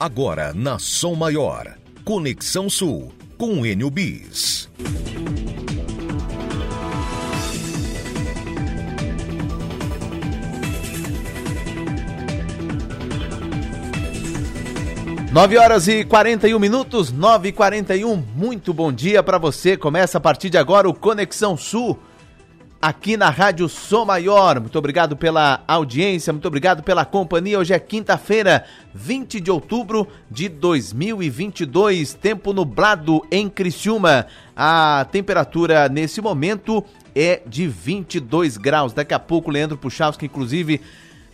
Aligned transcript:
Agora 0.00 0.54
na 0.54 0.78
Som 0.78 1.16
Maior. 1.16 1.74
Conexão 2.04 2.70
Sul 2.70 3.12
com 3.36 3.66
Enio 3.66 3.90
Bis. 3.90 4.70
Nove 15.32 15.58
horas 15.58 15.88
e 15.88 16.04
41 16.04 16.56
minutos, 16.60 17.10
nove 17.10 17.48
e 17.48 17.52
41. 17.52 18.22
Muito 18.36 18.72
bom 18.72 18.92
dia 18.92 19.20
para 19.20 19.36
você. 19.36 19.76
Começa 19.76 20.18
a 20.18 20.20
partir 20.20 20.48
de 20.48 20.56
agora 20.56 20.88
o 20.88 20.94
Conexão 20.94 21.56
Sul 21.56 21.98
aqui 22.80 23.16
na 23.16 23.28
Rádio 23.28 23.68
Som 23.68 24.04
Maior. 24.04 24.60
Muito 24.60 24.78
obrigado 24.78 25.16
pela 25.16 25.62
audiência, 25.66 26.32
muito 26.32 26.46
obrigado 26.46 26.82
pela 26.82 27.04
companhia. 27.04 27.58
Hoje 27.58 27.74
é 27.74 27.78
quinta-feira, 27.78 28.64
20 28.94 29.40
de 29.40 29.50
outubro 29.50 30.06
de 30.30 30.48
2022, 30.48 32.14
tempo 32.14 32.52
nublado 32.52 33.22
em 33.30 33.48
Criciúma. 33.48 34.26
A 34.56 35.06
temperatura 35.10 35.88
nesse 35.88 36.20
momento 36.20 36.84
é 37.14 37.42
de 37.46 37.66
22 37.66 38.56
graus. 38.56 38.92
Daqui 38.92 39.14
a 39.14 39.18
pouco, 39.18 39.50
Leandro 39.50 39.76
Puchalski, 39.76 40.26
inclusive, 40.26 40.80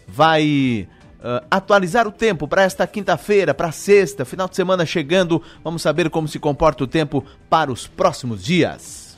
vai 0.06 0.88
Uh, 1.24 1.40
atualizar 1.50 2.06
o 2.06 2.12
tempo 2.12 2.46
para 2.46 2.64
esta 2.64 2.86
quinta-feira, 2.86 3.54
para 3.54 3.72
sexta, 3.72 4.26
final 4.26 4.46
de 4.46 4.54
semana 4.54 4.84
chegando. 4.84 5.42
Vamos 5.64 5.80
saber 5.80 6.10
como 6.10 6.28
se 6.28 6.38
comporta 6.38 6.84
o 6.84 6.86
tempo 6.86 7.24
para 7.48 7.72
os 7.72 7.86
próximos 7.86 8.44
dias. 8.44 9.16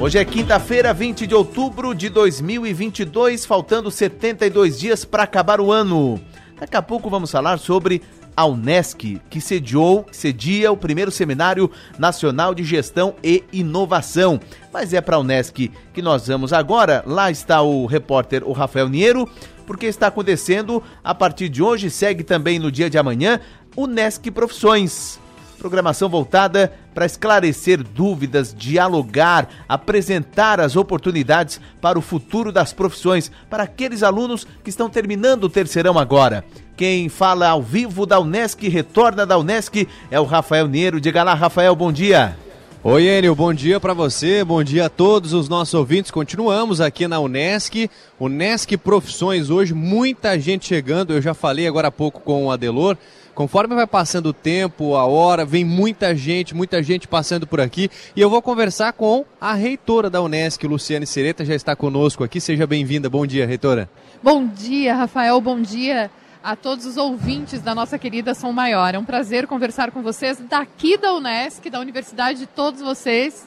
Hoje 0.00 0.16
é 0.16 0.24
quinta-feira, 0.24 0.94
20 0.94 1.26
de 1.26 1.34
outubro 1.34 1.92
de 1.92 2.08
2022, 2.08 3.44
faltando 3.44 3.90
72 3.90 4.78
dias 4.78 5.04
para 5.04 5.24
acabar 5.24 5.60
o 5.60 5.72
ano. 5.72 6.20
Daqui 6.56 6.76
a 6.76 6.82
pouco 6.82 7.10
vamos 7.10 7.32
falar 7.32 7.58
sobre 7.58 8.00
a 8.36 8.46
Unesc, 8.46 9.20
que 9.28 9.40
sediou, 9.40 10.06
cedia 10.12 10.70
o 10.70 10.76
primeiro 10.76 11.10
Seminário 11.10 11.68
Nacional 11.98 12.54
de 12.54 12.62
Gestão 12.62 13.16
e 13.24 13.42
Inovação. 13.52 14.38
Mas 14.72 14.94
é 14.94 15.00
para 15.00 15.16
a 15.16 15.18
Unesc 15.18 15.68
que 15.92 16.00
nós 16.00 16.28
vamos 16.28 16.52
agora. 16.52 17.02
Lá 17.04 17.28
está 17.28 17.60
o 17.60 17.84
repórter 17.84 18.44
o 18.46 18.52
Rafael 18.52 18.88
Niero 18.88 19.28
porque 19.66 19.86
está 19.86 20.06
acontecendo 20.06 20.80
a 21.02 21.12
partir 21.12 21.48
de 21.48 21.60
hoje, 21.60 21.90
segue 21.90 22.22
também 22.22 22.60
no 22.60 22.70
dia 22.70 22.88
de 22.88 22.96
amanhã, 22.96 23.40
o 23.74 23.88
NESC 23.88 24.30
Profissões. 24.30 25.18
Programação 25.58 26.08
voltada 26.08 26.72
para 26.94 27.04
esclarecer 27.04 27.82
dúvidas, 27.82 28.54
dialogar, 28.56 29.48
apresentar 29.68 30.60
as 30.60 30.76
oportunidades 30.76 31.60
para 31.80 31.98
o 31.98 32.02
futuro 32.02 32.52
das 32.52 32.72
profissões 32.72 33.30
para 33.50 33.64
aqueles 33.64 34.02
alunos 34.02 34.46
que 34.62 34.70
estão 34.70 34.88
terminando 34.88 35.44
o 35.44 35.48
terceirão 35.50 35.98
agora. 35.98 36.44
Quem 36.76 37.08
fala 37.08 37.48
ao 37.48 37.60
vivo 37.60 38.06
da 38.06 38.20
Unesc, 38.20 38.68
retorna 38.68 39.26
da 39.26 39.36
Unesc, 39.36 39.88
é 40.10 40.20
o 40.20 40.24
Rafael 40.24 40.68
Neiro. 40.68 41.00
Diga 41.00 41.24
lá, 41.24 41.34
Rafael, 41.34 41.74
bom 41.74 41.90
dia. 41.90 42.36
Oi, 42.84 43.08
Enio, 43.08 43.34
bom 43.34 43.52
dia 43.52 43.80
para 43.80 43.92
você, 43.92 44.44
bom 44.44 44.62
dia 44.62 44.86
a 44.86 44.88
todos 44.88 45.32
os 45.32 45.48
nossos 45.48 45.74
ouvintes. 45.74 46.12
Continuamos 46.12 46.80
aqui 46.80 47.08
na 47.08 47.18
Unesc, 47.18 47.90
Unesc 48.20 48.76
Profissões 48.76 49.50
hoje, 49.50 49.74
muita 49.74 50.38
gente 50.38 50.68
chegando. 50.68 51.12
Eu 51.12 51.20
já 51.20 51.34
falei 51.34 51.66
agora 51.66 51.88
há 51.88 51.90
pouco 51.90 52.20
com 52.20 52.46
o 52.46 52.50
Adelor. 52.52 52.96
Conforme 53.38 53.76
vai 53.76 53.86
passando 53.86 54.30
o 54.30 54.32
tempo, 54.32 54.96
a 54.96 55.04
hora, 55.04 55.44
vem 55.44 55.64
muita 55.64 56.12
gente, 56.12 56.56
muita 56.56 56.82
gente 56.82 57.06
passando 57.06 57.46
por 57.46 57.60
aqui. 57.60 57.88
E 58.16 58.20
eu 58.20 58.28
vou 58.28 58.42
conversar 58.42 58.92
com 58.92 59.24
a 59.40 59.54
reitora 59.54 60.10
da 60.10 60.20
Unesc, 60.20 60.66
Luciane 60.66 61.06
Sereta, 61.06 61.44
já 61.44 61.54
está 61.54 61.76
conosco 61.76 62.24
aqui. 62.24 62.40
Seja 62.40 62.66
bem-vinda. 62.66 63.08
Bom 63.08 63.24
dia, 63.24 63.46
reitora. 63.46 63.88
Bom 64.20 64.44
dia, 64.44 64.92
Rafael. 64.92 65.40
Bom 65.40 65.62
dia 65.62 66.10
a 66.42 66.56
todos 66.56 66.84
os 66.84 66.96
ouvintes 66.96 67.62
da 67.62 67.76
nossa 67.76 67.96
querida 67.96 68.34
Som 68.34 68.50
Maior. 68.50 68.96
É 68.96 68.98
um 68.98 69.04
prazer 69.04 69.46
conversar 69.46 69.92
com 69.92 70.02
vocês 70.02 70.42
daqui 70.50 70.98
da 70.98 71.14
Unesc, 71.14 71.70
da 71.70 71.78
Universidade 71.78 72.40
de 72.40 72.46
todos 72.46 72.80
vocês, 72.80 73.46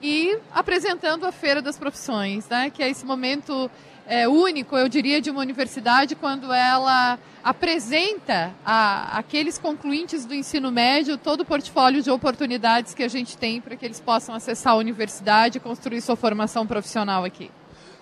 e 0.00 0.38
apresentando 0.54 1.26
a 1.26 1.32
Feira 1.32 1.60
das 1.60 1.76
Profissões, 1.76 2.48
né, 2.48 2.70
que 2.70 2.84
é 2.84 2.88
esse 2.88 3.04
momento 3.04 3.68
é, 4.06 4.28
único, 4.28 4.76
eu 4.76 4.88
diria, 4.88 5.20
de 5.20 5.30
uma 5.30 5.40
universidade 5.40 6.14
quando 6.14 6.52
ela 6.52 7.18
apresenta 7.42 8.52
a, 8.64 9.18
aqueles 9.18 9.58
concluintes 9.58 10.24
do 10.24 10.34
ensino 10.34 10.70
médio 10.70 11.18
todo 11.18 11.40
o 11.40 11.44
portfólio 11.44 12.02
de 12.02 12.10
oportunidades 12.10 12.94
que 12.94 13.02
a 13.02 13.08
gente 13.08 13.36
tem 13.36 13.60
para 13.60 13.76
que 13.76 13.84
eles 13.84 14.00
possam 14.00 14.34
acessar 14.34 14.74
a 14.74 14.76
universidade 14.76 15.58
e 15.58 15.60
construir 15.60 16.00
sua 16.00 16.16
formação 16.16 16.66
profissional 16.66 17.24
aqui. 17.24 17.50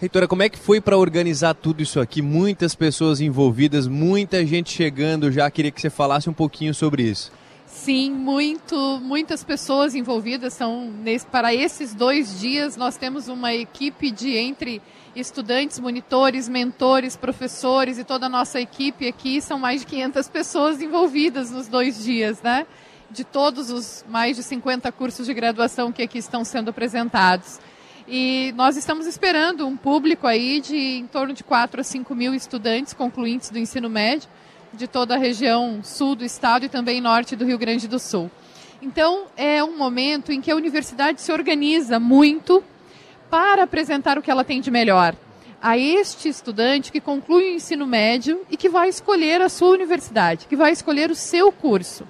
Reitora, 0.01 0.27
como 0.27 0.43
é 0.43 0.49
que 0.49 0.59
foi 0.59 0.81
para 0.81 0.97
organizar 0.97 1.55
tudo 1.55 1.81
isso 1.81 2.01
aqui? 2.01 2.21
Muitas 2.21 2.75
pessoas 2.75 3.21
envolvidas, 3.21 3.87
muita 3.87 4.45
gente 4.45 4.71
chegando 4.71 5.31
já. 5.31 5.49
Queria 5.49 5.71
que 5.71 5.81
você 5.81 5.91
falasse 5.91 6.29
um 6.29 6.33
pouquinho 6.33 6.75
sobre 6.75 7.05
isso. 7.05 7.31
Sim, 7.73 8.13
muito, 8.13 9.01
muitas 9.03 9.43
pessoas 9.43 9.95
envolvidas 9.95 10.53
são 10.53 10.91
nesse, 10.91 11.27
para 11.27 11.55
esses 11.55 11.95
dois 11.95 12.39
dias. 12.39 12.77
Nós 12.77 12.99
temos 12.99 13.29
uma 13.29 13.55
equipe 13.55 14.11
de 14.11 14.37
entre 14.37 14.81
estudantes, 15.17 15.81
monitores, 15.81 16.51
mentores, 16.51 17.17
professores 17.17 17.99
e 17.99 18.05
toda 18.05 18.27
a 18.27 18.29
nossa 18.29 18.61
equipe 18.61 19.09
aqui. 19.09 19.41
São 19.41 19.59
mais 19.59 19.81
de 19.81 19.87
500 19.87 20.29
pessoas 20.29 20.83
envolvidas 20.83 21.51
nos 21.51 21.67
dois 21.67 22.05
dias, 22.05 22.43
né? 22.43 22.67
De 23.11 23.25
todos 23.25 23.71
os 23.71 24.05
mais 24.07 24.37
de 24.37 24.43
50 24.43 24.93
cursos 24.93 25.27
de 25.27 25.33
graduação 25.33 25.91
que 25.91 26.03
aqui 26.03 26.19
estão 26.19 26.45
sendo 26.45 26.69
apresentados. 26.69 27.59
E 28.07 28.53
nós 28.55 28.77
estamos 28.77 29.07
esperando 29.07 29.67
um 29.67 29.79
público 29.79 30.27
aí 30.27 30.61
de 30.61 30.77
em 30.77 31.07
torno 31.07 31.33
de 31.33 31.43
4 31.43 31.81
a 31.81 31.85
5 31.85 32.15
mil 32.15 32.35
estudantes 32.35 32.93
concluintes 32.93 33.49
do 33.51 33.59
ensino 33.59 33.89
médio 33.89 34.29
de 34.73 34.87
toda 34.87 35.15
a 35.15 35.19
região 35.19 35.81
sul 35.83 36.15
do 36.15 36.25
estado 36.25 36.65
e 36.67 36.69
também 36.69 37.01
norte 37.01 37.37
do 37.37 37.45
Rio 37.45 37.59
Grande 37.59 37.87
do 37.89 37.99
Sul. 37.99 38.31
Então, 38.81 39.27
é 39.37 39.63
um 39.63 39.77
momento 39.77 40.33
em 40.33 40.41
que 40.41 40.51
a 40.51 40.57
universidade 40.57 41.21
se 41.21 41.33
organiza 41.33 42.01
muito 42.01 42.63
para 43.31 43.63
apresentar 43.63 44.19
o 44.19 44.23
que 44.23 44.31
ela 44.31 44.45
tem 44.45 44.61
de 44.61 44.71
melhor 44.71 45.15
a 45.63 45.79
este 45.79 46.29
estudante 46.29 46.91
que 46.91 47.01
conclui 47.01 47.53
o 47.53 47.55
ensino 47.55 47.87
médio 47.87 48.41
e 48.51 48.57
que 48.57 48.69
vai 48.69 48.89
escolher 48.89 49.41
a 49.41 49.49
sua 49.49 49.69
universidade, 49.69 50.47
que 50.49 50.57
vai 50.57 50.73
escolher 50.73 51.09
o 51.09 51.15
seu 51.15 51.53
curso. 51.53 52.05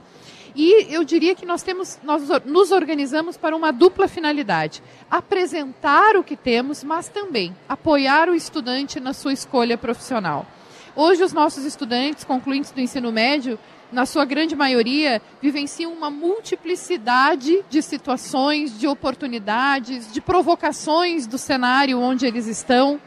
E 0.55 0.95
eu 0.95 1.05
diria 1.05 1.35
que 1.35 1.45
nós 1.45 1.63
temos, 1.63 1.99
nós 2.03 2.23
nos 2.47 2.73
organizamos 2.73 3.37
para 3.37 3.55
uma 3.55 3.71
dupla 3.71 4.09
finalidade: 4.09 4.83
apresentar 5.11 6.17
o 6.17 6.25
que 6.25 6.37
temos, 6.37 6.83
mas 6.83 7.09
também 7.09 7.55
apoiar 7.69 8.29
o 8.31 8.35
estudante 8.35 8.99
na 8.99 9.13
sua 9.13 9.33
escolha 9.33 9.77
profissional. 9.77 10.47
Hoje 10.95 11.25
os 11.25 11.33
nossos 11.33 11.65
estudantes 11.65 12.23
concluintes 12.23 12.71
do 12.71 12.81
ensino 12.81 13.11
médio, 13.11 13.59
na 13.91 14.05
sua 14.05 14.27
grande 14.27 14.55
maioria, 14.55 15.23
vivenciam 15.41 15.91
uma 15.91 16.11
multiplicidade 16.11 17.65
de 17.71 17.81
situações, 17.81 18.79
de 18.79 18.87
oportunidades, 18.87 20.13
de 20.13 20.21
provocações 20.21 21.27
do 21.27 21.39
cenário 21.39 21.99
onde 21.99 22.27
eles 22.27 22.47
estão. 22.47 23.01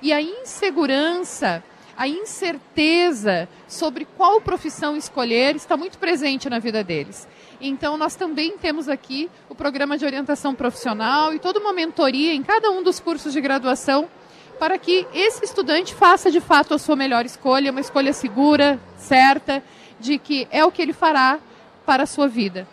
E 0.00 0.14
a 0.14 0.20
insegurança 0.20 1.62
a 1.96 2.06
incerteza 2.06 3.48
sobre 3.66 4.04
qual 4.04 4.40
profissão 4.40 4.96
escolher 4.96 5.56
está 5.56 5.76
muito 5.76 5.98
presente 5.98 6.48
na 6.50 6.58
vida 6.58 6.84
deles. 6.84 7.26
Então, 7.58 7.96
nós 7.96 8.14
também 8.14 8.58
temos 8.58 8.86
aqui 8.86 9.30
o 9.48 9.54
programa 9.54 9.96
de 9.96 10.04
orientação 10.04 10.54
profissional 10.54 11.32
e 11.32 11.38
toda 11.38 11.58
uma 11.58 11.72
mentoria 11.72 12.34
em 12.34 12.42
cada 12.42 12.70
um 12.70 12.82
dos 12.82 13.00
cursos 13.00 13.32
de 13.32 13.40
graduação 13.40 14.08
para 14.58 14.78
que 14.78 15.06
esse 15.12 15.44
estudante 15.44 15.94
faça 15.94 16.30
de 16.30 16.40
fato 16.40 16.74
a 16.74 16.78
sua 16.78 16.96
melhor 16.96 17.24
escolha, 17.24 17.70
uma 17.70 17.80
escolha 17.80 18.12
segura, 18.12 18.80
certa, 18.98 19.62
de 20.00 20.18
que 20.18 20.46
é 20.50 20.64
o 20.64 20.72
que 20.72 20.82
ele 20.82 20.92
fará 20.92 21.38
para 21.84 22.02
a 22.02 22.06
sua 22.06 22.28
vida. 22.28 22.66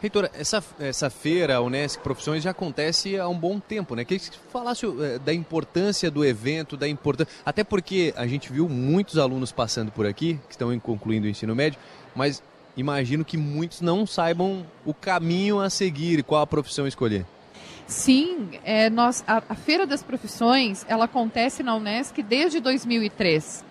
Reitora, 0.00 0.30
essa, 0.34 0.62
essa 0.78 1.08
feira, 1.08 1.60
Unesc 1.62 2.00
Profissões, 2.00 2.42
já 2.42 2.50
acontece 2.50 3.18
há 3.18 3.26
um 3.28 3.38
bom 3.38 3.58
tempo, 3.58 3.94
né? 3.94 4.04
Queria 4.04 4.18
que 4.18 4.26
você 4.26 4.40
falasse 4.52 4.86
eh, 4.86 5.18
da 5.18 5.32
importância 5.32 6.10
do 6.10 6.22
evento, 6.22 6.76
da 6.76 6.86
importância. 6.86 7.32
Até 7.46 7.64
porque 7.64 8.12
a 8.14 8.26
gente 8.26 8.52
viu 8.52 8.68
muitos 8.68 9.16
alunos 9.16 9.52
passando 9.52 9.90
por 9.90 10.06
aqui, 10.06 10.38
que 10.46 10.52
estão 10.52 10.78
concluindo 10.78 11.26
o 11.26 11.30
ensino 11.30 11.54
médio, 11.54 11.80
mas 12.14 12.42
imagino 12.76 13.24
que 13.24 13.38
muitos 13.38 13.80
não 13.80 14.06
saibam 14.06 14.66
o 14.84 14.92
caminho 14.92 15.60
a 15.60 15.70
seguir, 15.70 16.22
qual 16.22 16.42
a 16.42 16.46
profissão 16.46 16.86
escolher. 16.86 17.24
Sim, 17.86 18.48
é, 18.64 18.90
nós, 18.90 19.22
a, 19.26 19.42
a 19.48 19.54
Feira 19.54 19.86
das 19.86 20.02
Profissões 20.02 20.84
ela 20.88 21.04
acontece 21.04 21.62
na 21.62 21.74
Unesc 21.74 22.20
desde 22.22 22.60
2003 22.60 23.64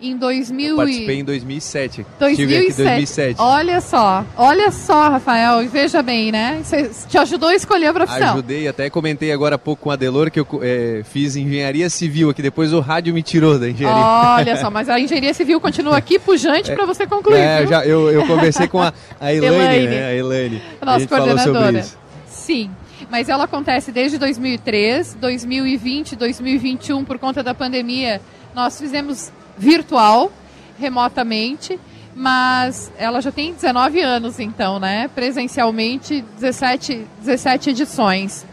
em 0.00 0.16
2000 0.16 0.68
Eu 0.68 0.76
participei 0.76 1.18
em 1.20 1.24
2007. 1.24 2.06
2007. 2.18 2.30
Estive 2.30 2.56
aqui 2.56 2.72
em 2.72 2.84
2007. 2.84 3.36
Olha 3.40 3.80
só, 3.80 4.24
olha 4.36 4.70
só, 4.70 5.08
Rafael, 5.08 5.62
e 5.62 5.68
veja 5.68 6.02
bem, 6.02 6.30
né? 6.30 6.60
Você 6.62 6.90
te 7.08 7.18
ajudou 7.18 7.48
a 7.48 7.54
escolher 7.54 7.86
a 7.86 7.92
profissão. 7.92 8.32
Ajudei, 8.34 8.68
até 8.68 8.90
comentei 8.90 9.32
agora 9.32 9.54
há 9.54 9.58
pouco 9.58 9.84
com 9.84 9.90
a 9.90 9.96
Delor 9.96 10.30
que 10.30 10.40
eu 10.40 10.46
é, 10.62 11.02
fiz 11.04 11.36
engenharia 11.36 11.88
civil 11.88 12.30
aqui, 12.30 12.42
depois 12.42 12.72
o 12.72 12.80
rádio 12.80 13.14
me 13.14 13.22
tirou 13.22 13.58
da 13.58 13.68
engenharia. 13.68 14.04
Olha 14.36 14.56
só, 14.56 14.70
mas 14.70 14.88
a 14.88 14.98
engenharia 15.00 15.34
civil 15.34 15.60
continua 15.60 15.96
aqui 15.96 16.18
pujante 16.18 16.70
é, 16.70 16.74
para 16.74 16.86
você 16.86 17.06
concluir. 17.06 17.38
É, 17.38 17.66
já, 17.66 17.84
eu, 17.84 18.10
eu 18.10 18.26
conversei 18.26 18.68
com 18.68 18.82
a, 18.82 18.92
a 19.20 19.32
Elaine, 19.32 19.54
Elaine, 19.56 19.86
né? 19.86 20.04
A 20.04 20.14
Elaine. 20.14 20.62
Nossa 20.84 21.04
a 21.04 21.08
coordenadora. 21.08 21.84
Sim 22.28 22.70
mas 23.10 23.28
ela 23.28 23.44
acontece 23.44 23.92
desde 23.92 24.18
2003, 24.18 25.14
2020, 25.14 26.16
2021, 26.16 27.04
por 27.04 27.18
conta 27.18 27.42
da 27.42 27.54
pandemia, 27.54 28.20
nós 28.54 28.78
fizemos 28.78 29.32
virtual, 29.56 30.32
remotamente. 30.78 31.78
mas 32.14 32.90
ela 32.96 33.20
já 33.20 33.30
tem 33.30 33.52
19 33.52 34.00
anos, 34.00 34.40
então, 34.40 34.78
né? 34.80 35.08
Presencialmente, 35.08 36.24
17, 36.38 37.06
17 37.20 37.70
edições. 37.70 38.46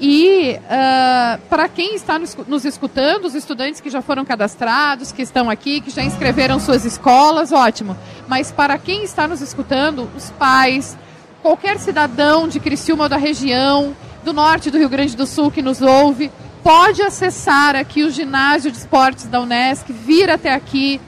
E 0.00 0.58
uh, 0.58 1.40
para 1.48 1.68
quem 1.68 1.94
está 1.94 2.18
nos, 2.18 2.34
nos, 2.48 2.64
escutando, 2.64 3.26
os 3.26 3.34
estudantes 3.34 3.80
que 3.80 3.90
já 3.90 4.02
foram 4.02 4.24
cadastrados, 4.24 5.12
que 5.12 5.22
estão 5.22 5.48
aqui, 5.48 5.80
que 5.80 5.90
já 5.90 6.02
inscreveram 6.02 6.58
suas 6.58 6.84
escolas, 6.84 7.52
ótimo. 7.52 7.96
Mas 8.26 8.50
para 8.50 8.76
quem 8.76 9.04
está 9.04 9.28
nos 9.28 9.40
escutando, 9.40 10.08
os 10.16 10.30
pais, 10.30 10.96
qualquer 11.44 11.78
cidadão 11.78 12.48
de 12.48 12.58
Criciúma 12.58 13.02
ou 13.04 13.08
da 13.10 13.18
região, 13.18 13.94
do 14.24 14.32
norte 14.32 14.70
do 14.70 14.78
Rio 14.78 14.88
Grande 14.88 15.14
do 15.14 15.26
Sul 15.26 15.50
que 15.50 15.60
nos 15.60 15.82
ouve, 15.82 16.32
pode 16.62 17.02
acessar 17.02 17.76
aqui 17.76 18.02
o 18.02 18.10
ginásio 18.10 18.72
de 18.72 18.78
esportes 18.78 19.26
da 19.26 19.42
Unesc, 19.42 19.92
vir 19.92 20.30
até 20.30 20.54
aqui, 20.54 20.98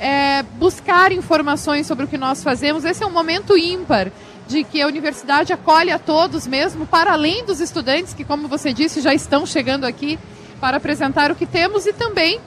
é, 0.00 0.42
buscar 0.58 1.12
informações 1.12 1.86
sobre 1.86 2.06
o 2.06 2.08
que 2.08 2.18
nós 2.18 2.42
fazemos. 2.42 2.84
Esse 2.84 3.04
é 3.04 3.06
um 3.06 3.12
momento 3.12 3.56
ímpar 3.56 4.10
de 4.48 4.64
que 4.64 4.82
a 4.82 4.88
universidade 4.88 5.52
acolhe 5.52 5.92
a 5.92 5.98
todos 5.98 6.44
mesmo, 6.44 6.88
para 6.88 7.12
além 7.12 7.44
dos 7.44 7.60
estudantes 7.60 8.12
que, 8.12 8.24
como 8.24 8.48
você 8.48 8.72
disse, 8.72 9.00
já 9.00 9.14
estão 9.14 9.46
chegando 9.46 9.84
aqui 9.84 10.18
para 10.60 10.78
apresentar 10.78 11.30
o 11.30 11.36
que 11.36 11.46
temos 11.46 11.86
e 11.86 11.92
também 11.92 12.40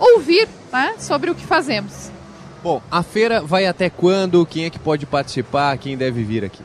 ouvir 0.00 0.48
né, 0.72 0.94
sobre 0.98 1.30
o 1.30 1.34
que 1.36 1.46
fazemos. 1.46 2.10
Bom, 2.60 2.82
a 2.90 3.04
feira 3.04 3.40
vai 3.40 3.66
até 3.66 3.88
quando? 3.88 4.44
Quem 4.44 4.64
é 4.64 4.70
que 4.70 4.80
pode 4.80 5.06
participar? 5.06 5.78
Quem 5.78 5.96
deve 5.96 6.24
vir 6.24 6.44
aqui? 6.44 6.64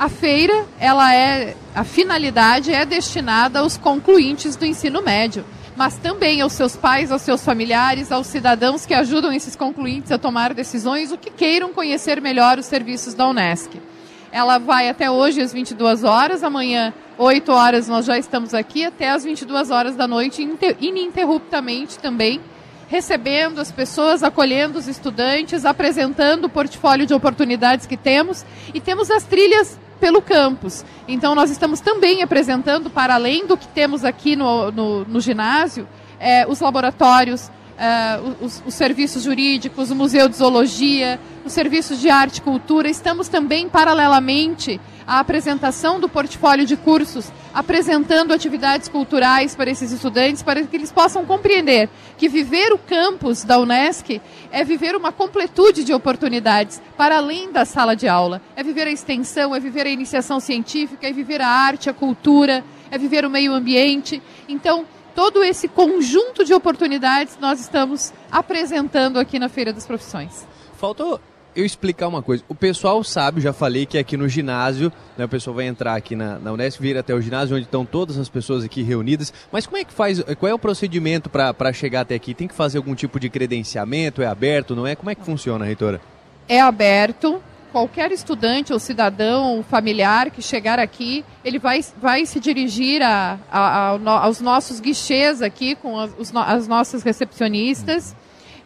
A 0.00 0.08
feira, 0.08 0.64
ela 0.78 1.14
é 1.14 1.54
a 1.74 1.84
finalidade 1.84 2.72
é 2.72 2.86
destinada 2.86 3.58
aos 3.58 3.76
concluintes 3.76 4.56
do 4.56 4.64
ensino 4.64 5.02
médio, 5.02 5.44
mas 5.76 5.98
também 5.98 6.40
aos 6.40 6.54
seus 6.54 6.74
pais, 6.74 7.12
aos 7.12 7.20
seus 7.20 7.44
familiares, 7.44 8.10
aos 8.10 8.26
cidadãos 8.26 8.86
que 8.86 8.94
ajudam 8.94 9.30
esses 9.30 9.54
concluintes 9.54 10.10
a 10.10 10.16
tomar 10.16 10.54
decisões, 10.54 11.12
o 11.12 11.18
que 11.18 11.28
queiram 11.28 11.74
conhecer 11.74 12.18
melhor 12.18 12.58
os 12.58 12.64
serviços 12.64 13.12
da 13.12 13.28
UNESCO. 13.28 13.76
Ela 14.32 14.56
vai 14.56 14.88
até 14.88 15.10
hoje 15.10 15.42
às 15.42 15.52
22 15.52 16.02
horas, 16.02 16.42
amanhã 16.42 16.94
8 17.18 17.52
horas 17.52 17.86
nós 17.86 18.06
já 18.06 18.16
estamos 18.16 18.54
aqui, 18.54 18.86
até 18.86 19.10
às 19.10 19.22
22 19.22 19.70
horas 19.70 19.96
da 19.96 20.08
noite, 20.08 20.40
ininterruptamente 20.80 21.98
também, 21.98 22.40
recebendo 22.88 23.60
as 23.60 23.70
pessoas, 23.70 24.22
acolhendo 24.22 24.78
os 24.78 24.88
estudantes, 24.88 25.66
apresentando 25.66 26.46
o 26.46 26.48
portfólio 26.48 27.04
de 27.04 27.12
oportunidades 27.12 27.84
que 27.84 27.98
temos 27.98 28.46
e 28.72 28.80
temos 28.80 29.10
as 29.10 29.24
trilhas 29.24 29.78
pelo 30.00 30.22
campus. 30.22 30.84
Então 31.06 31.34
nós 31.34 31.50
estamos 31.50 31.80
também 31.80 32.22
apresentando, 32.22 32.88
para 32.90 33.14
além 33.14 33.46
do 33.46 33.56
que 33.56 33.68
temos 33.68 34.04
aqui 34.04 34.34
no, 34.34 34.72
no, 34.72 35.04
no 35.04 35.20
ginásio, 35.20 35.86
é, 36.18 36.46
os 36.48 36.60
laboratórios, 36.60 37.50
uh, 37.80 38.44
os, 38.44 38.62
os, 38.66 38.74
serviços 38.74 39.22
jurídicos, 39.22 39.90
o 39.90 39.96
Museu 39.96 40.28
de 40.28 40.36
Zoologia, 40.36 41.18
os 41.44 41.52
serviços 41.52 41.98
de 41.98 42.10
arte 42.10 42.38
e 42.38 42.42
cultura. 42.42 42.90
Estamos 42.90 43.28
também, 43.28 43.68
paralelamente 43.68 44.78
à 45.06 45.18
apresentação 45.18 45.98
do 45.98 46.08
portfólio 46.08 46.66
de 46.66 46.76
cursos, 46.76 47.32
apresentando 47.52 48.32
atividades 48.32 48.88
culturais 48.88 49.56
para 49.56 49.70
esses 49.70 49.90
estudantes, 49.90 50.42
para 50.42 50.62
que 50.62 50.76
eles 50.76 50.92
possam 50.92 51.24
compreender 51.24 51.88
que 52.16 52.28
viver 52.28 52.72
o 52.72 52.78
campus 52.78 53.42
da 53.42 53.58
Unesc 53.58 54.20
é 54.52 54.62
viver 54.62 54.94
uma 54.94 55.10
completude 55.10 55.82
de 55.82 55.92
oportunidades 55.92 56.80
para 56.96 57.16
além 57.16 57.50
da 57.50 57.64
sala 57.64 57.96
de 57.96 58.06
aula. 58.06 58.42
É 58.54 58.62
viver 58.62 58.86
a 58.86 58.90
extensão, 58.90 59.54
é 59.54 59.58
viver 59.58 59.86
a 59.86 59.90
iniciação 59.90 60.38
científica, 60.38 61.08
é 61.08 61.12
viver 61.12 61.40
a 61.40 61.48
arte, 61.48 61.88
a 61.88 61.94
cultura, 61.94 62.62
é 62.90 62.98
viver 62.98 63.24
o 63.24 63.30
meio 63.30 63.52
ambiente. 63.52 64.22
Então, 64.48 64.84
todo 65.14 65.42
esse 65.44 65.68
conjunto 65.68 66.44
de 66.44 66.54
oportunidades 66.54 67.38
nós 67.40 67.60
estamos 67.60 68.12
apresentando 68.30 69.18
aqui 69.18 69.38
na 69.38 69.48
Feira 69.48 69.72
das 69.72 69.86
Profissões. 69.86 70.46
Faltou 70.76 71.20
eu 71.54 71.64
explicar 71.64 72.08
uma 72.08 72.22
coisa. 72.22 72.44
O 72.48 72.54
pessoal 72.54 73.02
sabe, 73.02 73.40
já 73.40 73.52
falei 73.52 73.84
que 73.84 73.98
aqui 73.98 74.16
no 74.16 74.28
ginásio, 74.28 74.92
né, 75.16 75.24
o 75.24 75.28
pessoal 75.28 75.56
vai 75.56 75.66
entrar 75.66 75.94
aqui 75.94 76.14
na, 76.14 76.38
na 76.38 76.52
Unesp, 76.52 76.80
vir 76.80 76.96
até 76.96 77.14
o 77.14 77.20
ginásio, 77.20 77.56
onde 77.56 77.66
estão 77.66 77.84
todas 77.84 78.18
as 78.18 78.28
pessoas 78.28 78.64
aqui 78.64 78.82
reunidas. 78.82 79.32
Mas 79.50 79.66
como 79.66 79.76
é 79.76 79.84
que 79.84 79.92
faz, 79.92 80.22
qual 80.38 80.50
é 80.50 80.54
o 80.54 80.58
procedimento 80.58 81.28
para 81.28 81.72
chegar 81.72 82.02
até 82.02 82.14
aqui? 82.14 82.34
Tem 82.34 82.48
que 82.48 82.54
fazer 82.54 82.78
algum 82.78 82.94
tipo 82.94 83.18
de 83.18 83.28
credenciamento? 83.28 84.22
É 84.22 84.26
aberto, 84.26 84.76
não 84.76 84.86
é? 84.86 84.94
Como 84.94 85.10
é 85.10 85.14
que 85.14 85.24
funciona, 85.24 85.64
reitora? 85.64 86.00
É 86.48 86.60
aberto, 86.60 87.42
qualquer 87.70 88.12
estudante 88.12 88.72
ou 88.72 88.78
cidadão 88.78 89.64
familiar 89.68 90.30
que 90.30 90.42
chegar 90.42 90.78
aqui, 90.78 91.24
ele 91.44 91.58
vai, 91.58 91.84
vai 92.00 92.26
se 92.26 92.40
dirigir 92.40 93.02
a, 93.02 93.38
a, 93.50 93.90
a, 93.92 94.24
aos 94.24 94.40
nossos 94.40 94.80
guichês 94.80 95.40
aqui 95.42 95.74
com 95.74 95.98
as, 95.98 96.12
as 96.46 96.68
nossas 96.68 97.02
recepcionistas, 97.02 98.14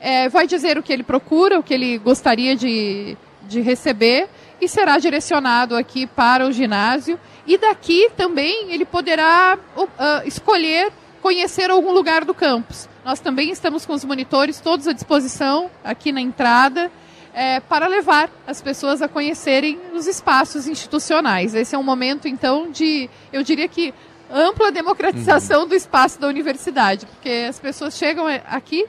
é, 0.00 0.28
vai 0.28 0.46
dizer 0.46 0.76
o 0.76 0.82
que 0.82 0.92
ele 0.92 1.02
procura, 1.02 1.58
o 1.58 1.62
que 1.62 1.72
ele 1.72 1.98
gostaria 1.98 2.56
de, 2.56 3.16
de 3.48 3.60
receber 3.60 4.28
e 4.60 4.68
será 4.68 4.98
direcionado 4.98 5.76
aqui 5.76 6.06
para 6.06 6.46
o 6.46 6.52
ginásio. 6.52 7.18
E 7.46 7.58
daqui 7.58 8.10
também 8.16 8.70
ele 8.70 8.84
poderá 8.84 9.58
uh, 9.76 9.86
escolher 10.26 10.90
conhecer 11.20 11.70
algum 11.70 11.92
lugar 11.92 12.24
do 12.24 12.34
campus. 12.34 12.88
Nós 13.04 13.18
também 13.18 13.50
estamos 13.50 13.86
com 13.86 13.94
os 13.94 14.04
monitores 14.04 14.60
todos 14.60 14.86
à 14.86 14.92
disposição 14.92 15.70
aqui 15.82 16.12
na 16.12 16.20
entrada 16.20 16.90
é, 17.34 17.58
para 17.60 17.88
levar 17.88 18.30
as 18.46 18.62
pessoas 18.62 19.02
a 19.02 19.08
conhecerem 19.08 19.78
os 19.92 20.06
espaços 20.06 20.68
institucionais. 20.68 21.54
Esse 21.54 21.74
é 21.74 21.78
um 21.78 21.82
momento, 21.82 22.28
então, 22.28 22.70
de, 22.70 23.10
eu 23.32 23.42
diria 23.42 23.68
que, 23.68 23.92
ampla 24.30 24.72
democratização 24.72 25.62
uhum. 25.62 25.68
do 25.68 25.74
espaço 25.74 26.20
da 26.20 26.28
universidade, 26.28 27.06
porque 27.06 27.46
as 27.48 27.58
pessoas 27.58 27.96
chegam 27.96 28.26
aqui, 28.46 28.86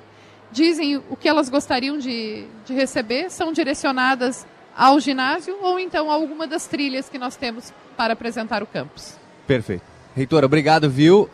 dizem 0.52 0.98
o 1.10 1.16
que 1.16 1.28
elas 1.28 1.50
gostariam 1.50 1.98
de, 1.98 2.46
de 2.66 2.74
receber, 2.74 3.30
são 3.30 3.52
direcionadas 3.52 4.46
ao 4.78 5.00
ginásio 5.00 5.58
ou 5.62 5.80
então 5.80 6.12
a 6.12 6.14
alguma 6.14 6.46
das 6.46 6.68
trilhas 6.68 7.10
que 7.10 7.18
nós 7.18 7.36
temos 7.36 7.74
para 7.98 8.14
apresentar 8.14 8.62
o 8.62 8.68
campus. 8.68 9.16
Perfeito. 9.48 9.84
Reitora, 10.16 10.46
obrigado, 10.46 10.90
viu? 10.90 11.30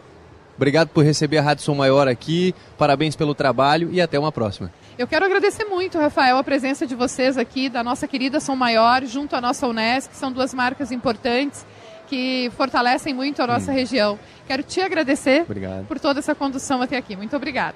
Obrigado 0.56 0.90
por 0.90 1.04
receber 1.04 1.38
a 1.38 1.42
Rádio 1.42 1.64
Som 1.64 1.76
Maior 1.76 2.08
aqui. 2.08 2.54
Parabéns 2.78 3.16
pelo 3.16 3.34
trabalho 3.34 3.90
e 3.92 4.02
até 4.02 4.20
uma 4.20 4.32
próxima. 4.32 4.72
Eu 5.02 5.08
quero 5.08 5.26
agradecer 5.26 5.66
muito, 5.66 5.98
Rafael, 5.98 6.38
a 6.38 6.44
presença 6.44 6.86
de 6.86 6.94
vocês 6.94 7.36
aqui, 7.36 7.70
da 7.70 7.84
nossa 7.84 8.08
querida 8.08 8.40
Som 8.40 8.56
Maior, 8.56 9.04
junto 9.04 9.36
à 9.36 9.42
nossa 9.42 9.66
Unesco, 9.66 10.14
que 10.14 10.20
são 10.20 10.32
duas 10.32 10.54
marcas 10.54 10.92
importantes 10.92 11.66
que 12.08 12.52
fortalecem 12.56 13.12
muito 13.12 13.42
a 13.42 13.48
nossa 13.48 13.72
hum. 13.72 13.74
região. 13.74 14.20
Quero 14.46 14.62
te 14.62 14.80
agradecer 14.80 15.42
obrigado. 15.42 15.88
por 15.88 16.00
toda 16.00 16.20
essa 16.20 16.36
condução 16.36 16.84
até 16.84 16.98
aqui. 16.98 17.16
Muito 17.16 17.36
obrigado. 17.36 17.74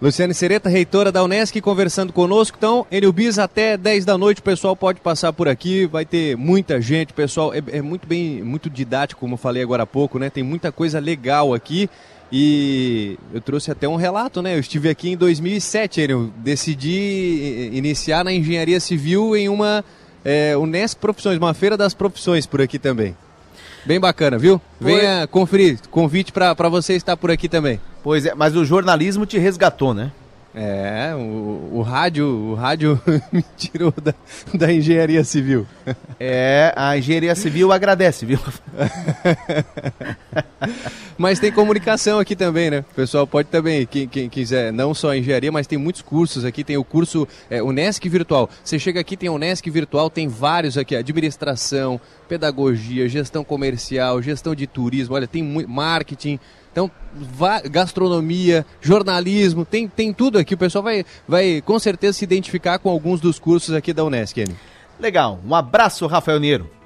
Luciane 0.00 0.34
Sereta, 0.34 0.68
reitora 0.68 1.12
da 1.12 1.22
Unesc, 1.22 1.60
conversando 1.60 2.12
conosco. 2.12 2.56
Então, 2.58 2.84
Enilbis, 2.90 3.38
até 3.38 3.76
10 3.76 4.04
da 4.04 4.18
noite 4.18 4.40
o 4.40 4.42
pessoal 4.42 4.74
pode 4.74 5.00
passar 5.00 5.32
por 5.32 5.46
aqui, 5.46 5.86
vai 5.86 6.04
ter 6.04 6.36
muita 6.36 6.80
gente, 6.80 7.12
pessoal 7.12 7.54
é, 7.54 7.62
é 7.68 7.80
muito 7.80 8.04
bem, 8.04 8.42
muito 8.42 8.68
didático, 8.68 9.20
como 9.20 9.34
eu 9.34 9.38
falei 9.38 9.62
agora 9.62 9.84
há 9.84 9.86
pouco, 9.86 10.18
né? 10.18 10.28
Tem 10.28 10.42
muita 10.42 10.72
coisa 10.72 10.98
legal 10.98 11.54
aqui. 11.54 11.88
E 12.34 13.18
eu 13.34 13.42
trouxe 13.42 13.70
até 13.70 13.86
um 13.86 13.96
relato, 13.96 14.40
né? 14.40 14.54
Eu 14.54 14.60
estive 14.60 14.88
aqui 14.88 15.10
em 15.10 15.16
2007, 15.18 16.00
eu 16.00 16.30
decidi 16.38 17.70
iniciar 17.74 18.24
na 18.24 18.32
engenharia 18.32 18.80
civil 18.80 19.36
em 19.36 19.50
uma 19.50 19.84
é, 20.24 20.56
Unesp 20.56 20.98
Profissões, 20.98 21.36
uma 21.36 21.52
feira 21.52 21.76
das 21.76 21.92
profissões 21.92 22.46
por 22.46 22.62
aqui 22.62 22.78
também. 22.78 23.14
Bem 23.84 24.00
bacana, 24.00 24.38
viu? 24.38 24.58
Venha 24.80 25.26
conferir. 25.26 25.78
Convite 25.90 26.32
para 26.32 26.68
você 26.70 26.94
estar 26.94 27.18
por 27.18 27.30
aqui 27.30 27.50
também. 27.50 27.78
Pois 28.02 28.24
é, 28.24 28.34
mas 28.34 28.56
o 28.56 28.64
jornalismo 28.64 29.26
te 29.26 29.38
resgatou, 29.38 29.92
né? 29.92 30.10
É, 30.54 31.14
o, 31.16 31.78
o 31.78 31.82
rádio, 31.82 32.26
o 32.26 32.54
rádio 32.54 33.00
me 33.32 33.42
tirou 33.56 33.90
da, 33.90 34.14
da 34.52 34.70
engenharia 34.70 35.24
civil. 35.24 35.66
É, 36.20 36.74
a 36.76 36.96
engenharia 36.96 37.34
civil 37.34 37.72
agradece, 37.72 38.26
viu? 38.26 38.38
mas 41.16 41.38
tem 41.38 41.50
comunicação 41.50 42.18
aqui 42.18 42.36
também, 42.36 42.70
né? 42.70 42.84
O 42.92 42.94
pessoal 42.94 43.26
pode 43.26 43.48
também, 43.48 43.86
quem, 43.86 44.06
quem 44.06 44.28
quiser, 44.28 44.72
não 44.72 44.92
só 44.92 45.14
engenharia, 45.14 45.50
mas 45.50 45.66
tem 45.66 45.78
muitos 45.78 46.02
cursos 46.02 46.44
aqui. 46.44 46.62
Tem 46.62 46.76
o 46.76 46.84
curso 46.84 47.26
é, 47.48 47.62
Unesc 47.62 48.06
Virtual. 48.06 48.50
Você 48.62 48.78
chega 48.78 49.00
aqui, 49.00 49.16
tem 49.16 49.30
Unesc 49.30 49.68
Virtual, 49.70 50.10
tem 50.10 50.28
vários 50.28 50.76
aqui: 50.76 50.94
administração, 50.94 51.98
pedagogia, 52.28 53.08
gestão 53.08 53.42
comercial, 53.42 54.20
gestão 54.20 54.54
de 54.54 54.66
turismo. 54.66 55.14
Olha, 55.14 55.26
tem 55.26 55.42
muito 55.42 55.70
marketing 55.70 56.38
então, 56.72 56.90
gastronomia, 57.70 58.64
jornalismo, 58.80 59.64
tem, 59.64 59.86
tem 59.86 60.12
tudo 60.12 60.38
aqui. 60.38 60.54
O 60.54 60.58
pessoal 60.58 60.82
vai, 60.82 61.04
vai 61.28 61.62
com 61.64 61.78
certeza 61.78 62.18
se 62.18 62.24
identificar 62.24 62.78
com 62.78 62.88
alguns 62.88 63.20
dos 63.20 63.38
cursos 63.38 63.74
aqui 63.74 63.92
da 63.92 64.02
Unesc. 64.02 64.42
Legal. 64.98 65.38
Um 65.46 65.54
abraço, 65.54 66.06
Rafael 66.06 66.40
Niero. 66.40 66.81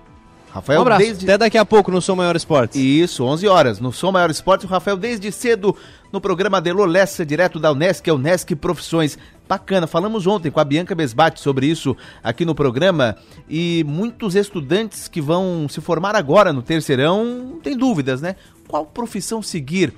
Rafael, 0.57 0.79
um 0.79 0.83
abraço. 0.83 1.03
Desde... 1.03 1.25
Até 1.25 1.39
daqui 1.39 1.59
a 1.59 1.65
pouco 1.65 1.91
no 1.91 2.01
Som 2.01 2.17
Maior 2.17 2.35
Esportes. 2.35 2.81
Isso, 2.81 3.25
11 3.25 3.47
horas. 3.47 3.81
No 3.81 3.93
Som 3.93 4.13
Maior 4.13 4.31
Esportes, 4.31 4.65
o 4.65 4.69
Rafael 4.69 4.97
desde 4.97 5.31
cedo 5.31 5.77
no 6.13 6.21
programa 6.21 6.61
Delor 6.61 6.87
Lessa, 6.87 7.27
direto 7.27 7.59
da 7.59 7.73
Unesc, 7.73 8.09
é 8.09 8.13
Unesc 8.13 8.55
Profissões. 8.57 9.19
Bacana, 9.49 9.87
falamos 9.87 10.27
ontem 10.27 10.51
com 10.51 10.59
a 10.59 10.65
Bianca 10.65 10.95
Besbate 10.95 11.41
sobre 11.41 11.67
isso 11.67 11.97
aqui 12.23 12.45
no 12.45 12.55
programa 12.55 13.17
e 13.49 13.85
muitos 13.87 14.35
estudantes 14.35 15.07
que 15.07 15.21
vão 15.21 15.69
se 15.69 15.81
formar 15.81 16.17
agora 16.17 16.53
no 16.53 16.63
terceirão 16.63 17.61
têm 17.63 17.77
dúvidas, 17.77 18.21
né? 18.21 18.35
qual 18.67 18.85
profissão 18.85 19.43
seguir, 19.43 19.95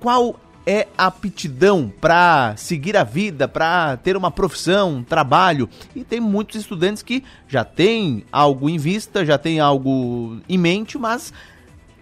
qual 0.00 0.38
é 0.66 0.88
aptidão 0.98 1.92
para 2.00 2.56
seguir 2.56 2.96
a 2.96 3.04
vida, 3.04 3.46
para 3.46 3.96
ter 3.98 4.16
uma 4.16 4.32
profissão, 4.32 4.96
um 4.96 5.04
trabalho. 5.04 5.70
E 5.94 6.02
tem 6.02 6.18
muitos 6.18 6.56
estudantes 6.56 7.04
que 7.04 7.22
já 7.46 7.64
têm 7.64 8.24
algo 8.32 8.68
em 8.68 8.76
vista, 8.76 9.24
já 9.24 9.38
têm 9.38 9.60
algo 9.60 10.40
em 10.48 10.58
mente, 10.58 10.98
mas 10.98 11.32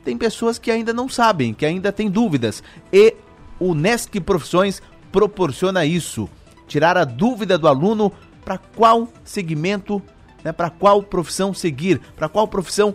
tem 0.02 0.16
pessoas 0.16 0.58
que 0.58 0.70
ainda 0.70 0.94
não 0.94 1.10
sabem, 1.10 1.52
que 1.52 1.66
ainda 1.66 1.92
têm 1.92 2.10
dúvidas. 2.10 2.62
E 2.90 3.14
o 3.60 3.74
NESC 3.74 4.18
Profissões 4.20 4.80
proporciona 5.12 5.84
isso, 5.84 6.28
tirar 6.66 6.96
a 6.96 7.04
dúvida 7.04 7.58
do 7.58 7.68
aluno 7.68 8.10
para 8.44 8.56
qual 8.56 9.08
segmento, 9.22 10.02
né, 10.42 10.52
para 10.52 10.70
qual 10.70 11.02
profissão 11.02 11.52
seguir, 11.52 12.00
para 12.16 12.30
qual 12.30 12.48
profissão 12.48 12.94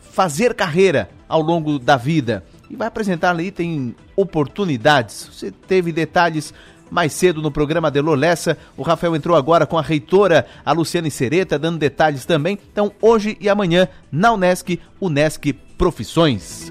fazer 0.00 0.54
carreira 0.54 1.10
ao 1.28 1.40
longo 1.40 1.78
da 1.78 1.96
vida 1.96 2.44
e 2.70 2.76
vai 2.76 2.86
apresentar 2.86 3.30
ali, 3.30 3.50
tem 3.50 3.96
oportunidades. 4.14 5.28
Você 5.32 5.50
teve 5.50 5.90
detalhes 5.90 6.54
mais 6.88 7.12
cedo 7.12 7.42
no 7.42 7.50
programa 7.50 7.90
Delor 7.90 8.16
Lessa. 8.16 8.56
O 8.76 8.82
Rafael 8.82 9.16
entrou 9.16 9.36
agora 9.36 9.66
com 9.66 9.76
a 9.76 9.82
reitora, 9.82 10.46
a 10.64 10.72
Luciane 10.72 11.10
Sereta, 11.10 11.58
dando 11.58 11.78
detalhes 11.78 12.24
também. 12.24 12.58
Então, 12.72 12.92
hoje 13.02 13.36
e 13.40 13.48
amanhã, 13.48 13.88
na 14.10 14.32
Unesc, 14.32 14.80
Unesc 15.00 15.52
Profissões. 15.76 16.70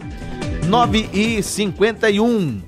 9 0.67 1.09
e 1.13 1.43
51 1.43 2.61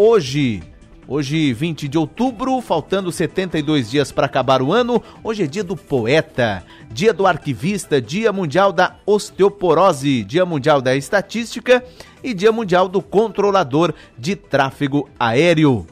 Hoje, 0.00 0.62
Hoje, 1.10 1.54
20 1.54 1.88
de 1.88 1.96
outubro, 1.96 2.60
faltando 2.60 3.10
72 3.10 3.90
dias 3.90 4.12
para 4.12 4.26
acabar 4.26 4.60
o 4.60 4.74
ano, 4.74 5.02
hoje 5.24 5.44
é 5.44 5.46
dia 5.46 5.64
do 5.64 5.74
poeta, 5.74 6.62
dia 6.90 7.14
do 7.14 7.26
arquivista, 7.26 7.98
dia 7.98 8.30
mundial 8.30 8.74
da 8.74 8.94
osteoporose, 9.06 10.22
dia 10.22 10.44
mundial 10.44 10.82
da 10.82 10.94
estatística 10.94 11.82
e 12.22 12.34
dia 12.34 12.52
mundial 12.52 12.90
do 12.90 13.00
controlador 13.00 13.94
de 14.18 14.36
tráfego 14.36 15.08
aéreo. 15.18 15.86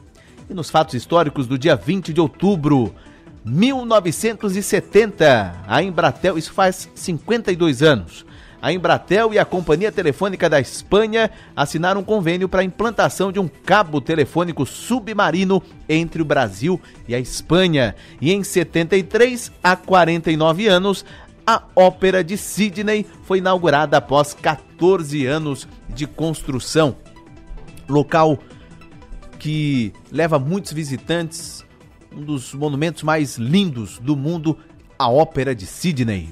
E 0.50 0.52
nos 0.52 0.68
fatos 0.68 0.94
históricos 0.94 1.46
do 1.46 1.56
dia 1.56 1.76
20 1.76 2.12
de 2.12 2.20
outubro, 2.20 2.94
1970, 3.42 5.62
a 5.66 5.82
Embratel, 5.82 6.36
isso 6.36 6.52
faz 6.52 6.90
52 6.94 7.82
anos, 7.82 8.26
a 8.60 8.72
Embratel 8.72 9.32
e 9.34 9.38
a 9.38 9.44
Companhia 9.44 9.92
Telefônica 9.92 10.48
da 10.48 10.60
Espanha 10.60 11.30
assinaram 11.54 12.00
um 12.00 12.04
convênio 12.04 12.48
para 12.48 12.60
a 12.60 12.64
implantação 12.64 13.30
de 13.30 13.38
um 13.38 13.48
cabo 13.48 14.00
telefônico 14.00 14.64
submarino 14.64 15.62
entre 15.88 16.22
o 16.22 16.24
Brasil 16.24 16.80
e 17.06 17.14
a 17.14 17.18
Espanha. 17.18 17.94
E 18.20 18.32
em 18.32 18.42
73, 18.42 19.52
há 19.62 19.76
49 19.76 20.66
anos, 20.68 21.04
a 21.46 21.62
Ópera 21.76 22.24
de 22.24 22.36
Sydney 22.36 23.06
foi 23.22 23.38
inaugurada 23.38 23.96
após 23.96 24.34
14 24.34 25.26
anos 25.26 25.68
de 25.88 26.06
construção. 26.06 26.96
Local 27.88 28.38
que 29.38 29.92
leva 30.10 30.38
muitos 30.38 30.72
visitantes, 30.72 31.64
um 32.12 32.22
dos 32.22 32.52
monumentos 32.52 33.02
mais 33.02 33.36
lindos 33.36 33.98
do 33.98 34.16
mundo, 34.16 34.58
a 34.98 35.08
Ópera 35.08 35.54
de 35.54 35.66
Sydney. 35.66 36.30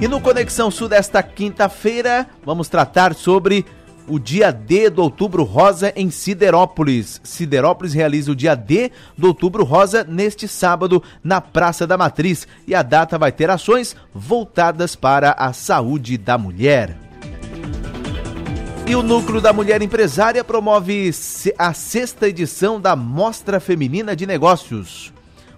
E 0.00 0.08
no 0.08 0.20
Conexão 0.20 0.70
Sul 0.70 0.88
desta 0.88 1.22
quinta-feira, 1.22 2.26
vamos 2.44 2.68
tratar 2.68 3.14
sobre 3.14 3.64
o 4.06 4.18
dia 4.18 4.52
D 4.52 4.90
do 4.90 5.02
Outubro 5.02 5.44
Rosa 5.44 5.92
em 5.96 6.10
Siderópolis. 6.10 7.20
Siderópolis 7.24 7.94
realiza 7.94 8.32
o 8.32 8.36
dia 8.36 8.54
D 8.54 8.90
do 9.16 9.28
Outubro 9.28 9.64
Rosa 9.64 10.04
neste 10.04 10.46
sábado 10.46 11.02
na 11.22 11.40
Praça 11.40 11.86
da 11.86 11.96
Matriz 11.96 12.46
e 12.66 12.74
a 12.74 12.82
data 12.82 13.18
vai 13.18 13.32
ter 13.32 13.48
ações 13.50 13.96
voltadas 14.12 14.94
para 14.94 15.32
a 15.32 15.52
saúde 15.52 16.18
da 16.18 16.36
mulher. 16.36 16.96
E 18.86 18.94
o 18.94 19.02
Núcleo 19.02 19.40
da 19.40 19.52
Mulher 19.52 19.80
Empresária 19.80 20.44
promove 20.44 21.10
a 21.58 21.72
sexta 21.72 22.28
edição 22.28 22.78
da 22.78 22.94
Mostra 22.94 23.58
Feminina 23.58 24.14
de 24.14 24.26
Negócios. 24.26 25.10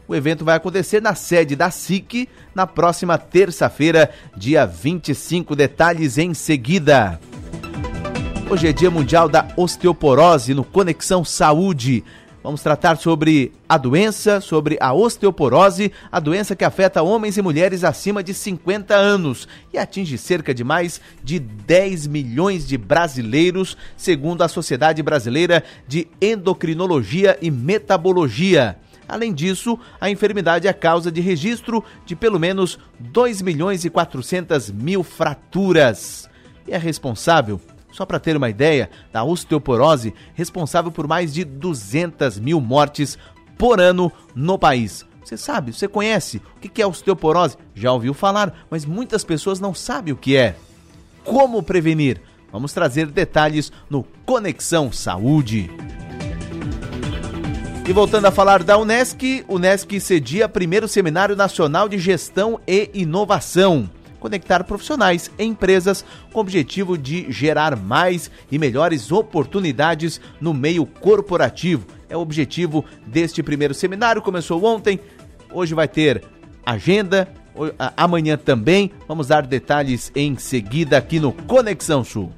O 0.09 0.15
evento 0.15 0.45
vai 0.45 0.55
acontecer 0.55 1.03
na 1.03 1.17
sede 1.17 1.57
da 1.57 1.69
SIC 1.69 2.29
na 2.55 2.65
próxima 2.65 3.19
terça-feira, 3.19 4.09
dia 4.37 4.65
25. 4.65 5.57
Detalhes 5.57 6.17
em 6.17 6.33
seguida. 6.33 7.19
Hoje 8.49 8.69
é 8.69 8.73
Dia 8.73 8.89
Mundial 8.89 9.29
da 9.29 9.49
Osteoporose 9.57 10.55
no 10.55 10.63
Conexão 10.63 11.25
Saúde. 11.25 12.05
Vamos 12.41 12.63
tratar 12.63 12.97
sobre 12.99 13.51
a 13.69 13.77
doença, 13.77 14.41
sobre 14.41 14.79
a 14.81 14.95
osteoporose, 14.95 15.91
a 16.13 16.21
doença 16.21 16.55
que 16.55 16.65
afeta 16.65 17.03
homens 17.03 17.37
e 17.37 17.43
mulheres 17.43 17.83
acima 17.83 18.23
de 18.23 18.33
50 18.33 18.95
anos 18.95 19.49
e 19.75 19.79
atinge 19.79 20.17
cerca 20.17 20.55
de 20.55 20.63
mais 20.63 21.01
de 21.25 21.41
10 21.41 22.07
milhões 22.07 22.65
de 22.65 22.79
brasileiros, 22.79 23.77
segundo 23.97 24.43
a 24.43 24.49
Sociedade 24.49 25.03
Brasileira 25.03 25.65
de 25.89 26.07
Endocrinologia 26.23 27.37
e 27.43 27.51
Metabologia. 27.51 28.79
Além 29.09 29.33
disso, 29.33 29.79
a 30.01 30.11
enfermidade 30.11 30.67
é 30.67 30.73
causa 30.73 31.11
de 31.11 31.21
registro 31.21 31.85
de 32.05 32.17
pelo 32.17 32.39
menos 32.39 32.79
2 32.99 33.43
milhões 33.43 33.85
e 33.85 33.91
400 33.91 34.71
mil 34.71 35.03
fraturas. 35.03 36.29
E 36.67 36.73
é 36.73 36.79
responsável, 36.79 37.61
só 37.93 38.05
para 38.05 38.19
ter 38.19 38.37
uma 38.37 38.51
ideia, 38.51 38.91
da 39.13 39.23
osteoporose, 39.23 40.15
responsável 40.35 40.91
por 40.91 41.07
mais 41.07 41.33
de 41.33 41.45
200 41.45 42.39
mil 42.39 42.61
mortes 42.61 43.17
por 43.57 43.81
ano 43.81 44.11
no 44.35 44.59
país. 44.59 45.07
Você 45.25 45.37
sabe, 45.37 45.73
você 45.73 45.89
conhece 45.89 46.41
o 46.57 46.61
que 46.61 46.81
é 46.81 46.87
osteoporose? 46.87 47.57
Já 47.75 47.93
ouviu 47.93 48.15
falar, 48.15 48.67
mas 48.71 48.85
muitas 48.85 49.25
pessoas 49.25 49.59
não 49.59 49.75
sabem 49.75 50.13
o 50.13 50.17
que 50.17 50.37
é. 50.37 50.57
Como 51.25 51.63
prevenir? 51.63 52.21
Vamos 52.53 52.73
trazer 52.73 53.07
detalhes 53.07 53.73
no 53.91 54.05
Conexão 54.25 54.93
Saúde. 54.93 55.69
E 57.89 57.93
voltando 57.93 58.27
a 58.27 58.33
falar 58.33 58.65
da 58.65 58.77
Unesc, 58.77 59.45
Unesc 59.49 60.01
cedia 60.01 60.49
primeiro 60.49 60.89
Seminário 60.89 61.37
Nacional 61.37 61.89
de 61.89 61.99
Gestão 61.99 62.59
e 62.67 62.91
Inovação. 62.93 63.89
Conectar 64.19 64.65
profissionais 64.65 65.31
e 65.39 65.45
empresas 65.45 66.05
com 66.33 66.39
o 66.39 66.43
objetivo 66.43 66.99
de 66.99 67.31
gerar 67.31 67.77
mais 67.77 68.29
e 68.51 68.59
melhores 68.59 69.13
oportunidades 69.13 70.21
no 70.41 70.53
meio 70.53 70.85
corporativo. 70.85 71.87
É 72.09 72.17
o 72.17 72.21
objetivo 72.21 72.85
deste 73.07 73.41
primeiro 73.41 73.73
seminário. 73.73 74.21
Começou 74.21 74.65
ontem, 74.65 74.99
hoje 75.53 75.73
vai 75.73 75.87
ter 75.87 76.25
agenda, 76.65 77.29
amanhã 77.97 78.37
também. 78.37 78.91
Vamos 79.07 79.29
dar 79.29 79.47
detalhes 79.47 80.11
em 80.13 80.37
seguida 80.37 80.99
aqui 80.99 81.21
no 81.21 81.33
Conexão 81.33 82.03
Sul. 82.03 82.33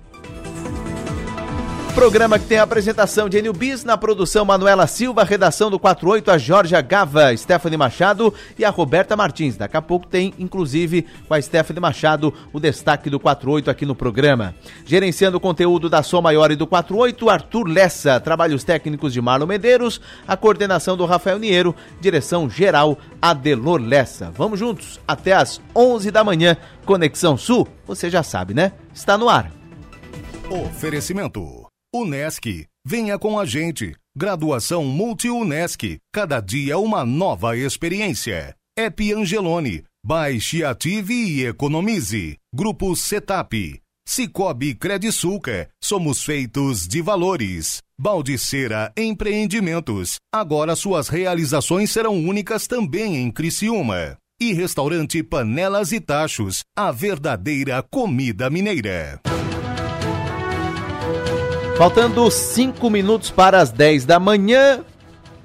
Programa 1.95 2.39
que 2.39 2.47
tem 2.47 2.59
a 2.59 2.63
apresentação 2.63 3.29
de 3.29 3.39
Enio 3.39 3.53
Bis, 3.53 3.83
na 3.83 3.97
produção 3.97 4.45
Manuela 4.45 4.87
Silva, 4.87 5.25
redação 5.25 5.69
do 5.71 5.79
48, 5.79 6.31
a 6.31 6.39
Jorge 6.39 6.81
Gava, 6.81 7.37
Stephanie 7.37 7.77
Machado 7.77 8.33
e 8.57 8.65
a 8.65 8.71
Roberta 8.71 9.17
Martins. 9.17 9.57
Daqui 9.57 9.77
a 9.77 9.83
pouco 9.83 10.07
tem, 10.07 10.33
inclusive, 10.39 11.05
com 11.27 11.35
a 11.35 11.43
Stephanie 11.43 11.81
Machado, 11.81 12.33
o 12.53 12.61
destaque 12.61 13.11
do 13.11 13.19
48 13.19 13.71
aqui 13.71 13.85
no 13.85 13.95
programa. 13.95 14.55
Gerenciando 14.87 15.39
o 15.39 15.41
conteúdo 15.41 15.91
da 15.91 16.03
Som 16.03 16.23
Maior 16.23 16.51
e 16.51 16.57
do 16.57 16.67
48, 16.67 17.29
Arthur 17.29 17.67
Lessa, 17.67 18.21
trabalhos 18.21 18.63
técnicos 18.63 19.13
de 19.13 19.21
Marlon 19.21 19.47
Medeiros, 19.47 20.01
a 20.27 20.37
coordenação 20.37 20.97
do 20.97 21.05
Rafael 21.05 21.39
Niero, 21.39 21.75
direção 22.01 22.49
geral 22.49 22.97
Adelor 23.21 23.81
Lessa. 23.81 24.31
Vamos 24.31 24.59
juntos 24.59 25.01
até 25.07 25.33
às 25.33 25.61
11 25.75 26.11
da 26.11 26.23
manhã. 26.23 26.57
Conexão 26.85 27.37
Sul, 27.37 27.67
você 27.87 28.09
já 28.09 28.23
sabe, 28.23 28.55
né? 28.55 28.73
Está 28.95 29.19
no 29.19 29.29
ar. 29.29 29.51
Oferecimento 30.49 31.58
Unesc. 31.95 32.67
Venha 32.85 33.19
com 33.19 33.39
a 33.39 33.47
gente. 33.47 33.95
Graduação 34.17 34.85
Multi-Unesc. 34.85 35.99
Cada 36.13 36.39
dia 36.41 36.79
uma 36.79 37.05
nova 37.05 37.57
experiência. 37.57 38.55
App 38.77 39.13
Angelone. 39.13 39.85
Baixe, 40.05 40.63
ative 40.63 41.15
e 41.15 41.47
economize. 41.47 42.37
Grupo 42.55 42.95
Setap. 42.95 43.81
Cicobi 44.07 44.75
Credisulca. 44.75 45.71
Somos 45.83 46.23
feitos 46.23 46.87
de 46.87 47.01
valores. 47.01 47.83
Baldiceira 47.99 48.93
Empreendimentos. 48.97 50.17
Agora 50.33 50.77
suas 50.77 51.09
realizações 51.09 51.91
serão 51.91 52.23
únicas 52.23 52.67
também 52.67 53.17
em 53.17 53.31
Criciúma. 53.31 54.19
E 54.39 54.53
restaurante 54.53 55.23
Panelas 55.23 55.91
e 55.93 56.01
Tachos. 56.01 56.61
A 56.77 56.93
verdadeira 56.93 57.83
comida 57.83 58.51
mineira. 58.51 59.21
Faltando 61.79 62.29
5 62.29 62.91
minutos 62.91 63.31
para 63.31 63.61
as 63.61 63.71
10 63.71 64.05
da 64.05 64.19
manhã, 64.19 64.81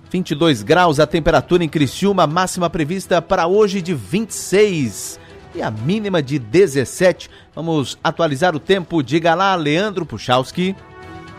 22 0.10 0.64
graus 0.64 1.00
a 1.00 1.06
temperatura 1.06 1.64
em 1.64 1.70
Criciúma, 1.70 2.26
máxima 2.26 2.72
prevista 2.72 3.22
para 3.22 3.46
hoje 3.46 3.84
de 3.84 3.94
26 3.94 5.20
e 5.54 5.62
a 5.62 5.70
mínima 5.70 6.24
de 6.24 6.40
17. 6.40 7.30
Vamos 7.54 8.00
atualizar 8.04 8.56
o 8.56 8.60
tempo. 8.60 9.04
Diga 9.04 9.36
lá, 9.36 9.54
Leandro 9.54 10.08
Puchalski. 10.08 10.76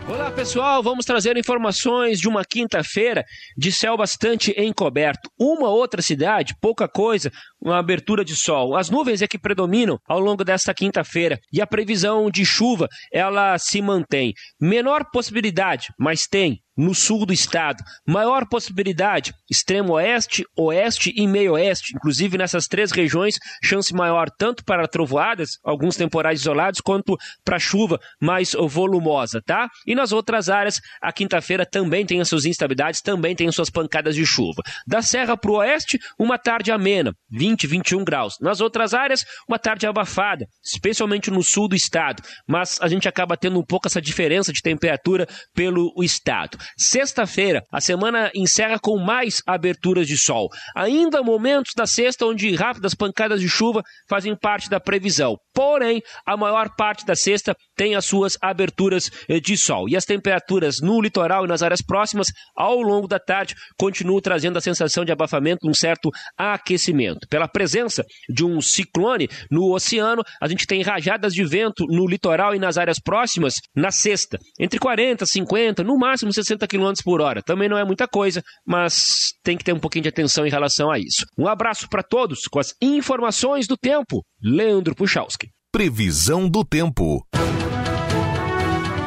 Olá 0.07 0.31
pessoal, 0.31 0.83
vamos 0.83 1.07
trazer 1.07 1.35
informações 1.39 2.19
de 2.21 2.29
uma 2.29 2.45
quinta-feira 2.45 3.25
de 3.57 3.73
céu 3.73 3.97
bastante 3.97 4.55
encoberto. 4.61 5.31
Uma 5.39 5.71
outra 5.71 6.03
cidade, 6.03 6.55
pouca 6.61 6.87
coisa, 6.87 7.33
uma 7.59 7.79
abertura 7.79 8.23
de 8.23 8.37
sol. 8.37 8.77
As 8.77 8.91
nuvens 8.91 9.23
é 9.23 9.27
que 9.27 9.39
predominam 9.39 9.99
ao 10.07 10.21
longo 10.21 10.45
desta 10.45 10.75
quinta-feira 10.75 11.39
e 11.51 11.59
a 11.59 11.67
previsão 11.67 12.31
de 12.31 12.45
chuva 12.45 12.87
ela 13.11 13.57
se 13.59 13.81
mantém. 13.81 14.35
Menor 14.61 15.07
possibilidade, 15.11 15.87
mas 15.99 16.27
tem 16.27 16.61
no 16.76 16.95
sul 16.95 17.25
do 17.25 17.33
estado. 17.33 17.83
Maior 18.07 18.47
possibilidade, 18.49 19.33
extremo 19.50 19.95
oeste, 19.95 20.45
oeste 20.57 21.12
e 21.16 21.26
meio 21.26 21.52
oeste. 21.52 21.93
Inclusive 21.95 22.38
nessas 22.38 22.66
três 22.66 22.90
regiões, 22.90 23.38
chance 23.62 23.95
maior 23.95 24.31
tanto 24.31 24.64
para 24.64 24.88
trovoadas, 24.88 25.59
alguns 25.62 25.97
temporais 25.97 26.40
isolados, 26.40 26.81
quanto 26.81 27.16
para 27.45 27.59
chuva 27.59 28.00
mais 28.21 28.52
volumosa, 28.52 29.40
tá? 29.45 29.69
E 29.87 29.95
nas 29.95 30.12
outras 30.12 30.49
áreas, 30.49 30.81
a 31.00 31.12
quinta-feira 31.12 31.64
também 31.64 32.04
tem 32.04 32.21
as 32.21 32.28
suas 32.28 32.45
instabilidades, 32.45 33.00
também 33.00 33.35
tem 33.35 33.49
as 33.49 33.54
suas 33.54 33.71
pancadas 33.71 34.14
de 34.14 34.26
chuva. 34.26 34.62
Da 34.87 35.02
serra 35.02 35.37
para 35.37 35.50
o 35.50 35.57
oeste, 35.57 35.99
uma 36.19 36.38
tarde 36.38 36.71
amena, 36.71 37.14
20, 37.31 37.66
21 37.66 38.04
graus. 38.04 38.37
Nas 38.40 38.61
outras 38.61 38.95
áreas, 38.95 39.25
uma 39.49 39.59
tarde 39.59 39.87
abafada, 39.87 40.47
especialmente 40.62 41.31
no 41.31 41.43
sul 41.43 41.69
do 41.69 41.76
estado. 41.76 42.23
Mas 42.47 42.78
a 42.81 42.88
gente 42.88 43.09
acaba 43.09 43.37
tendo 43.37 43.59
um 43.59 43.64
pouco 43.64 43.87
essa 43.87 44.00
diferença 44.00 44.52
de 44.52 44.62
temperatura 44.62 45.26
pelo 45.54 45.93
estado. 46.02 46.59
Sexta-feira, 46.76 47.62
a 47.73 47.80
semana 47.80 48.30
encerra 48.35 48.78
com 48.78 48.99
mais 48.99 49.42
aberturas 49.47 50.06
de 50.06 50.16
sol. 50.16 50.49
Ainda 50.75 51.23
momentos 51.23 51.73
da 51.76 51.87
sexta 51.87 52.26
onde 52.26 52.54
rápidas 52.54 52.94
pancadas 52.94 53.40
de 53.40 53.49
chuva 53.49 53.83
fazem 54.09 54.37
parte 54.37 54.68
da 54.68 54.80
previsão. 54.80 55.37
Porém, 55.55 56.03
a 56.27 56.37
maior 56.37 56.75
parte 56.77 57.07
da 57.07 57.15
sexta 57.15 57.57
tem 57.77 57.95
as 57.95 58.05
suas 58.05 58.37
aberturas 58.43 59.11
eh, 59.29 59.39
de 59.39 59.57
sol. 59.57 59.89
E 59.89 59.97
as 59.97 60.05
temperaturas 60.05 60.81
no 60.81 61.01
litoral 61.01 61.45
e 61.45 61.49
nas 61.49 61.63
áreas 61.63 61.81
próximas, 61.81 62.27
ao 62.57 62.81
longo 62.81 63.07
da 63.07 63.19
tarde, 63.19 63.55
continuam 63.79 64.21
trazendo 64.21 64.59
a 64.59 64.61
sensação 64.61 65.05
de 65.05 65.13
abafamento, 65.13 65.69
um 65.69 65.75
certo 65.75 66.11
aquecimento. 66.37 67.29
Pela 67.29 67.49
presença 67.49 68.05
de 68.29 68.45
um 68.45 68.61
ciclone 68.61 69.29
no 69.51 69.73
oceano, 69.73 70.23
a 70.41 70.49
gente 70.49 70.67
tem 70.67 70.83
rajadas 70.83 71.33
de 71.33 71.45
vento 71.45 71.85
no 71.89 72.07
litoral 72.07 72.55
e 72.55 72.59
nas 72.59 72.77
áreas 72.77 72.99
próximas 72.99 73.55
na 73.75 73.91
sexta, 73.91 74.39
entre 74.59 74.79
40, 74.79 75.25
50, 75.25 75.85
no 75.85 75.97
máximo 75.97 76.33
60 76.33 76.67
km 76.67 76.93
por 77.05 77.21
hora. 77.21 77.43
Também 77.43 77.69
não 77.69 77.79
é 77.79 77.85
muita 77.85 78.09
coisa, 78.09 78.43
mas 78.67 79.33
tem 79.43 79.57
que 79.57 79.65
ter 79.65 79.73
um 79.73 79.79
pouquinho 79.79 80.03
de 80.03 80.09
atenção 80.09 80.47
em 80.47 80.51
relação 80.51 80.91
a 80.91 80.99
isso. 80.99 81.25
Um 81.39 81.47
abraço 81.47 81.89
para 81.89 82.03
todos 82.03 82.43
com 82.51 82.59
as 82.59 82.75
informações 82.81 83.67
do 83.67 83.77
tempo. 83.77 84.25
Leandro 84.47 84.95
Puchalski. 84.95 85.49
Previsão 85.73 86.47
do 86.47 86.63
tempo. 86.63 87.27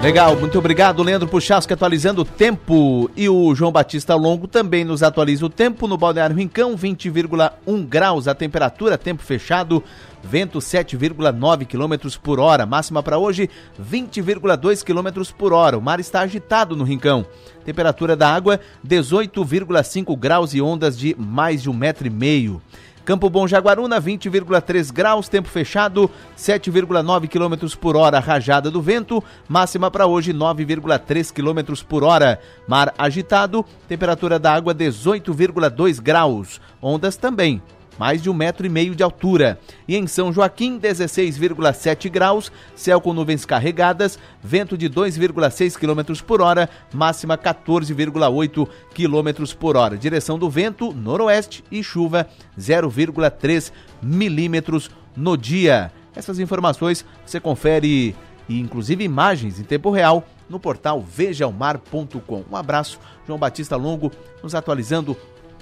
Legal, 0.02 0.36
muito 0.36 0.58
obrigado, 0.58 1.04
Leandro 1.04 1.28
Puchasco, 1.28 1.72
atualizando 1.72 2.24
o 2.24 2.26
tempo. 2.26 3.08
E 3.16 3.30
o 3.30 3.54
João 3.54 3.72
Batista 3.72 4.16
Longo 4.16 4.48
também 4.48 4.84
nos 4.84 5.04
atualiza 5.04 5.46
o 5.46 5.50
tempo 5.50 5.88
no 5.88 5.96
Balneário 5.96 6.36
Rincão, 6.36 6.76
20,1 6.76 7.86
graus 7.86 8.28
a 8.28 8.34
temperatura, 8.34 8.98
tempo 8.98 9.22
fechado, 9.22 9.84
vento 10.24 10.58
7,9 10.58 11.68
km 11.68 12.18
por 12.20 12.40
hora. 12.40 12.66
Máxima 12.66 13.04
para 13.04 13.20
hoje, 13.20 13.48
20,2 13.80 14.84
km 14.84 15.32
por 15.38 15.54
hora. 15.54 15.78
O 15.78 15.82
mar 15.82 16.00
está 16.00 16.22
agitado 16.22 16.76
no 16.76 16.84
Rincão. 16.84 17.24
Temperatura 17.64 18.16
da 18.16 18.34
água, 18.34 18.60
18,5 18.84 20.18
graus 20.18 20.56
e 20.56 20.62
ondas 20.62 20.98
de 20.98 21.16
mais 21.16 21.62
de 21.62 21.70
um 21.70 21.74
metro 21.74 22.08
e 22.08 22.10
meio. 22.10 22.60
Campo 23.08 23.30
Bom 23.30 23.48
Jaguaruna, 23.48 24.02
20,3 24.02 24.92
graus, 24.92 25.30
tempo 25.30 25.48
fechado, 25.48 26.12
7,9 26.38 27.30
km 27.30 27.78
por 27.78 27.96
hora, 27.96 28.20
rajada 28.20 28.70
do 28.70 28.82
vento, 28.82 29.24
máxima 29.48 29.90
para 29.90 30.06
hoje 30.06 30.34
9,3 30.34 31.32
km 31.32 31.86
por 31.88 32.04
hora. 32.04 32.38
Mar 32.68 32.94
agitado, 32.98 33.66
temperatura 33.88 34.38
da 34.38 34.54
água 34.54 34.76
18,2 34.76 36.02
graus, 36.02 36.60
ondas 36.82 37.16
também 37.16 37.62
mais 37.98 38.22
de 38.22 38.30
um 38.30 38.34
metro 38.34 38.66
e 38.66 38.70
meio 38.70 38.96
de 38.96 39.04
altura. 39.04 39.60
E 39.88 39.96
em 39.96 40.08
São 40.08 40.32
Joaquim, 40.32 40.80
16,7 40.80 42.10
graus, 42.10 42.52
céu 42.76 43.02
com 43.02 43.14
nuvens 43.14 43.46
carregadas, 43.46 44.20
vento 44.42 44.78
de 44.78 44.90
2,6 44.90 45.78
km 45.78 46.22
por 46.24 46.42
hora, 46.42 46.70
máxima 46.94 47.38
14,8 47.38 48.68
km 48.94 49.54
por 49.58 49.78
hora. 49.78 49.98
Direção 49.98 50.38
do 50.38 50.50
vento, 50.50 50.94
noroeste 50.94 51.64
e 51.72 51.84
chuva 51.84 52.28
0,3 52.60 53.72
milímetros 54.02 54.90
no 55.16 55.38
dia. 55.38 55.92
Essas 56.16 56.40
informações 56.40 57.06
você 57.26 57.40
confere 57.40 58.16
e 58.50 58.60
inclusive 58.60 59.04
imagens 59.04 59.60
em 59.60 59.64
tempo 59.64 59.92
real 59.92 60.26
no 60.50 60.60
portal 60.60 61.02
vejaomar.com. 61.02 62.44
Um 62.50 62.56
abraço, 62.56 63.00
João 63.26 63.38
Batista 63.38 63.76
Longo, 63.76 64.12
nos 64.42 64.56
atualizando 64.56 65.16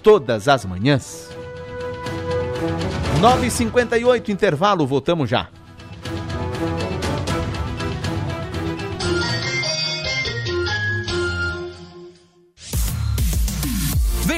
todas 0.04 0.48
as 0.48 0.66
manhãs. 0.66 1.30
9h58, 3.22 4.30
intervalo, 4.30 4.86
voltamos 4.86 5.30
já. 5.30 5.48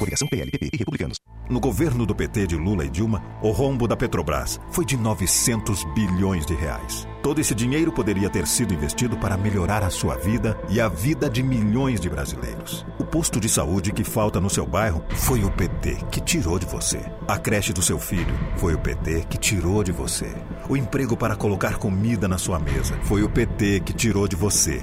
Coligação 0.00 0.26
PLPP 0.26 0.70
e 0.72 0.78
Republicanos. 0.78 1.18
No 1.50 1.60
governo 1.60 2.06
do 2.06 2.14
PT 2.14 2.46
de 2.46 2.56
Lula 2.56 2.86
e 2.86 2.88
Dilma, 2.88 3.22
o 3.42 3.50
rombo 3.50 3.86
da 3.86 3.94
Petrobras 3.94 4.58
foi 4.70 4.82
de 4.82 4.96
900 4.96 5.84
bilhões 5.92 6.46
de 6.46 6.54
reais. 6.54 7.06
Todo 7.22 7.38
esse 7.38 7.54
dinheiro 7.54 7.92
poderia 7.92 8.30
ter 8.30 8.46
sido 8.46 8.72
investido 8.72 9.18
para 9.18 9.36
melhorar 9.36 9.82
a 9.82 9.90
sua 9.90 10.16
vida 10.16 10.58
e 10.70 10.80
a 10.80 10.88
vida 10.88 11.28
de 11.28 11.42
milhões 11.42 12.00
de 12.00 12.08
brasileiros. 12.08 12.86
O 12.98 13.04
posto 13.04 13.38
de 13.38 13.48
saúde 13.48 13.92
que 13.92 14.02
falta 14.02 14.40
no 14.40 14.48
seu 14.48 14.64
bairro 14.64 15.04
foi 15.10 15.44
o 15.44 15.50
PT 15.50 15.98
que 16.10 16.20
tirou 16.20 16.58
de 16.58 16.64
você. 16.64 17.00
A 17.28 17.36
creche 17.36 17.74
do 17.74 17.82
seu 17.82 17.98
filho 17.98 18.34
foi 18.56 18.72
o 18.72 18.78
PT 18.78 19.26
que 19.28 19.36
tirou 19.36 19.84
de 19.84 19.92
você. 19.92 20.34
O 20.66 20.78
emprego 20.78 21.14
para 21.14 21.36
colocar 21.36 21.76
comida 21.76 22.26
na 22.26 22.38
sua 22.38 22.58
mesa 22.58 22.98
foi 23.02 23.22
o 23.22 23.28
PT 23.28 23.80
que 23.80 23.92
tirou 23.92 24.26
de 24.26 24.34
você. 24.34 24.82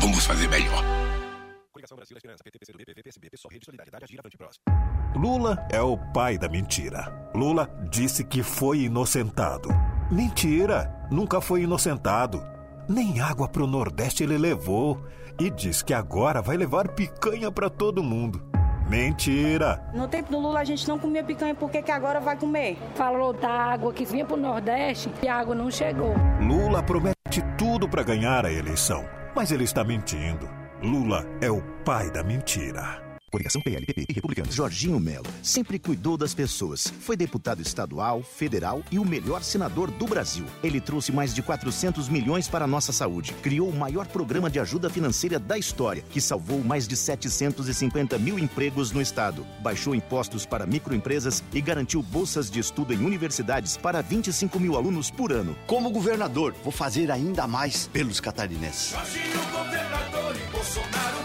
vamos 0.00 0.26
fazer 0.26 0.48
melhor. 0.48 0.82
Lula 5.14 5.66
é 5.70 5.80
o 5.80 5.96
pai 6.12 6.38
da 6.38 6.48
mentira. 6.48 7.30
Lula 7.34 7.68
disse 7.90 8.24
que 8.24 8.42
foi 8.42 8.82
inocentado. 8.82 9.68
Mentira! 10.10 11.06
Nunca 11.10 11.40
foi 11.40 11.62
inocentado. 11.62 12.42
Nem 12.88 13.20
água 13.20 13.48
pro 13.48 13.66
Nordeste 13.66 14.22
ele 14.22 14.38
levou. 14.38 15.04
E 15.38 15.50
diz 15.50 15.82
que 15.82 15.94
agora 15.94 16.42
vai 16.42 16.56
levar 16.56 16.88
picanha 16.88 17.50
para 17.50 17.70
todo 17.70 18.02
mundo. 18.02 18.42
Mentira! 18.88 19.88
No 19.94 20.08
tempo 20.08 20.32
do 20.32 20.38
Lula 20.40 20.60
a 20.60 20.64
gente 20.64 20.86
não 20.88 20.98
comia 20.98 21.22
picanha, 21.22 21.54
por 21.54 21.70
que, 21.70 21.80
que 21.80 21.92
agora 21.92 22.18
vai 22.20 22.36
comer? 22.36 22.76
Falou 22.96 23.32
da 23.32 23.48
água 23.48 23.92
que 23.92 24.04
vinha 24.04 24.24
pro 24.24 24.36
Nordeste 24.36 25.08
e 25.22 25.28
a 25.28 25.36
água 25.36 25.54
não 25.54 25.70
chegou. 25.70 26.12
Lula 26.40 26.82
promete 26.82 27.40
tudo 27.56 27.88
para 27.88 28.02
ganhar 28.02 28.44
a 28.44 28.52
eleição, 28.52 29.04
mas 29.34 29.50
ele 29.50 29.64
está 29.64 29.84
mentindo. 29.84 30.48
Lula 30.82 31.26
é 31.40 31.50
o 31.50 31.60
pai 31.84 32.10
da 32.10 32.22
mentira. 32.22 33.09
Coligação 33.30 33.62
PLPP 33.62 34.06
e 34.08 34.12
Republicanos. 34.12 34.54
Jorginho 34.54 34.98
Melo 34.98 35.26
sempre 35.42 35.78
cuidou 35.78 36.16
das 36.16 36.34
pessoas. 36.34 36.92
Foi 37.00 37.16
deputado 37.16 37.62
estadual, 37.62 38.22
federal 38.22 38.82
e 38.90 38.98
o 38.98 39.04
melhor 39.04 39.42
senador 39.42 39.90
do 39.90 40.06
Brasil. 40.06 40.44
Ele 40.62 40.80
trouxe 40.80 41.12
mais 41.12 41.32
de 41.32 41.40
400 41.40 42.08
milhões 42.08 42.48
para 42.48 42.64
a 42.64 42.68
nossa 42.68 42.92
saúde. 42.92 43.32
Criou 43.34 43.68
o 43.68 43.76
maior 43.76 44.06
programa 44.06 44.50
de 44.50 44.58
ajuda 44.58 44.90
financeira 44.90 45.38
da 45.38 45.56
história, 45.56 46.02
que 46.10 46.20
salvou 46.20 46.58
mais 46.64 46.88
de 46.88 46.96
750 46.96 48.18
mil 48.18 48.38
empregos 48.38 48.90
no 48.90 49.00
estado. 49.00 49.46
Baixou 49.60 49.94
impostos 49.94 50.44
para 50.44 50.66
microempresas 50.66 51.42
e 51.52 51.60
garantiu 51.60 52.02
bolsas 52.02 52.50
de 52.50 52.58
estudo 52.58 52.92
em 52.92 53.04
universidades 53.04 53.76
para 53.76 54.00
25 54.00 54.58
mil 54.58 54.76
alunos 54.76 55.10
por 55.10 55.32
ano. 55.32 55.56
Como 55.66 55.90
governador, 55.90 56.54
vou 56.64 56.72
fazer 56.72 57.10
ainda 57.10 57.46
mais 57.46 57.86
pelos 57.86 58.18
catarinenses. 58.18 58.90
Jorginho, 58.90 59.52
governador 59.52 60.36
e 60.36 60.52
Bolsonaro. 60.52 61.19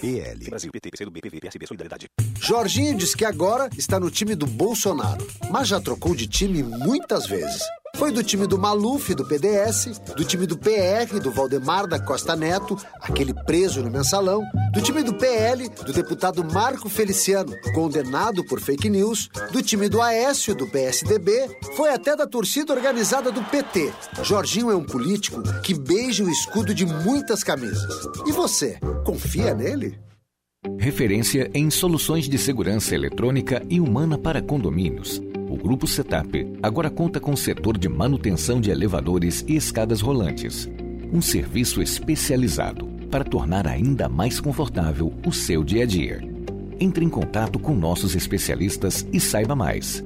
PL. 0.00 0.48
Brasil, 0.48 0.70
PT, 0.72 0.90
PCdoB, 0.90 1.20
PV, 1.20 1.40
PSB, 1.40 1.66
Solidariedade. 1.66 2.06
Jorginho 2.40 2.96
diz 2.96 3.14
que 3.14 3.24
agora 3.24 3.68
está 3.76 4.00
no 4.00 4.10
time 4.10 4.34
do 4.34 4.46
Bolsonaro, 4.46 5.26
mas 5.50 5.68
já 5.68 5.80
trocou 5.80 6.14
de 6.14 6.26
time 6.26 6.62
muitas 6.62 7.26
vezes. 7.26 7.62
Foi 7.96 8.10
do 8.10 8.22
time 8.22 8.46
do 8.46 8.58
Maluf, 8.58 9.14
do 9.14 9.26
PDS, 9.26 10.00
do 10.16 10.24
time 10.24 10.46
do 10.46 10.56
PR, 10.56 11.18
do 11.22 11.30
Valdemar 11.30 11.86
da 11.86 11.98
Costa 11.98 12.34
Neto, 12.34 12.76
aquele 13.00 13.34
preso 13.34 13.82
no 13.82 13.90
mensalão, 13.90 14.42
do 14.72 14.80
time 14.80 15.02
do 15.02 15.14
PL, 15.14 15.68
do 15.68 15.92
deputado 15.92 16.42
Marco 16.44 16.88
Feliciano, 16.88 17.52
condenado 17.74 18.44
por 18.44 18.60
fake 18.60 18.88
news, 18.88 19.28
do 19.52 19.62
time 19.62 19.88
do 19.88 20.00
Aécio, 20.00 20.54
do 20.54 20.66
PSDB, 20.66 21.48
foi 21.76 21.90
até 21.90 22.16
da 22.16 22.26
torcida 22.26 22.72
organizada 22.72 23.30
do 23.30 23.42
PT. 23.44 23.92
Jorginho 24.22 24.70
é 24.70 24.76
um 24.76 24.84
político 24.84 25.42
que 25.62 25.74
beija 25.74 26.24
o 26.24 26.30
escudo 26.30 26.74
de 26.74 26.86
muitas 26.86 27.44
camisas. 27.44 28.08
E 28.26 28.32
você, 28.32 28.78
confia 29.04 29.54
nele? 29.54 30.09
Referência 30.78 31.50
em 31.54 31.70
soluções 31.70 32.28
de 32.28 32.36
segurança 32.36 32.94
eletrônica 32.94 33.62
e 33.70 33.80
humana 33.80 34.18
para 34.18 34.42
condomínios. 34.42 35.18
O 35.48 35.56
Grupo 35.56 35.86
Setup 35.86 36.52
agora 36.62 36.90
conta 36.90 37.18
com 37.18 37.32
o 37.32 37.36
setor 37.36 37.78
de 37.78 37.88
manutenção 37.88 38.60
de 38.60 38.70
elevadores 38.70 39.42
e 39.48 39.56
escadas 39.56 40.02
rolantes. 40.02 40.68
Um 41.10 41.22
serviço 41.22 41.80
especializado 41.80 42.86
para 43.10 43.24
tornar 43.24 43.66
ainda 43.66 44.06
mais 44.06 44.38
confortável 44.38 45.14
o 45.26 45.32
seu 45.32 45.64
dia 45.64 45.84
a 45.84 45.86
dia. 45.86 46.20
Entre 46.78 47.04
em 47.04 47.08
contato 47.08 47.58
com 47.58 47.74
nossos 47.74 48.14
especialistas 48.14 49.06
e 49.10 49.18
saiba 49.18 49.56
mais. 49.56 50.04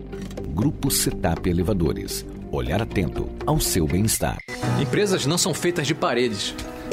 Grupo 0.55 0.89
Setup 0.89 1.51
Elevadores. 1.51 2.25
Olhar 2.53 2.81
atento 2.81 3.29
ao 3.45 3.59
seu 3.59 3.89
bem-estar. 3.89 4.39
Empresas 4.81 5.27
não 5.27 5.37
são 5.37 5.53
feitas 5.53 5.85
de 5.85 5.95
paredes, 5.95 6.55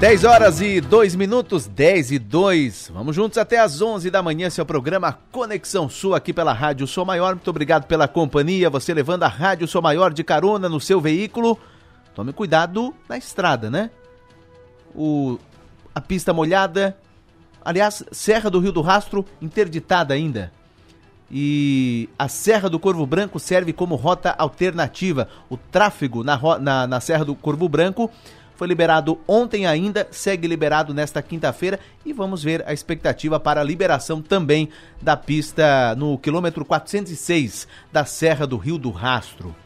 10 0.00 0.24
horas 0.24 0.62
e 0.62 0.80
2 0.80 1.14
minutos, 1.14 1.66
10 1.66 2.12
e 2.12 2.18
2. 2.18 2.90
Vamos 2.94 3.14
juntos 3.14 3.36
até 3.36 3.58
às 3.58 3.82
11 3.82 4.10
da 4.10 4.22
manhã, 4.22 4.48
seu 4.48 4.64
programa 4.64 5.18
Conexão 5.30 5.90
Sul 5.90 6.14
aqui 6.14 6.32
pela 6.32 6.54
Rádio 6.54 6.86
Sou 6.86 7.04
Maior. 7.04 7.34
Muito 7.34 7.50
obrigado 7.50 7.84
pela 7.84 8.08
companhia, 8.08 8.70
você 8.70 8.94
levando 8.94 9.24
a 9.24 9.28
Rádio 9.28 9.68
Sou 9.68 9.82
Maior 9.82 10.10
de 10.10 10.24
carona 10.24 10.70
no 10.70 10.80
seu 10.80 11.02
veículo. 11.02 11.58
Tome 12.14 12.32
cuidado 12.32 12.94
na 13.06 13.18
estrada, 13.18 13.68
né? 13.68 13.90
O, 14.94 15.38
a 15.94 16.00
pista 16.00 16.32
molhada, 16.32 16.96
aliás, 17.62 18.02
Serra 18.10 18.48
do 18.48 18.58
Rio 18.58 18.72
do 18.72 18.80
Rastro 18.80 19.22
interditada 19.38 20.14
ainda. 20.14 20.50
E 21.30 22.08
a 22.18 22.26
Serra 22.26 22.70
do 22.70 22.80
Corvo 22.80 23.04
Branco 23.04 23.38
serve 23.38 23.74
como 23.74 23.96
rota 23.96 24.30
alternativa. 24.30 25.28
O 25.50 25.58
tráfego 25.58 26.24
na, 26.24 26.40
na, 26.58 26.86
na 26.86 27.00
Serra 27.00 27.26
do 27.26 27.34
Corvo 27.34 27.68
Branco 27.68 28.10
foi 28.60 28.68
liberado 28.68 29.18
ontem 29.26 29.64
ainda, 29.64 30.06
segue 30.10 30.46
liberado 30.46 30.92
nesta 30.92 31.22
quinta-feira 31.22 31.80
e 32.04 32.12
vamos 32.12 32.42
ver 32.42 32.62
a 32.66 32.74
expectativa 32.74 33.40
para 33.40 33.62
a 33.62 33.64
liberação 33.64 34.20
também 34.20 34.68
da 35.00 35.16
pista 35.16 35.94
no 35.96 36.18
quilômetro 36.18 36.62
406 36.62 37.66
da 37.90 38.04
Serra 38.04 38.46
do 38.46 38.58
Rio 38.58 38.76
do 38.76 38.90
Rastro. 38.90 39.56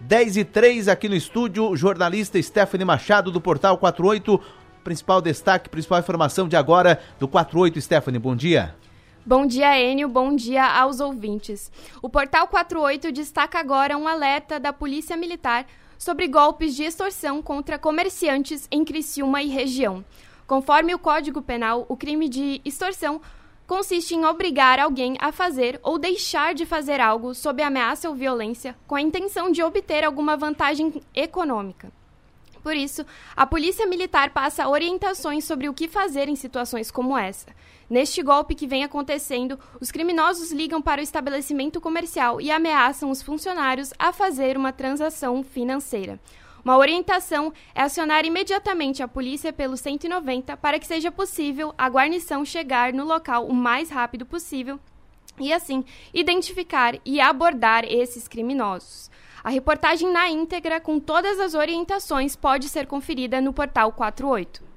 10 0.00 0.38
e 0.38 0.44
3 0.46 0.88
aqui 0.88 1.10
no 1.10 1.14
estúdio, 1.14 1.76
jornalista 1.76 2.40
Stephanie 2.40 2.86
Machado 2.86 3.30
do 3.30 3.38
Portal 3.38 3.76
48. 3.76 4.40
Principal 4.82 5.20
destaque, 5.20 5.68
principal 5.68 5.98
informação 5.98 6.48
de 6.48 6.56
agora 6.56 6.98
do 7.20 7.28
48, 7.28 7.78
Stephanie, 7.82 8.18
bom 8.18 8.34
dia. 8.34 8.74
Bom 9.26 9.44
dia, 9.44 9.78
Enio. 9.78 10.08
Bom 10.08 10.34
dia 10.34 10.64
aos 10.64 11.00
ouvintes. 11.00 11.70
O 12.00 12.08
Portal 12.08 12.48
48 12.48 13.12
destaca 13.12 13.58
agora 13.58 13.98
um 13.98 14.08
alerta 14.08 14.58
da 14.58 14.72
Polícia 14.72 15.18
Militar 15.18 15.66
sobre 15.98 16.28
golpes 16.28 16.76
de 16.76 16.84
extorsão 16.84 17.42
contra 17.42 17.78
comerciantes 17.78 18.68
em 18.70 18.84
Criciúma 18.84 19.42
e 19.42 19.48
região. 19.48 20.04
Conforme 20.46 20.94
o 20.94 20.98
Código 20.98 21.42
Penal, 21.42 21.84
o 21.88 21.96
crime 21.96 22.28
de 22.28 22.62
extorsão 22.64 23.20
consiste 23.66 24.14
em 24.14 24.24
obrigar 24.24 24.78
alguém 24.78 25.16
a 25.20 25.30
fazer 25.30 25.78
ou 25.82 25.98
deixar 25.98 26.54
de 26.54 26.64
fazer 26.64 27.00
algo 27.00 27.34
sob 27.34 27.62
ameaça 27.62 28.08
ou 28.08 28.14
violência 28.14 28.74
com 28.86 28.94
a 28.94 29.02
intenção 29.02 29.50
de 29.50 29.62
obter 29.62 30.04
alguma 30.04 30.38
vantagem 30.38 31.02
econômica. 31.14 31.92
Por 32.62 32.74
isso, 32.74 33.04
a 33.36 33.46
Polícia 33.46 33.86
Militar 33.86 34.30
passa 34.30 34.68
orientações 34.68 35.44
sobre 35.44 35.68
o 35.68 35.74
que 35.74 35.86
fazer 35.86 36.28
em 36.28 36.36
situações 36.36 36.90
como 36.90 37.16
essa. 37.16 37.46
Neste 37.90 38.22
golpe 38.22 38.54
que 38.54 38.66
vem 38.66 38.84
acontecendo, 38.84 39.58
os 39.80 39.90
criminosos 39.90 40.52
ligam 40.52 40.82
para 40.82 41.00
o 41.00 41.04
estabelecimento 41.04 41.80
comercial 41.80 42.38
e 42.38 42.50
ameaçam 42.50 43.10
os 43.10 43.22
funcionários 43.22 43.94
a 43.98 44.12
fazer 44.12 44.58
uma 44.58 44.72
transação 44.72 45.42
financeira. 45.42 46.20
Uma 46.62 46.76
orientação 46.76 47.50
é 47.74 47.80
acionar 47.80 48.26
imediatamente 48.26 49.02
a 49.02 49.08
polícia 49.08 49.54
pelo 49.54 49.74
190 49.74 50.54
para 50.58 50.78
que 50.78 50.86
seja 50.86 51.10
possível 51.10 51.74
a 51.78 51.88
guarnição 51.88 52.44
chegar 52.44 52.92
no 52.92 53.06
local 53.06 53.46
o 53.46 53.54
mais 53.54 53.88
rápido 53.88 54.26
possível 54.26 54.78
e, 55.40 55.50
assim, 55.50 55.82
identificar 56.12 56.94
e 57.06 57.20
abordar 57.22 57.86
esses 57.86 58.28
criminosos. 58.28 59.10
A 59.42 59.48
reportagem 59.48 60.12
na 60.12 60.28
íntegra, 60.28 60.78
com 60.78 61.00
todas 61.00 61.40
as 61.40 61.54
orientações, 61.54 62.36
pode 62.36 62.68
ser 62.68 62.86
conferida 62.86 63.40
no 63.40 63.54
portal 63.54 63.92
48. 63.92 64.67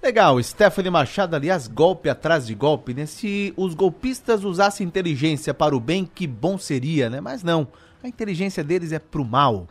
Legal, 0.00 0.40
Stephanie 0.40 0.90
Machado, 0.90 1.34
aliás, 1.34 1.66
golpe 1.66 2.08
atrás 2.08 2.46
de 2.46 2.54
golpe, 2.54 2.94
né? 2.94 3.04
Se 3.04 3.52
os 3.56 3.74
golpistas 3.74 4.44
usassem 4.44 4.86
inteligência 4.86 5.52
para 5.52 5.76
o 5.76 5.80
bem, 5.80 6.06
que 6.06 6.24
bom 6.24 6.56
seria, 6.56 7.10
né? 7.10 7.20
Mas 7.20 7.42
não, 7.42 7.66
a 8.02 8.06
inteligência 8.06 8.62
deles 8.62 8.92
é 8.92 9.00
pro 9.00 9.24
mal. 9.24 9.66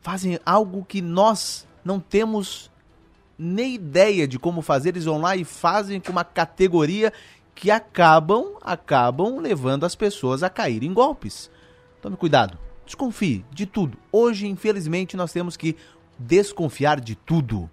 Fazem 0.00 0.40
algo 0.44 0.84
que 0.84 1.00
nós 1.00 1.64
não 1.84 2.00
temos 2.00 2.70
nem 3.38 3.74
ideia 3.74 4.26
de 4.26 4.38
como 4.38 4.62
fazer, 4.62 4.90
eles 4.90 5.04
vão 5.04 5.20
lá 5.20 5.36
e 5.36 5.44
fazem 5.44 6.00
com 6.00 6.10
uma 6.10 6.24
categoria 6.24 7.12
que 7.54 7.70
acabam, 7.70 8.56
acabam 8.62 9.38
levando 9.38 9.84
as 9.84 9.94
pessoas 9.94 10.42
a 10.42 10.50
caírem 10.50 10.90
em 10.90 10.94
golpes. 10.94 11.48
Tome 12.02 12.16
cuidado, 12.16 12.58
desconfie 12.84 13.44
de 13.52 13.64
tudo. 13.64 13.96
Hoje, 14.10 14.48
infelizmente, 14.48 15.16
nós 15.16 15.32
temos 15.32 15.56
que 15.56 15.76
desconfiar 16.18 17.00
de 17.00 17.14
tudo. 17.14 17.70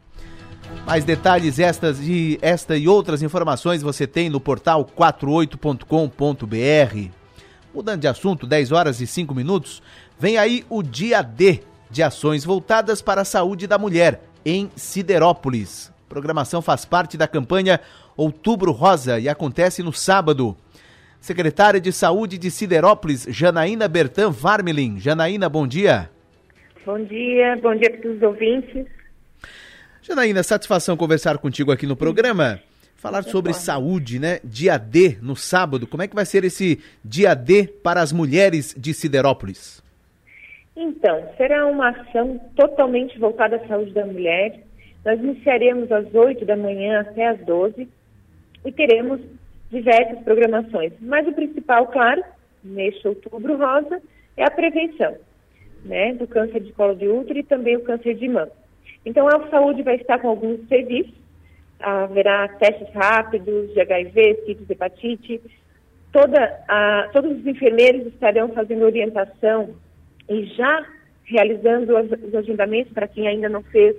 Mais 0.86 1.06
detalhes 1.06 1.60
estas 1.60 2.00
e 2.00 2.40
esta 2.42 2.78
e 2.78 2.88
outras 2.88 3.22
informações 3.22 3.82
você 3.82 4.08
tem 4.08 4.30
no 4.30 4.40
portal 4.40 4.86
48.com.br. 4.86 7.12
Mudando 7.74 8.02
de 8.02 8.08
assunto, 8.08 8.46
10 8.46 8.72
horas 8.72 9.00
e 9.00 9.08
5 9.08 9.34
minutos, 9.34 9.82
vem 10.20 10.38
aí 10.38 10.66
o 10.70 10.84
dia 10.84 11.22
D 11.22 11.62
de 11.90 12.04
ações 12.04 12.44
voltadas 12.44 13.02
para 13.02 13.22
a 13.22 13.26
saúde 13.26 13.68
da 13.68 13.78
mulher 13.78 14.22
em 14.46 14.70
Siderópolis. 14.76 15.92
A 16.08 16.10
programação 16.10 16.62
faz 16.62 16.84
parte 16.84 17.18
da 17.18 17.28
campanha 17.28 17.80
Outubro 18.18 18.72
Rosa 18.72 19.20
e 19.20 19.30
acontece 19.30 19.82
no 19.82 19.94
sábado. 19.94 20.56
Secretária 21.20 21.80
de 21.80 21.92
Saúde 21.92 22.38
de 22.38 22.50
Siderópolis, 22.50 23.26
Janaína 23.30 23.88
Bertan 23.88 24.32
Varmelin. 24.32 25.00
Janaína, 25.00 25.48
bom 25.48 25.68
dia. 25.68 26.10
Bom 26.86 27.00
dia, 27.04 27.58
bom 27.62 27.76
dia 27.76 27.92
para 27.92 28.10
os 28.10 28.22
ouvintes. 28.22 28.88
Janaína, 30.12 30.44
satisfação 30.44 30.98
conversar 30.98 31.38
contigo 31.38 31.72
aqui 31.72 31.88
no 31.88 31.96
programa. 31.96 32.60
Falar 32.98 33.24
sobre 33.24 33.54
saúde, 33.54 34.20
né? 34.20 34.42
Dia 34.44 34.78
D 34.78 35.18
no 35.22 35.38
sábado. 35.38 35.88
Como 35.88 36.04
é 36.04 36.08
que 36.08 36.14
vai 36.14 36.26
ser 36.26 36.44
esse 36.44 36.80
dia 37.04 37.34
D 37.34 37.66
para 37.66 38.02
as 38.02 38.12
mulheres 38.12 38.76
de 38.78 38.94
Siderópolis? 38.94 39.82
Então, 40.76 41.30
será 41.38 41.66
uma 41.66 41.92
ação 41.92 42.38
totalmente 42.58 43.18
voltada 43.18 43.56
à 43.56 43.68
saúde 43.70 43.94
da 43.94 44.06
mulher. 44.06 44.60
Nós 45.06 45.18
iniciaremos 45.18 45.90
às 45.90 46.14
8 46.14 46.44
da 46.44 46.58
manhã 46.58 47.00
até 47.00 47.30
às 47.30 47.40
12 47.46 47.88
e 48.66 48.72
teremos 48.74 49.22
diversas 49.72 50.20
programações. 50.26 50.92
Mas 51.00 51.26
o 51.26 51.32
principal, 51.32 51.88
claro, 51.88 52.22
neste 52.62 53.08
outubro 53.08 53.56
rosa, 53.56 54.02
é 54.36 54.44
a 54.44 54.52
prevenção 54.52 55.16
né, 55.86 56.14
do 56.16 56.28
câncer 56.28 56.60
de 56.60 56.74
colo 56.74 56.96
de 56.96 57.08
útero 57.08 57.40
e 57.40 57.44
também 57.44 57.78
o 57.78 57.82
câncer 57.82 58.14
de 58.16 58.28
mama. 58.28 58.61
Então, 59.06 59.28
a 59.28 59.50
saúde 59.50 59.84
vai 59.84 59.96
estar 59.96 60.20
com 60.20 60.30
alguns 60.30 60.68
serviços, 60.68 61.14
haverá 61.80 62.48
testes 62.48 62.94
rápidos 62.94 63.74
de 63.74 63.82
HIV, 63.82 64.36
sífilis, 64.46 64.70
hepatite. 64.70 65.42
Toda 66.12 66.64
a, 66.68 67.10
todos 67.12 67.40
os 67.40 67.48
enfermeiros 67.48 68.08
estarão 68.08 68.50
fazendo 68.50 68.86
orientação 68.86 69.76
e 70.30 70.46
já 70.46 70.86
realizando 71.24 71.94
os 71.98 72.36
agendamentos 72.36 72.92
para 72.94 73.08
quem 73.08 73.28
ainda 73.28 73.50
não 73.50 73.64
fez 73.64 73.96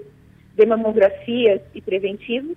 de 0.55 0.67
mamografias 0.67 1.61
e 1.75 1.81
preventivos. 1.81 2.57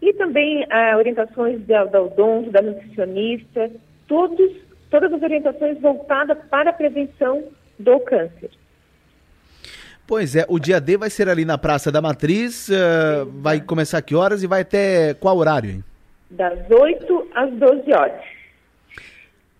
E 0.00 0.12
também 0.14 0.66
ah, 0.70 0.96
orientações 0.96 1.64
da, 1.66 1.84
da 1.84 2.02
odonto, 2.02 2.50
da 2.50 2.62
nutricionista, 2.62 3.70
todos, 4.08 4.52
todas 4.90 5.12
as 5.12 5.22
orientações 5.22 5.80
voltadas 5.80 6.38
para 6.50 6.70
a 6.70 6.72
prevenção 6.72 7.44
do 7.78 8.00
câncer. 8.00 8.50
Pois 10.12 10.36
é, 10.36 10.44
o 10.46 10.58
dia 10.58 10.78
D 10.78 10.98
vai 10.98 11.08
ser 11.08 11.26
ali 11.26 11.42
na 11.42 11.56
Praça 11.56 11.90
da 11.90 12.02
Matriz, 12.02 12.68
uh, 12.68 13.24
vai 13.40 13.62
começar 13.62 14.02
que 14.02 14.14
horas 14.14 14.42
e 14.42 14.46
vai 14.46 14.60
até 14.60 15.14
qual 15.14 15.38
horário? 15.38 15.70
Hein? 15.70 15.84
Das 16.30 16.70
8 16.70 17.28
às 17.34 17.50
12 17.52 17.92
horas. 17.94 18.20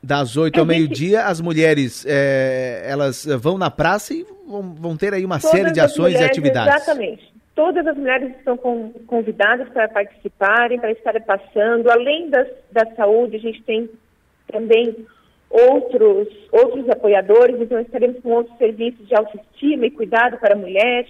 Das 0.02 0.36
8 0.36 0.60
ao 0.60 0.66
meio-dia, 0.66 1.22
as 1.22 1.40
mulheres 1.40 2.04
é, 2.06 2.84
elas 2.84 3.24
vão 3.40 3.56
na 3.56 3.70
praça 3.70 4.12
e 4.12 4.26
vão, 4.46 4.74
vão 4.74 4.94
ter 4.94 5.14
aí 5.14 5.24
uma 5.24 5.40
Todas 5.40 5.56
série 5.56 5.72
de 5.72 5.80
ações 5.80 6.12
mulheres, 6.12 6.20
e 6.20 6.30
atividades. 6.30 6.82
Exatamente. 6.82 7.32
Todas 7.54 7.86
as 7.86 7.96
mulheres 7.96 8.36
estão 8.36 8.58
convidadas 9.06 9.70
para 9.70 9.88
participarem, 9.88 10.78
para 10.78 10.92
estarem 10.92 11.22
passando. 11.22 11.90
Além 11.90 12.28
das, 12.28 12.46
da 12.70 12.84
saúde, 12.94 13.36
a 13.36 13.40
gente 13.40 13.62
tem 13.62 13.88
também 14.52 15.06
outros, 15.52 16.28
outros 16.50 16.88
apoiadores, 16.88 17.60
então 17.60 17.78
estaremos 17.78 18.20
com 18.20 18.30
outros 18.30 18.56
serviços 18.56 19.06
de 19.06 19.14
autoestima 19.14 19.86
e 19.86 19.90
cuidado 19.90 20.38
para 20.38 20.54
a 20.54 20.58
mulher. 20.58 21.06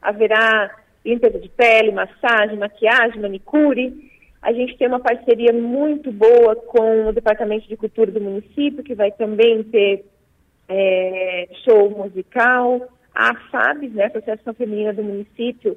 Haverá 0.00 0.70
limpeza 1.04 1.38
de 1.38 1.48
pele, 1.48 1.90
massagem, 1.90 2.56
maquiagem, 2.56 3.20
manicure. 3.20 4.10
A 4.40 4.52
gente 4.52 4.76
tem 4.76 4.86
uma 4.86 5.00
parceria 5.00 5.52
muito 5.52 6.12
boa 6.12 6.54
com 6.54 7.08
o 7.08 7.12
Departamento 7.12 7.68
de 7.68 7.76
Cultura 7.76 8.10
do 8.10 8.20
município, 8.20 8.84
que 8.84 8.94
vai 8.94 9.10
também 9.10 9.64
ter 9.64 10.04
é, 10.68 11.48
show 11.64 11.90
musical. 11.90 12.88
A 13.14 13.30
AFAB, 13.30 13.88
né, 13.88 14.06
Associação 14.06 14.54
Feminina 14.54 14.92
do 14.92 15.02
Município, 15.02 15.76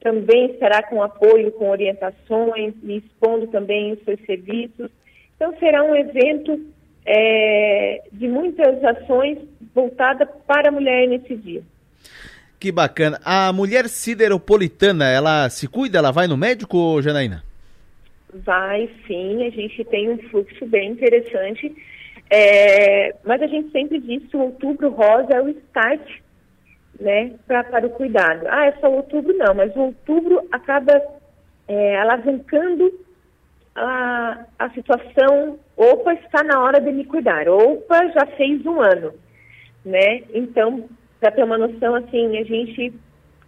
também 0.00 0.52
estará 0.52 0.82
com 0.82 1.02
apoio, 1.02 1.52
com 1.52 1.68
orientações 1.68 2.74
e 2.82 2.96
expondo 2.96 3.48
também 3.48 3.92
os 3.92 4.02
seus 4.04 4.20
serviços. 4.24 4.90
Então, 5.36 5.54
será 5.58 5.82
um 5.82 5.94
evento 5.94 6.58
é, 7.06 8.02
de 8.12 8.28
muitas 8.28 8.82
ações 8.84 9.38
voltadas 9.74 10.28
para 10.46 10.68
a 10.68 10.72
mulher 10.72 11.08
nesse 11.08 11.36
dia. 11.36 11.62
Que 12.58 12.70
bacana. 12.70 13.18
A 13.24 13.52
mulher 13.52 13.88
sideropolitana, 13.88 15.08
ela 15.08 15.48
se 15.48 15.66
cuida? 15.66 15.98
Ela 15.98 16.10
vai 16.10 16.26
no 16.26 16.36
médico, 16.36 17.00
Janaína? 17.00 17.42
Vai, 18.34 18.88
sim. 19.06 19.46
A 19.46 19.50
gente 19.50 19.82
tem 19.84 20.10
um 20.10 20.18
fluxo 20.28 20.66
bem 20.66 20.90
interessante. 20.90 21.74
É, 22.28 23.14
mas 23.24 23.42
a 23.42 23.46
gente 23.46 23.72
sempre 23.72 23.98
diz 23.98 24.22
que 24.28 24.36
o 24.36 24.42
outubro 24.42 24.90
rosa 24.90 25.34
é 25.34 25.42
o 25.42 25.48
start 25.48 26.20
né, 27.00 27.32
pra, 27.46 27.64
para 27.64 27.86
o 27.86 27.90
cuidado. 27.90 28.46
Ah, 28.48 28.66
é 28.66 28.72
só 28.72 28.90
outubro? 28.90 29.36
Não, 29.36 29.54
mas 29.54 29.74
o 29.74 29.80
outubro 29.80 30.46
acaba 30.52 31.00
é, 31.66 31.98
alavancando 31.98 32.92
a, 33.74 34.46
a 34.58 34.70
situação, 34.70 35.58
opa, 35.76 36.14
está 36.14 36.42
na 36.42 36.60
hora 36.62 36.80
de 36.80 36.90
me 36.92 37.04
cuidar, 37.04 37.48
opa, 37.48 38.08
já 38.08 38.26
fez 38.36 38.64
um 38.66 38.80
ano, 38.80 39.12
né? 39.84 40.22
Então, 40.34 40.88
para 41.20 41.30
ter 41.30 41.44
uma 41.44 41.58
noção, 41.58 41.94
assim, 41.94 42.38
a 42.38 42.44
gente, 42.44 42.92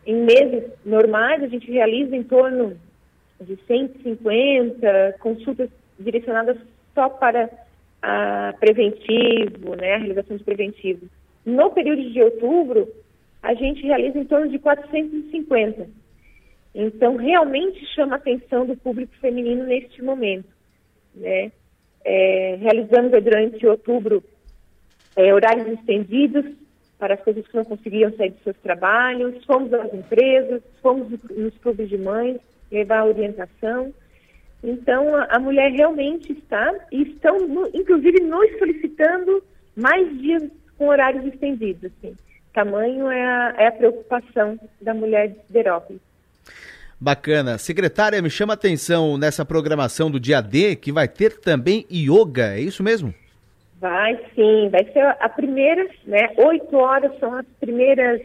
em 0.06 0.14
meses 0.14 0.64
normais, 0.84 1.42
a 1.42 1.48
gente 1.48 1.70
realiza 1.70 2.14
em 2.14 2.22
torno 2.22 2.76
de 3.40 3.58
150 3.66 5.16
consultas 5.18 5.68
direcionadas 5.98 6.56
só 6.94 7.08
para 7.08 7.50
a 8.00 8.54
preventivo, 8.58 9.76
né, 9.76 9.94
a 9.94 9.98
realização 9.98 10.36
de 10.36 10.44
preventivo. 10.44 11.06
No 11.44 11.70
período 11.70 12.10
de 12.10 12.22
outubro, 12.22 12.88
a 13.42 13.54
gente 13.54 13.82
realiza 13.82 14.18
em 14.18 14.24
torno 14.24 14.48
de 14.48 14.58
450 14.58 16.01
então, 16.74 17.16
realmente 17.16 17.84
chama 17.94 18.14
a 18.14 18.16
atenção 18.16 18.64
do 18.64 18.76
público 18.76 19.14
feminino 19.20 19.64
neste 19.64 20.02
momento. 20.02 20.48
Né? 21.14 21.52
É, 22.04 22.56
realizamos 22.60 23.10
durante 23.10 23.66
outubro 23.66 24.24
é, 25.14 25.34
horários 25.34 25.78
estendidos 25.78 26.44
para 26.98 27.14
as 27.14 27.20
pessoas 27.20 27.46
que 27.46 27.56
não 27.56 27.64
conseguiam 27.64 28.12
sair 28.16 28.30
dos 28.30 28.42
seus 28.42 28.56
trabalhos, 28.58 29.44
fomos 29.44 29.72
às 29.74 29.92
empresas, 29.92 30.62
fomos 30.80 31.08
nos 31.30 31.56
clubes 31.58 31.88
de 31.88 31.98
mães, 31.98 32.38
levar 32.70 33.04
orientação. 33.04 33.92
Então, 34.62 35.14
a, 35.16 35.24
a 35.24 35.38
mulher 35.38 35.72
realmente 35.72 36.32
está, 36.32 36.72
e 36.90 37.02
estão, 37.02 37.38
no, 37.40 37.66
inclusive, 37.74 38.22
nos 38.22 38.58
solicitando 38.58 39.42
mais 39.76 40.16
dias 40.20 40.44
com 40.78 40.88
horários 40.88 41.26
estendidos. 41.26 41.90
Assim. 41.92 42.16
Tamanho 42.54 43.10
é 43.10 43.22
a, 43.22 43.54
é 43.58 43.66
a 43.66 43.72
preocupação 43.72 44.58
da 44.80 44.94
mulher 44.94 45.28
de 45.28 45.40
Siderópolis. 45.46 46.11
Bacana. 47.02 47.58
Secretária, 47.58 48.22
me 48.22 48.30
chama 48.30 48.52
a 48.52 48.54
atenção 48.54 49.18
nessa 49.18 49.44
programação 49.44 50.08
do 50.08 50.20
dia 50.20 50.40
D 50.40 50.76
que 50.76 50.92
vai 50.92 51.08
ter 51.08 51.36
também 51.40 51.84
yoga, 51.90 52.54
é 52.54 52.60
isso 52.60 52.80
mesmo? 52.80 53.12
Vai 53.80 54.16
sim, 54.36 54.68
vai 54.70 54.84
ser 54.92 55.04
a 55.18 55.28
primeira, 55.28 55.84
né? 56.06 56.28
Oito 56.36 56.76
horas 56.76 57.10
são 57.18 57.34
as 57.34 57.46
primeiras 57.58 58.22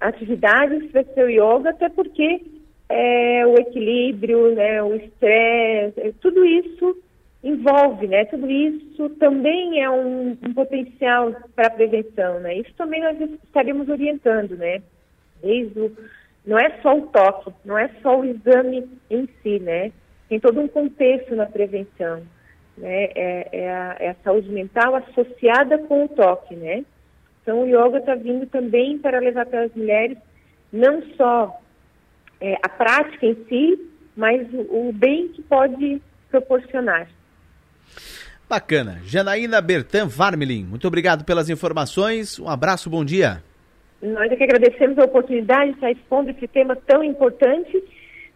atividades, 0.00 0.92
vai 0.92 1.04
ser 1.12 1.24
o 1.24 1.28
yoga, 1.28 1.70
até 1.70 1.88
porque 1.88 2.40
é, 2.88 3.44
o 3.44 3.54
equilíbrio, 3.58 4.54
né, 4.54 4.80
o 4.80 4.94
estresse, 4.94 6.00
é, 6.00 6.12
tudo 6.20 6.44
isso 6.44 6.96
envolve, 7.42 8.06
né? 8.06 8.26
Tudo 8.26 8.48
isso 8.48 9.10
também 9.18 9.82
é 9.82 9.90
um, 9.90 10.38
um 10.40 10.54
potencial 10.54 11.34
para 11.52 11.70
prevenção, 11.70 12.38
né? 12.38 12.58
Isso 12.58 12.72
também 12.76 13.02
nós 13.02 13.20
estaremos 13.42 13.88
orientando, 13.88 14.56
né? 14.56 14.80
Desde 15.42 15.80
o 15.80 15.92
não 16.48 16.58
é 16.58 16.78
só 16.80 16.96
o 16.96 17.02
toque, 17.02 17.52
não 17.62 17.76
é 17.76 17.90
só 18.02 18.18
o 18.18 18.24
exame 18.24 18.88
em 19.10 19.28
si, 19.42 19.60
né? 19.60 19.92
Tem 20.30 20.40
todo 20.40 20.58
um 20.58 20.66
contexto 20.66 21.36
na 21.36 21.44
prevenção, 21.44 22.22
né? 22.78 23.04
É, 23.14 23.48
é, 23.52 23.70
a, 23.70 23.96
é 24.00 24.08
a, 24.08 24.16
saúde 24.24 24.48
mental 24.48 24.96
associada 24.96 25.76
com 25.76 26.06
o 26.06 26.08
toque, 26.08 26.56
né? 26.56 26.86
Então 27.42 27.60
o 27.60 27.66
yoga 27.66 27.98
está 27.98 28.14
vindo 28.14 28.46
também 28.46 28.98
para 28.98 29.20
levar 29.20 29.44
para 29.44 29.64
as 29.64 29.74
mulheres 29.74 30.16
não 30.72 31.02
só 31.18 31.60
é, 32.40 32.54
a 32.62 32.68
prática 32.70 33.26
em 33.26 33.34
si, 33.46 33.90
mas 34.16 34.48
o, 34.54 34.88
o 34.88 34.92
bem 34.94 35.28
que 35.28 35.42
pode 35.42 36.00
proporcionar. 36.30 37.08
Bacana. 38.48 39.02
Janaína 39.04 39.60
Bertan 39.60 40.06
Varmelin, 40.06 40.64
muito 40.64 40.88
obrigado 40.88 41.24
pelas 41.24 41.50
informações. 41.50 42.38
Um 42.38 42.48
abraço, 42.48 42.88
bom 42.88 43.04
dia. 43.04 43.42
Nós 44.00 44.30
é 44.30 44.36
que 44.36 44.44
agradecemos 44.44 44.98
a 44.98 45.04
oportunidade 45.04 45.70
de 45.70 45.76
estar 45.76 45.90
expondo 45.90 46.30
esse 46.30 46.46
tema 46.46 46.76
tão 46.76 47.02
importante, 47.02 47.82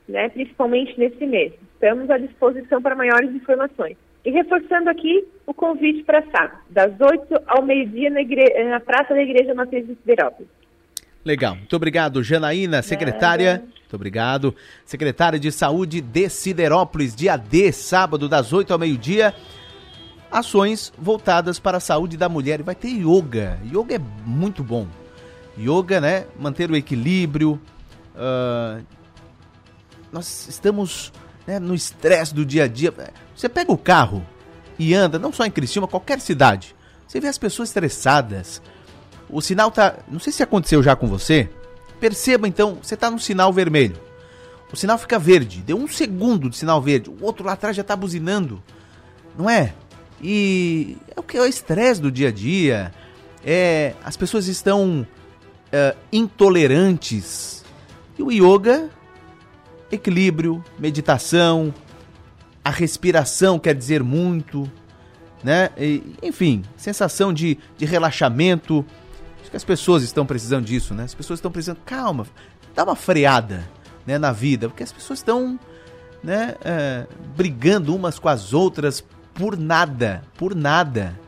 né, 0.08 0.28
principalmente 0.28 0.98
nesse 0.98 1.24
mês. 1.24 1.52
Estamos 1.74 2.10
à 2.10 2.18
disposição 2.18 2.82
para 2.82 2.96
maiores 2.96 3.32
informações. 3.34 3.96
E 4.24 4.30
reforçando 4.30 4.88
aqui 4.88 5.24
o 5.46 5.54
convite 5.54 6.04
para 6.04 6.22
sábado, 6.30 6.58
das 6.70 6.92
8 7.00 7.42
ao 7.46 7.62
meio-dia 7.62 8.10
na, 8.10 8.20
igre... 8.20 8.64
na 8.64 8.80
Praça 8.80 9.14
da 9.14 9.22
Igreja 9.22 9.54
Matriz 9.54 9.86
de 9.86 9.94
Siderópolis. 9.96 10.48
Legal. 11.24 11.54
Muito 11.54 11.76
obrigado, 11.76 12.22
Janaína, 12.22 12.82
secretária. 12.82 13.52
Nada. 13.52 13.64
Muito 13.64 13.94
obrigado. 13.94 14.54
Secretária 14.84 15.38
de 15.38 15.52
Saúde 15.52 16.00
de 16.00 16.28
Siderópolis, 16.28 17.14
dia 17.14 17.36
D, 17.36 17.70
sábado, 17.72 18.28
das 18.28 18.52
8 18.52 18.72
ao 18.72 18.78
meio-dia. 18.78 19.34
Ações 20.30 20.92
voltadas 20.98 21.60
para 21.60 21.76
a 21.76 21.80
saúde 21.80 22.16
da 22.16 22.28
mulher. 22.28 22.60
E 22.60 22.62
vai 22.64 22.74
ter 22.74 22.88
yoga. 22.88 23.58
Yoga 23.64 23.96
é 23.96 24.00
muito 24.24 24.64
bom. 24.64 24.86
Yoga, 25.58 26.00
né? 26.00 26.26
Manter 26.38 26.70
o 26.70 26.76
equilíbrio. 26.76 27.60
Uh, 28.14 28.84
nós 30.10 30.46
estamos 30.48 31.12
né, 31.46 31.58
no 31.58 31.74
estresse 31.74 32.34
do 32.34 32.44
dia 32.44 32.64
a 32.64 32.68
dia. 32.68 32.92
Você 33.34 33.48
pega 33.48 33.72
o 33.72 33.78
carro 33.78 34.24
e 34.78 34.94
anda, 34.94 35.18
não 35.18 35.32
só 35.32 35.44
em 35.44 35.50
Criciúma, 35.50 35.88
qualquer 35.88 36.20
cidade. 36.20 36.74
Você 37.06 37.20
vê 37.20 37.28
as 37.28 37.38
pessoas 37.38 37.68
estressadas. 37.68 38.62
O 39.28 39.40
sinal 39.40 39.70
tá. 39.70 39.96
Não 40.08 40.18
sei 40.18 40.32
se 40.32 40.42
aconteceu 40.42 40.82
já 40.82 40.96
com 40.96 41.06
você. 41.06 41.48
Perceba 42.00 42.48
então, 42.48 42.78
você 42.82 42.96
tá 42.96 43.10
no 43.10 43.18
sinal 43.18 43.52
vermelho. 43.52 43.96
O 44.72 44.76
sinal 44.76 44.98
fica 44.98 45.18
verde. 45.18 45.60
Deu 45.60 45.76
um 45.76 45.86
segundo 45.86 46.48
de 46.48 46.56
sinal 46.56 46.80
verde. 46.80 47.10
O 47.10 47.18
outro 47.20 47.44
lá 47.44 47.52
atrás 47.52 47.76
já 47.76 47.84
tá 47.84 47.94
buzinando. 47.94 48.62
Não 49.38 49.48
é? 49.48 49.74
E 50.20 50.96
é 51.14 51.20
o 51.20 51.22
que 51.22 51.36
é 51.36 51.40
o 51.40 51.46
estresse 51.46 52.00
do 52.00 52.10
dia 52.10 52.28
a 52.28 52.32
dia. 52.32 52.92
É, 53.44 53.94
as 54.04 54.16
pessoas 54.16 54.46
estão 54.46 55.06
é, 55.72 55.96
intolerantes. 56.12 57.64
E 58.18 58.22
o 58.22 58.30
yoga, 58.30 58.90
equilíbrio, 59.90 60.62
meditação, 60.78 61.74
a 62.64 62.70
respiração 62.70 63.58
quer 63.58 63.74
dizer 63.74 64.02
muito, 64.02 64.70
né? 65.42 65.70
E, 65.76 66.14
enfim, 66.22 66.62
sensação 66.76 67.32
de, 67.32 67.58
de 67.76 67.84
relaxamento. 67.84 68.84
Acho 69.40 69.50
que 69.50 69.56
as 69.56 69.64
pessoas 69.64 70.02
estão 70.02 70.24
precisando 70.24 70.64
disso, 70.64 70.94
né? 70.94 71.04
As 71.04 71.14
pessoas 71.14 71.38
estão 71.38 71.50
precisando, 71.50 71.80
calma, 71.84 72.26
dá 72.74 72.84
uma 72.84 72.94
freada 72.94 73.68
né, 74.06 74.18
na 74.18 74.32
vida, 74.32 74.68
porque 74.68 74.82
as 74.82 74.92
pessoas 74.92 75.18
estão 75.18 75.58
né, 76.22 76.54
é, 76.64 77.06
brigando 77.36 77.94
umas 77.94 78.18
com 78.18 78.28
as 78.28 78.52
outras 78.52 79.04
por 79.34 79.56
nada, 79.56 80.22
por 80.36 80.54
nada. 80.54 81.18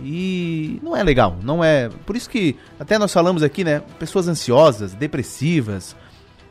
E 0.00 0.78
não 0.82 0.96
é 0.96 1.02
legal, 1.02 1.36
não 1.42 1.62
é. 1.62 1.88
Por 2.06 2.16
isso 2.16 2.30
que 2.30 2.56
até 2.78 2.98
nós 2.98 3.12
falamos 3.12 3.42
aqui, 3.42 3.64
né? 3.64 3.82
Pessoas 3.98 4.28
ansiosas, 4.28 4.94
depressivas, 4.94 5.96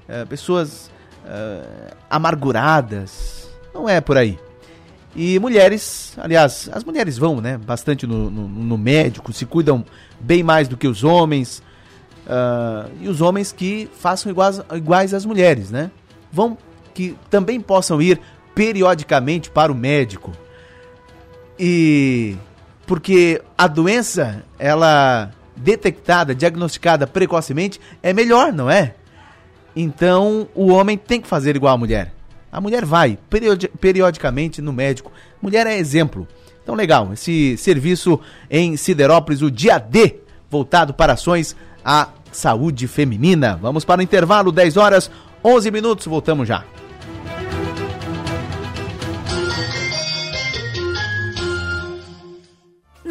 é, 0.08 0.26
pessoas 0.26 0.92
é, 1.26 1.94
amarguradas. 2.10 3.50
Não 3.74 3.88
é 3.88 4.02
por 4.02 4.18
aí. 4.18 4.38
E 5.16 5.40
mulheres, 5.40 6.14
aliás, 6.18 6.70
as 6.72 6.84
mulheres 6.84 7.18
vão, 7.18 7.42
né? 7.42 7.58
Bastante 7.58 8.06
no, 8.06 8.30
no, 8.30 8.48
no 8.48 8.78
médico, 8.78 9.34
se 9.34 9.46
cuidam 9.46 9.84
bem 10.20 10.44
mais 10.44 10.68
do 10.68 10.78
que 10.78 10.88
os 10.88 11.04
homens. 11.04 11.64
Uh, 12.28 12.92
e 13.00 13.08
os 13.08 13.22
homens 13.22 13.54
que 13.54 13.90
façam 13.98 14.30
iguais, 14.30 14.62
iguais 14.76 15.14
às 15.14 15.26
mulheres, 15.26 15.72
né? 15.72 15.90
Vão 16.32 16.58
que 16.94 17.16
também 17.30 17.62
possam 17.62 18.02
ir 18.02 18.20
periodicamente 18.54 19.50
para 19.50 19.72
o 19.72 19.76
médico. 19.76 20.34
E 21.58 22.36
porque 22.88 23.42
a 23.58 23.68
doença, 23.68 24.44
ela 24.58 25.32
detectada, 25.56 26.34
diagnosticada 26.34 27.06
precocemente, 27.06 27.80
é 28.02 28.14
melhor, 28.14 28.54
não 28.54 28.72
é? 28.72 28.96
Então 29.76 30.48
o 30.56 30.72
homem 30.72 30.98
tem 30.98 31.22
que 31.22 31.28
fazer 31.28 31.56
igual 31.56 31.76
a 31.76 31.78
mulher. 31.78 32.14
A 32.52 32.62
mulher 32.62 32.86
vai 32.86 33.20
periodi 33.30 33.68
periodicamente 33.68 34.62
no 34.62 34.72
médico. 34.72 35.12
Mulher 35.42 35.68
é 35.68 35.78
exemplo. 35.78 36.28
Então 36.64 36.74
legal, 36.74 37.12
esse 37.14 37.58
serviço 37.58 38.20
em 38.50 38.78
Siderópolis, 38.78 39.42
o 39.42 39.52
dia 39.52 39.78
D, 39.78 40.22
voltado 40.50 40.94
para 40.94 41.14
ações 41.14 41.56
à 41.84 42.10
saúde 42.32 42.88
feminina. 42.88 43.60
Vamos 43.62 43.84
para 43.84 44.00
o 44.00 44.04
intervalo, 44.04 44.52
10 44.52 44.78
horas, 44.78 45.12
11 45.44 45.72
minutos, 45.72 46.08
voltamos 46.08 46.48
já. 46.48 46.64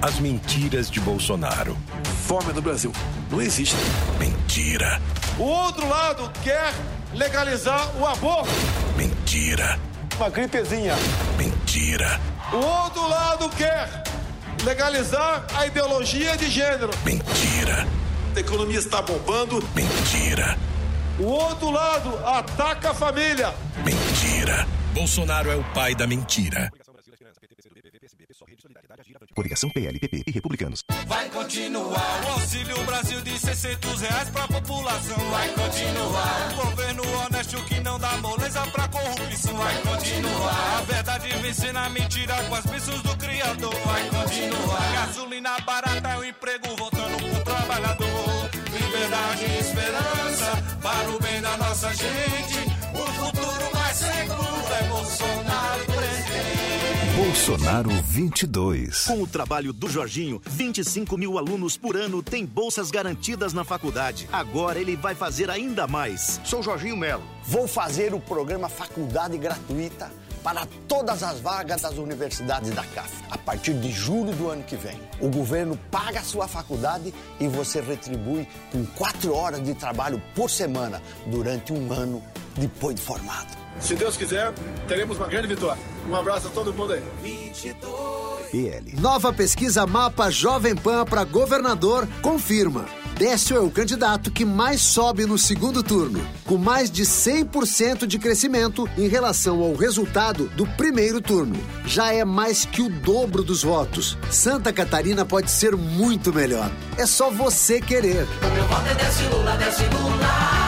As 0.00 0.20
mentiras 0.20 0.88
de 0.88 1.00
Bolsonaro. 1.00 1.76
Fome 2.26 2.52
no 2.52 2.62
Brasil. 2.62 2.92
Não 3.30 3.42
existe. 3.42 3.74
Mentira. 4.18 5.00
O 5.36 5.42
outro 5.42 5.88
lado 5.88 6.30
quer 6.44 6.72
legalizar 7.14 7.96
o 7.96 8.06
aborto. 8.06 8.48
Mentira. 8.96 9.78
Uma 10.16 10.30
gripezinha. 10.30 10.94
Mentira. 11.36 12.20
O 12.52 12.56
outro 12.56 13.08
lado 13.08 13.50
quer 13.50 14.04
legalizar 14.64 15.44
a 15.56 15.66
ideologia 15.66 16.36
de 16.36 16.48
gênero. 16.48 16.90
Mentira. 17.04 17.86
A 18.36 18.40
economia 18.40 18.78
está 18.78 19.02
bombando. 19.02 19.60
Mentira. 19.74 20.56
O 21.18 21.24
outro 21.24 21.70
lado 21.72 22.16
ataca 22.24 22.90
a 22.90 22.94
família. 22.94 23.52
Mentira. 23.84 24.64
Bolsonaro 24.94 25.50
é 25.50 25.56
o 25.56 25.64
pai 25.74 25.96
da 25.96 26.06
mentira. 26.06 26.70
Coligação 29.34 29.70
PLPP 29.70 30.24
e 30.26 30.30
Republicanos. 30.30 30.84
Vai 31.06 31.28
continuar 31.30 32.24
o 32.24 32.28
Auxílio 32.32 32.84
Brasil 32.84 33.20
de 33.22 33.38
600 33.38 34.00
reais 34.00 34.30
pra 34.30 34.46
população. 34.48 35.30
Vai 35.30 35.48
continuar 35.48 36.52
o 36.52 36.66
governo 36.66 37.02
honesto 37.24 37.64
que 37.64 37.80
não 37.80 37.98
dá 37.98 38.16
moleza 38.18 38.60
pra 38.68 38.88
corrupção. 38.88 39.54
Vai 39.56 39.82
continuar 39.82 40.78
a 40.78 40.82
verdade 40.82 41.28
vencer 41.42 41.72
na 41.72 41.88
mentira 41.88 42.34
com 42.44 42.54
as 42.54 42.66
bênçãos 42.66 43.02
do 43.02 43.16
Criador. 43.16 43.74
Vai 43.74 44.08
continuar 44.08 44.92
gasolina 44.92 45.58
barata 45.60 46.08
é 46.08 46.18
o 46.18 46.24
emprego 46.24 46.76
voltando 46.76 47.16
pro 47.16 47.44
trabalhador. 47.44 48.50
Liberdade 48.72 49.44
e 49.44 49.58
esperança 49.60 50.78
para 50.82 51.10
o 51.10 51.18
bem 51.20 51.40
da 51.40 51.56
nossa 51.56 51.92
gente. 51.94 52.58
O 52.94 53.06
futuro 53.12 53.74
mais 53.74 53.96
seguro 53.96 54.74
é 54.80 54.82
Bolsonaro. 54.88 55.47
Bolsonaro 57.18 57.90
22. 58.04 59.06
Com 59.06 59.20
o 59.20 59.26
trabalho 59.26 59.72
do 59.72 59.90
Jorginho, 59.90 60.40
25 60.46 61.18
mil 61.18 61.36
alunos 61.36 61.76
por 61.76 61.96
ano 61.96 62.22
têm 62.22 62.46
bolsas 62.46 62.92
garantidas 62.92 63.52
na 63.52 63.64
faculdade. 63.64 64.28
Agora 64.32 64.78
ele 64.78 64.94
vai 64.94 65.16
fazer 65.16 65.50
ainda 65.50 65.88
mais. 65.88 66.40
Sou 66.44 66.62
Jorginho 66.62 66.96
Melo. 66.96 67.24
Vou 67.42 67.66
fazer 67.66 68.14
o 68.14 68.20
programa 68.20 68.68
Faculdade 68.68 69.36
Gratuita 69.36 70.12
para 70.44 70.64
todas 70.86 71.24
as 71.24 71.40
vagas 71.40 71.82
das 71.82 71.98
universidades 71.98 72.70
da 72.70 72.84
CAF. 72.84 73.12
A 73.28 73.36
partir 73.36 73.74
de 73.74 73.90
julho 73.90 74.32
do 74.32 74.48
ano 74.48 74.62
que 74.62 74.76
vem, 74.76 75.00
o 75.20 75.28
governo 75.28 75.76
paga 75.90 76.20
a 76.20 76.24
sua 76.24 76.46
faculdade 76.46 77.12
e 77.40 77.48
você 77.48 77.80
retribui 77.80 78.46
com 78.70 78.86
quatro 78.86 79.34
horas 79.34 79.60
de 79.64 79.74
trabalho 79.74 80.22
por 80.36 80.48
semana 80.48 81.02
durante 81.26 81.72
um 81.72 81.92
ano 81.92 82.22
depois 82.56 82.94
de 82.94 83.02
formado. 83.02 83.67
Se 83.80 83.94
Deus 83.94 84.16
quiser, 84.16 84.52
teremos 84.86 85.16
uma 85.16 85.26
grande 85.26 85.48
vitória. 85.48 85.80
Um 86.08 86.14
abraço 86.14 86.48
a 86.48 86.50
todo 86.50 86.72
mundo 86.72 86.92
aí. 86.92 87.02
22. 87.22 88.28
PL. 88.50 88.94
Nova 89.00 89.32
pesquisa 89.32 89.86
Mapa 89.86 90.30
Jovem 90.30 90.74
Pan 90.74 91.04
para 91.04 91.24
governador 91.24 92.08
confirma. 92.22 92.86
Décio 93.18 93.56
é 93.56 93.60
o 93.60 93.70
candidato 93.70 94.30
que 94.30 94.44
mais 94.44 94.80
sobe 94.80 95.26
no 95.26 95.36
segundo 95.36 95.82
turno, 95.82 96.24
com 96.44 96.56
mais 96.56 96.88
de 96.88 97.02
100% 97.02 98.06
de 98.06 98.16
crescimento 98.16 98.88
em 98.96 99.08
relação 99.08 99.60
ao 99.60 99.74
resultado 99.74 100.46
do 100.54 100.64
primeiro 100.64 101.20
turno. 101.20 101.56
Já 101.84 102.14
é 102.14 102.24
mais 102.24 102.64
que 102.64 102.80
o 102.80 102.88
dobro 102.88 103.42
dos 103.42 103.64
votos. 103.64 104.16
Santa 104.30 104.72
Catarina 104.72 105.24
pode 105.24 105.50
ser 105.50 105.74
muito 105.74 106.32
melhor. 106.32 106.70
É 106.96 107.06
só 107.06 107.28
você 107.28 107.80
querer. 107.80 108.24
O 108.40 108.54
meu 108.54 108.64
voto 108.68 108.86
é 108.88 108.94
Décio 108.94 109.30
Lula, 109.30 109.56
Décio 109.56 109.86
Lula. 109.90 110.67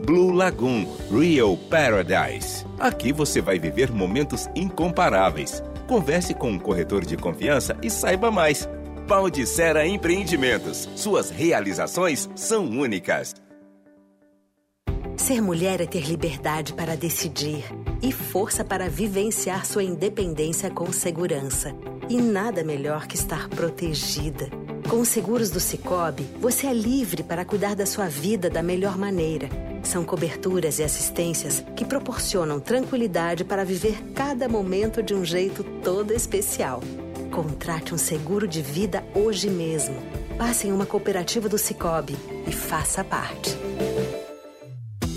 Blue 0.05 0.31
Lagoon 0.31 0.87
Real 1.11 1.57
Paradise. 1.57 2.67
Aqui 2.79 3.15
você 3.15 3.41
vai 3.41 3.59
viver 3.59 3.91
momentos 3.91 4.47
incomparáveis. 4.55 5.63
Converse 5.87 6.35
com 6.35 6.51
um 6.51 6.59
corretor 6.59 7.05
de 7.05 7.17
confiança 7.17 7.77
e 7.83 7.91
saiba 7.91 8.31
mais. 8.31 8.69
Baldicera 9.07 9.87
Empreendimentos. 9.87 10.89
Suas 10.97 11.29
realizações 11.29 12.29
são 12.35 12.65
únicas. 12.65 13.35
Ser 15.15 15.43
mulher 15.43 15.83
é 15.83 15.87
ter 15.87 16.07
liberdade 16.07 16.73
para 16.73 16.97
decidir 16.97 17.65
e 18.03 18.11
força 18.11 18.65
para 18.65 18.89
vivenciar 18.89 19.67
sua 19.67 19.85
independência 19.85 20.71
com 20.71 20.91
segurança. 20.91 21.75
E 22.09 22.17
nada 22.17 22.65
melhor 22.65 23.07
que 23.07 23.15
estar 23.15 23.49
protegida. 23.51 24.49
Com 24.89 25.01
os 25.01 25.09
seguros 25.09 25.51
do 25.51 25.61
Cicobi, 25.61 26.27
você 26.41 26.67
é 26.67 26.73
livre 26.73 27.23
para 27.23 27.45
cuidar 27.45 27.75
da 27.75 27.85
sua 27.85 28.09
vida 28.09 28.49
da 28.49 28.63
melhor 28.63 28.97
maneira. 28.97 29.49
São 29.83 30.03
coberturas 30.03 30.79
e 30.79 30.83
assistências 30.83 31.63
que 31.77 31.85
proporcionam 31.85 32.59
tranquilidade 32.59 33.45
para 33.45 33.65
viver 33.65 34.03
cada 34.15 34.49
momento 34.49 35.03
de 35.03 35.15
um 35.15 35.25
jeito 35.25 35.63
todo 35.83 36.13
especial. 36.13 36.81
Contrate 37.35 37.93
um 37.93 37.99
seguro 37.99 38.47
de 38.47 38.62
vida 38.62 39.05
hoje 39.12 39.51
mesmo. 39.51 39.97
Passe 40.39 40.68
em 40.68 40.72
uma 40.72 40.87
cooperativa 40.87 41.49
do 41.49 41.59
Cicobi 41.59 42.14
e 42.47 42.53
faça 42.53 43.03
parte. 43.03 43.59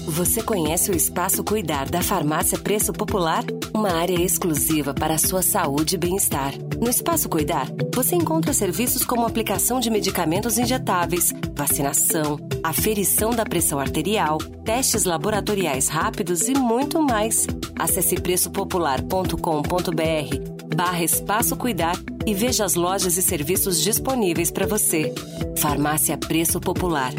Você 0.07 0.41
conhece 0.41 0.89
o 0.89 0.95
Espaço 0.95 1.43
Cuidar 1.43 1.87
da 1.87 2.01
Farmácia 2.01 2.57
Preço 2.57 2.91
Popular? 2.91 3.43
Uma 3.71 3.91
área 3.91 4.19
exclusiva 4.19 4.95
para 4.95 5.13
a 5.13 5.19
sua 5.19 5.43
saúde 5.43 5.93
e 5.93 5.97
bem-estar. 5.99 6.53
No 6.81 6.89
Espaço 6.89 7.29
Cuidar, 7.29 7.67
você 7.93 8.15
encontra 8.15 8.51
serviços 8.51 9.05
como 9.05 9.23
aplicação 9.23 9.79
de 9.79 9.91
medicamentos 9.91 10.57
injetáveis, 10.57 11.31
vacinação, 11.55 12.39
aferição 12.63 13.29
da 13.29 13.45
pressão 13.45 13.77
arterial, 13.77 14.39
testes 14.65 15.03
laboratoriais 15.03 15.87
rápidos 15.87 16.47
e 16.47 16.55
muito 16.55 16.99
mais. 16.99 17.45
Acesse 17.77 18.15
preçopopular.com.br 18.15 20.56
barra 20.75 21.03
Espaço 21.03 21.55
Cuidar 21.55 21.95
e 22.25 22.33
veja 22.33 22.65
as 22.65 22.75
lojas 22.75 23.17
e 23.17 23.21
serviços 23.21 23.81
disponíveis 23.81 24.51
para 24.51 24.67
você. 24.67 25.13
Farmácia 25.57 26.17
Preço 26.17 26.59
Popular. 26.59 27.13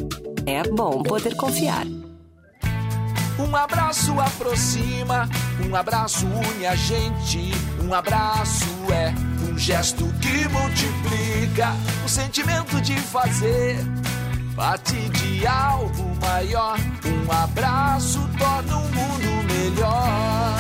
É 0.47 0.63
bom 0.63 1.03
poder 1.03 1.37
confiar. 1.37 1.87
Um 3.39 3.55
abraço 3.55 4.19
aproxima, 4.19 5.29
um 5.69 5.75
abraço 5.75 6.27
une 6.27 6.67
a 6.67 6.75
gente. 6.75 7.53
Um 7.85 7.95
abraço 7.95 8.67
é 8.93 9.15
um 9.49 9.57
gesto 9.57 10.05
que 10.21 10.49
multiplica 10.49 11.73
o 12.05 12.09
sentimento 12.09 12.81
de 12.81 12.97
fazer 12.97 13.77
parte 14.59 14.97
de 15.11 15.47
algo 15.47 16.17
maior. 16.21 16.77
Um 17.05 17.33
abraço 17.33 18.19
torna 18.37 18.77
o 18.77 18.81
um 18.81 18.89
mundo 18.91 19.47
melhor. 19.47 20.59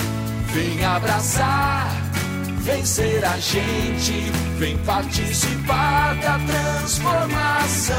Vem 0.53 0.85
abraçar, 0.85 1.91
vem 2.69 2.85
ser 2.85 3.25
a 3.25 3.39
gente, 3.39 4.31
vem 4.59 4.77
participar 4.79 6.15
da 6.17 6.39
transformação. 6.39 7.97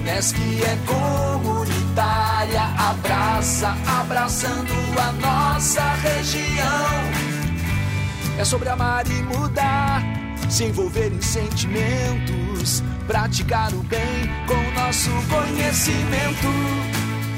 Unesc 0.00 0.36
é 0.38 0.78
comunitária, 0.86 2.62
abraça, 2.78 3.76
abraçando 4.00 4.72
a 4.98 5.12
nossa 5.12 5.82
região. 5.96 7.12
É 8.38 8.44
sobre 8.44 8.70
amar 8.70 9.06
e 9.06 9.22
mudar, 9.22 10.02
se 10.48 10.64
envolver 10.64 11.12
em 11.12 11.20
sentimentos, 11.20 12.82
praticar 13.06 13.70
o 13.74 13.82
bem 13.82 14.30
com 14.46 14.80
nosso 14.80 15.10
conhecimento. 15.28 16.48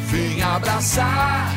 Vem 0.07 0.41
abraçar, 0.43 1.53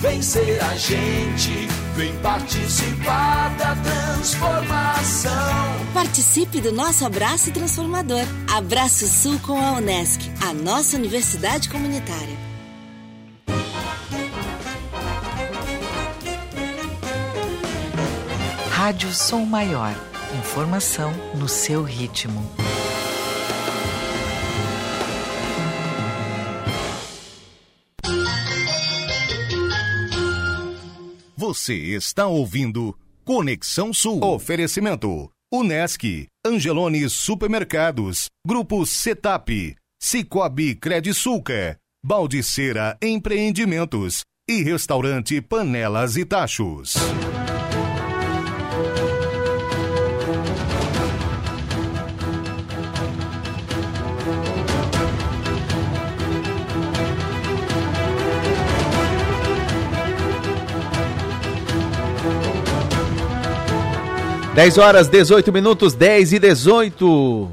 vem 0.00 0.22
ser 0.22 0.62
a 0.64 0.74
gente, 0.76 1.68
vem 1.94 2.16
participar 2.18 3.54
da 3.56 3.76
transformação. 3.76 5.32
Participe 5.92 6.60
do 6.60 6.72
nosso 6.72 7.04
abraço 7.04 7.52
transformador. 7.52 8.24
Abraço 8.50 9.06
Sul 9.06 9.38
com 9.40 9.60
a 9.60 9.72
Unesc, 9.72 10.30
a 10.40 10.52
nossa 10.52 10.96
universidade 10.96 11.68
comunitária. 11.68 12.52
Rádio 18.70 19.12
Som 19.12 19.44
Maior. 19.44 19.94
Informação 20.38 21.12
no 21.34 21.48
seu 21.48 21.82
ritmo. 21.82 22.50
Você 31.52 31.74
está 31.74 32.26
ouvindo 32.26 32.96
Conexão 33.26 33.92
Sul. 33.92 34.24
Oferecimento: 34.24 35.30
Unesc, 35.52 36.26
Angelone 36.46 37.10
Supermercados, 37.10 38.30
Grupo 38.46 38.86
Setap, 38.86 39.76
Cicobi 40.02 40.74
Credisulca, 40.74 41.76
Baldiceira 42.02 42.96
Empreendimentos 43.02 44.22
e 44.48 44.62
Restaurante 44.62 45.42
Panelas 45.42 46.16
e 46.16 46.24
Tachos. 46.24 46.94
Dez 64.54 64.76
horas, 64.76 65.08
18 65.08 65.50
minutos, 65.50 65.94
10 65.94 66.34
e 66.34 66.38
18. 66.38 67.50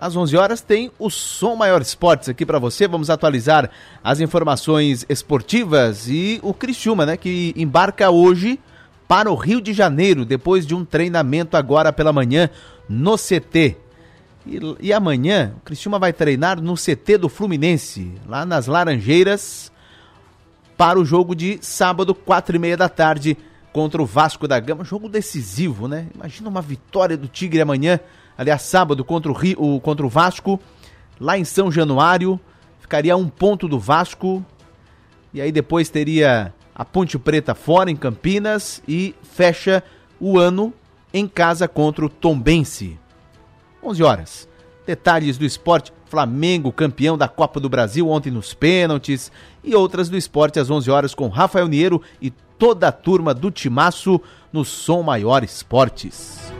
Às 0.00 0.14
11 0.14 0.36
horas 0.36 0.60
tem 0.60 0.92
o 0.96 1.10
Som 1.10 1.56
Maior 1.56 1.82
Esportes 1.82 2.28
aqui 2.28 2.46
para 2.46 2.60
você. 2.60 2.86
Vamos 2.86 3.10
atualizar 3.10 3.68
as 4.02 4.20
informações 4.20 5.04
esportivas 5.08 6.06
e 6.08 6.38
o 6.40 6.54
Criciúma, 6.54 7.04
né, 7.04 7.16
que 7.16 7.52
embarca 7.56 8.10
hoje 8.10 8.60
para 9.08 9.28
o 9.28 9.34
Rio 9.34 9.60
de 9.60 9.72
Janeiro 9.72 10.24
depois 10.24 10.64
de 10.64 10.72
um 10.72 10.84
treinamento 10.84 11.56
agora 11.56 11.92
pela 11.92 12.12
manhã 12.12 12.48
no 12.88 13.16
CT. 13.16 13.76
E, 14.46 14.60
e 14.78 14.92
amanhã 14.92 15.54
o 15.56 15.60
Criciúma 15.62 15.98
vai 15.98 16.12
treinar 16.12 16.60
no 16.60 16.74
CT 16.76 17.18
do 17.18 17.28
Fluminense, 17.28 18.12
lá 18.28 18.46
nas 18.46 18.68
Laranjeiras, 18.68 19.72
para 20.76 20.96
o 20.96 21.04
jogo 21.04 21.34
de 21.34 21.58
sábado, 21.60 22.14
quatro 22.14 22.54
e 22.54 22.58
meia 22.60 22.76
da 22.76 22.88
tarde 22.88 23.36
contra 23.72 24.02
o 24.02 24.06
Vasco 24.06 24.46
da 24.48 24.58
Gama. 24.58 24.84
Jogo 24.84 25.08
decisivo, 25.08 25.88
né? 25.88 26.06
Imagina 26.14 26.48
uma 26.48 26.62
vitória 26.62 27.16
do 27.16 27.28
Tigre 27.28 27.60
amanhã, 27.60 28.00
aliás, 28.36 28.62
sábado, 28.62 29.04
contra 29.04 29.30
o, 29.30 29.34
Rio, 29.34 29.80
contra 29.80 30.04
o 30.04 30.08
Vasco, 30.08 30.60
lá 31.18 31.38
em 31.38 31.44
São 31.44 31.70
Januário. 31.70 32.38
Ficaria 32.80 33.16
um 33.16 33.28
ponto 33.28 33.68
do 33.68 33.78
Vasco. 33.78 34.44
E 35.32 35.40
aí 35.40 35.52
depois 35.52 35.88
teria 35.88 36.52
a 36.74 36.84
Ponte 36.84 37.18
Preta 37.18 37.54
fora, 37.54 37.90
em 37.90 37.96
Campinas. 37.96 38.82
E 38.86 39.14
fecha 39.22 39.82
o 40.18 40.38
ano 40.38 40.72
em 41.12 41.26
casa 41.28 41.68
contra 41.68 42.04
o 42.04 42.08
Tombense. 42.08 42.98
11 43.82 44.02
horas. 44.02 44.48
Detalhes 44.86 45.38
do 45.38 45.44
esporte. 45.44 45.92
Flamengo, 46.06 46.72
campeão 46.72 47.16
da 47.16 47.28
Copa 47.28 47.60
do 47.60 47.68
Brasil 47.68 48.08
ontem 48.08 48.32
nos 48.32 48.52
pênaltis. 48.52 49.30
E 49.62 49.76
outras 49.76 50.08
do 50.08 50.16
esporte 50.16 50.58
às 50.58 50.68
11 50.68 50.90
horas 50.90 51.14
com 51.14 51.28
Rafael 51.28 51.68
Niero 51.68 52.02
e 52.20 52.32
toda 52.60 52.88
a 52.88 52.92
turma 52.92 53.32
do 53.32 53.50
Timaço 53.50 54.20
no 54.52 54.66
Som 54.66 55.02
Maior 55.02 55.42
Esportes. 55.42 56.52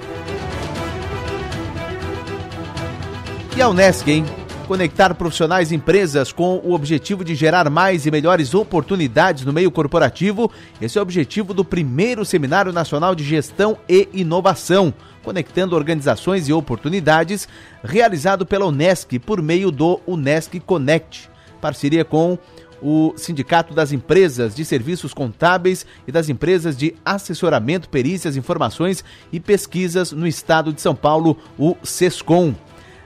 E 3.54 3.60
a 3.60 3.68
Unesc, 3.68 4.10
hein? 4.10 4.24
Conectar 4.66 5.14
profissionais 5.14 5.70
e 5.70 5.74
empresas 5.74 6.32
com 6.32 6.56
o 6.64 6.72
objetivo 6.72 7.22
de 7.22 7.34
gerar 7.34 7.68
mais 7.68 8.06
e 8.06 8.10
melhores 8.10 8.54
oportunidades 8.54 9.44
no 9.44 9.52
meio 9.52 9.70
corporativo. 9.70 10.50
Esse 10.80 10.96
é 10.96 11.00
o 11.00 11.02
objetivo 11.02 11.52
do 11.52 11.64
primeiro 11.64 12.24
Seminário 12.24 12.72
Nacional 12.72 13.14
de 13.14 13.22
Gestão 13.22 13.76
e 13.86 14.08
Inovação, 14.14 14.94
conectando 15.22 15.76
organizações 15.76 16.48
e 16.48 16.52
oportunidades, 16.52 17.46
realizado 17.84 18.46
pela 18.46 18.64
Unesc 18.64 19.18
por 19.18 19.42
meio 19.42 19.70
do 19.70 20.00
Unesc 20.06 20.58
Connect, 20.60 21.28
parceria 21.60 22.06
com 22.06 22.38
o 22.82 23.12
Sindicato 23.16 23.74
das 23.74 23.92
Empresas 23.92 24.54
de 24.54 24.64
Serviços 24.64 25.12
Contábeis 25.14 25.86
e 26.06 26.12
das 26.12 26.28
Empresas 26.28 26.76
de 26.76 26.94
Assessoramento, 27.04 27.88
Perícias, 27.88 28.36
Informações 28.36 29.04
e 29.32 29.38
Pesquisas 29.38 30.12
no 30.12 30.26
Estado 30.26 30.72
de 30.72 30.80
São 30.80 30.94
Paulo, 30.94 31.36
o 31.58 31.76
SESCOM. 31.82 32.54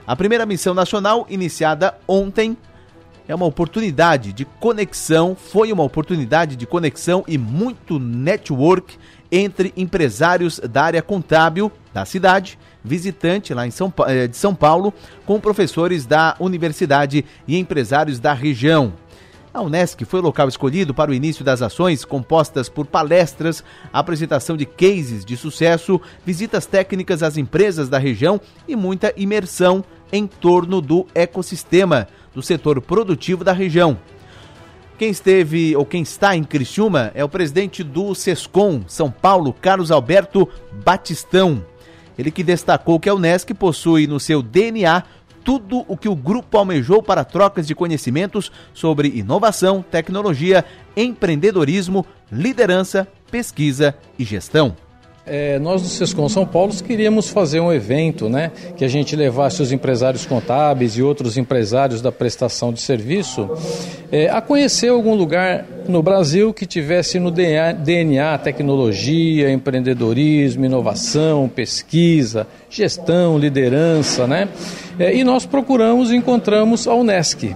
A 0.07 0.15
primeira 0.15 0.45
missão 0.45 0.73
nacional, 0.73 1.25
iniciada 1.29 1.97
ontem, 2.07 2.55
é 3.27 3.33
uma 3.33 3.45
oportunidade 3.45 4.31
de 4.31 4.45
conexão, 4.45 5.35
foi 5.35 5.71
uma 5.71 5.83
oportunidade 5.83 6.55
de 6.55 6.65
conexão 6.67 7.23
e 7.27 7.37
muito 7.37 7.99
network 7.99 8.97
entre 9.31 9.73
empresários 9.75 10.59
da 10.59 10.83
área 10.83 11.01
contábil 11.01 11.71
da 11.93 12.05
cidade, 12.05 12.59
visitante 12.83 13.53
lá 13.53 13.65
em 13.65 13.71
São, 13.71 13.91
eh, 14.07 14.27
de 14.27 14.37
São 14.37 14.53
Paulo, 14.53 14.93
com 15.25 15.39
professores 15.39 16.05
da 16.05 16.35
universidade 16.39 17.25
e 17.47 17.57
empresários 17.57 18.19
da 18.19 18.33
região. 18.33 18.93
A 19.55 19.61
Unesc 19.61 20.03
foi 20.03 20.19
o 20.19 20.23
local 20.23 20.49
escolhido 20.49 20.93
para 20.93 21.09
o 21.09 21.13
início 21.13 21.41
das 21.41 21.61
ações, 21.61 22.03
compostas 22.03 22.67
por 22.67 22.85
palestras, 22.85 23.63
apresentação 23.93 24.57
de 24.57 24.65
cases 24.65 25.23
de 25.23 25.37
sucesso, 25.37 26.01
visitas 26.25 26.65
técnicas 26.65 27.23
às 27.23 27.37
empresas 27.37 27.87
da 27.87 27.97
região 27.97 28.41
e 28.67 28.75
muita 28.75 29.13
imersão 29.15 29.81
em 30.11 30.27
torno 30.27 30.81
do 30.81 31.07
ecossistema 31.15 32.05
do 32.33 32.41
setor 32.41 32.81
produtivo 32.81 33.45
da 33.45 33.53
região. 33.53 33.97
Quem 34.97 35.09
esteve 35.09 35.73
ou 35.73 35.85
quem 35.85 36.01
está 36.01 36.35
em 36.35 36.43
Criciúma 36.43 37.13
é 37.15 37.23
o 37.23 37.29
presidente 37.29 37.81
do 37.81 38.13
Sescom 38.13 38.81
São 38.89 39.09
Paulo, 39.09 39.53
Carlos 39.53 39.89
Alberto 39.89 40.49
Batistão. 40.83 41.65
Ele 42.17 42.29
que 42.29 42.43
destacou 42.43 42.99
que 42.99 43.07
a 43.07 43.15
Unesc 43.15 43.53
possui 43.53 44.05
no 44.05 44.19
seu 44.19 44.41
DNA 44.41 45.01
tudo 45.45 45.85
o 45.87 45.95
que 45.95 46.09
o 46.09 46.15
grupo 46.15 46.57
almejou 46.57 47.03
para 47.03 47.23
trocas 47.23 47.67
de 47.67 47.75
conhecimentos 47.75 48.51
sobre 48.73 49.07
inovação, 49.09 49.85
tecnologia, 49.89 50.65
empreendedorismo, 50.97 52.03
liderança, 52.31 53.07
pesquisa 53.29 53.95
e 54.17 54.23
gestão. 54.25 54.75
É, 55.27 55.57
nós 55.57 55.81
do 55.81 55.87
Sescom 55.87 56.29
São 56.29 56.45
Paulo 56.45 56.71
queríamos 56.83 57.29
fazer 57.29 57.59
um 57.59 57.73
evento, 57.73 58.29
né, 58.29 58.51
que 58.77 58.85
a 58.85 58.87
gente 58.87 59.15
levasse 59.15 59.59
os 59.59 59.71
empresários 59.71 60.23
contábeis 60.23 60.97
e 60.97 61.01
outros 61.01 61.35
empresários 61.35 61.99
da 61.99 62.11
prestação 62.11 62.71
de 62.71 62.79
serviço 62.79 63.49
é, 64.11 64.29
a 64.29 64.39
conhecer 64.39 64.89
algum 64.89 65.15
lugar 65.15 65.65
no 65.87 66.03
Brasil 66.03 66.53
que 66.53 66.65
tivesse 66.65 67.19
no 67.19 67.31
DNA, 67.31 67.71
DNA 67.71 68.37
tecnologia, 68.37 69.51
empreendedorismo, 69.51 70.63
inovação, 70.63 71.49
pesquisa, 71.49 72.45
gestão, 72.69 73.37
liderança, 73.39 74.27
né? 74.27 74.47
É, 74.99 75.15
e 75.15 75.23
nós 75.23 75.45
procuramos 75.45 76.11
e 76.11 76.15
encontramos 76.15 76.87
a 76.87 76.93
Unesc 76.93 77.55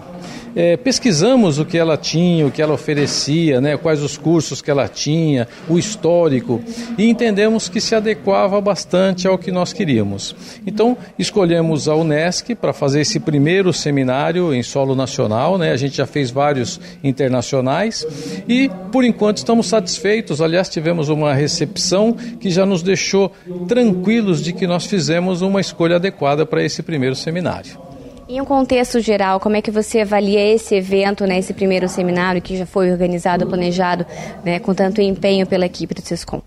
é, 0.55 0.77
pesquisamos 0.77 1.59
o 1.59 1.65
que 1.65 1.77
ela 1.77 1.97
tinha, 1.97 2.47
o 2.47 2.51
que 2.51 2.61
ela 2.61 2.73
oferecia, 2.73 3.61
né, 3.61 3.77
quais 3.77 4.01
os 4.01 4.17
cursos 4.17 4.61
que 4.61 4.71
ela 4.71 4.87
tinha, 4.87 5.47
o 5.67 5.77
histórico, 5.77 6.61
e 6.97 7.09
entendemos 7.09 7.69
que 7.69 7.81
se 7.81 7.95
adequava 7.95 8.59
bastante 8.59 9.27
ao 9.27 9.37
que 9.37 9.51
nós 9.51 9.73
queríamos. 9.73 10.35
Então, 10.65 10.97
escolhemos 11.17 11.87
a 11.87 11.95
Unesc 11.95 12.55
para 12.55 12.73
fazer 12.73 13.01
esse 13.01 13.19
primeiro 13.19 13.71
seminário 13.73 14.53
em 14.53 14.63
solo 14.63 14.95
nacional, 14.95 15.57
né, 15.57 15.71
a 15.71 15.77
gente 15.77 15.97
já 15.97 16.05
fez 16.05 16.31
vários 16.31 16.79
internacionais, 17.03 18.05
e 18.47 18.69
por 18.91 19.03
enquanto 19.03 19.37
estamos 19.37 19.67
satisfeitos. 19.67 20.41
Aliás, 20.41 20.69
tivemos 20.69 21.09
uma 21.09 21.33
recepção 21.33 22.13
que 22.13 22.49
já 22.49 22.65
nos 22.65 22.81
deixou 22.81 23.31
tranquilos 23.67 24.43
de 24.43 24.53
que 24.53 24.67
nós 24.67 24.85
fizemos 24.85 25.41
uma 25.41 25.61
escolha 25.61 25.97
adequada 25.97 26.45
para 26.45 26.63
esse 26.63 26.81
primeiro 26.83 27.15
seminário. 27.15 27.88
Em 28.31 28.39
um 28.39 28.45
contexto 28.45 28.99
geral, 28.99 29.39
como 29.39 29.55
é 29.55 29.61
que 29.61 29.71
você 29.71 30.01
avalia 30.01 30.39
esse 30.53 30.75
evento, 30.75 31.25
né, 31.25 31.39
esse 31.39 31.51
primeiro 31.51 31.89
seminário 31.89 32.39
que 32.39 32.55
já 32.55 32.63
foi 32.63 32.91
organizado, 32.91 33.47
planejado, 33.47 34.05
né, 34.45 34.59
com 34.59 34.71
tanto 34.71 35.01
empenho 35.01 35.47
pela 35.47 35.65
equipe 35.65 35.95
do 35.95 36.01
SESCOM? 36.03 36.39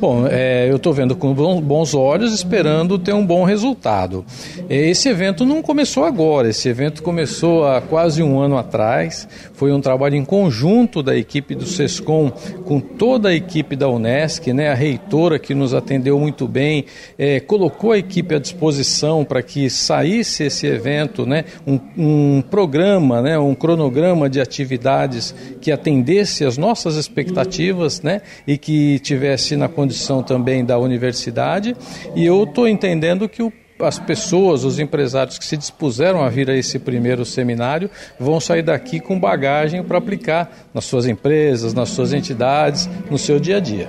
Bom, 0.00 0.28
é, 0.30 0.70
eu 0.70 0.76
estou 0.76 0.92
vendo 0.92 1.16
com 1.16 1.34
bons 1.34 1.92
olhos, 1.92 2.32
esperando 2.32 3.00
ter 3.00 3.12
um 3.12 3.26
bom 3.26 3.42
resultado. 3.42 4.24
Esse 4.70 5.08
evento 5.08 5.44
não 5.44 5.60
começou 5.60 6.04
agora, 6.04 6.48
esse 6.48 6.68
evento 6.68 7.02
começou 7.02 7.66
há 7.66 7.80
quase 7.80 8.22
um 8.22 8.38
ano 8.38 8.56
atrás. 8.56 9.26
Foi 9.54 9.72
um 9.72 9.80
trabalho 9.80 10.14
em 10.14 10.24
conjunto 10.24 11.02
da 11.02 11.16
equipe 11.16 11.52
do 11.52 11.66
SESCOM 11.66 12.30
com 12.64 12.78
toda 12.78 13.30
a 13.30 13.34
equipe 13.34 13.74
da 13.74 13.88
Unesc, 13.88 14.52
né, 14.52 14.68
a 14.68 14.74
reitora 14.74 15.36
que 15.36 15.52
nos 15.52 15.74
atendeu 15.74 16.16
muito 16.20 16.46
bem, 16.46 16.84
é, 17.18 17.40
colocou 17.40 17.90
a 17.90 17.98
equipe 17.98 18.36
à 18.36 18.38
disposição 18.38 19.24
para 19.24 19.42
que 19.42 19.68
saísse 19.68 20.44
esse 20.44 20.64
evento, 20.68 21.26
né, 21.26 21.44
um, 21.66 21.80
um 21.96 22.42
programa, 22.42 23.20
né, 23.20 23.36
um 23.36 23.54
cronograma 23.54 24.30
de 24.30 24.40
atividades 24.40 25.34
que 25.60 25.72
atendesse 25.72 26.44
às 26.44 26.56
nossas 26.56 26.94
expectativas 26.94 28.00
né, 28.00 28.22
e 28.46 28.56
que 28.56 29.00
tivesse 29.00 29.56
na 29.56 29.66
condição 29.66 29.87
condição 29.88 30.22
também 30.22 30.64
da 30.64 30.78
universidade, 30.78 31.74
e 32.14 32.24
eu 32.24 32.44
estou 32.44 32.68
entendendo 32.68 33.28
que 33.28 33.42
o 33.42 33.52
as 33.80 33.96
pessoas, 33.96 34.64
os 34.64 34.80
empresários 34.80 35.38
que 35.38 35.44
se 35.44 35.56
dispuseram 35.56 36.20
a 36.20 36.28
vir 36.28 36.50
a 36.50 36.56
esse 36.56 36.80
primeiro 36.80 37.24
seminário 37.24 37.88
vão 38.18 38.40
sair 38.40 38.60
daqui 38.60 38.98
com 38.98 39.20
bagagem 39.20 39.84
para 39.84 39.98
aplicar 39.98 40.50
nas 40.74 40.84
suas 40.84 41.06
empresas, 41.06 41.72
nas 41.72 41.90
suas 41.90 42.12
entidades, 42.12 42.90
no 43.08 43.16
seu 43.16 43.38
dia 43.38 43.58
a 43.58 43.60
dia. 43.60 43.88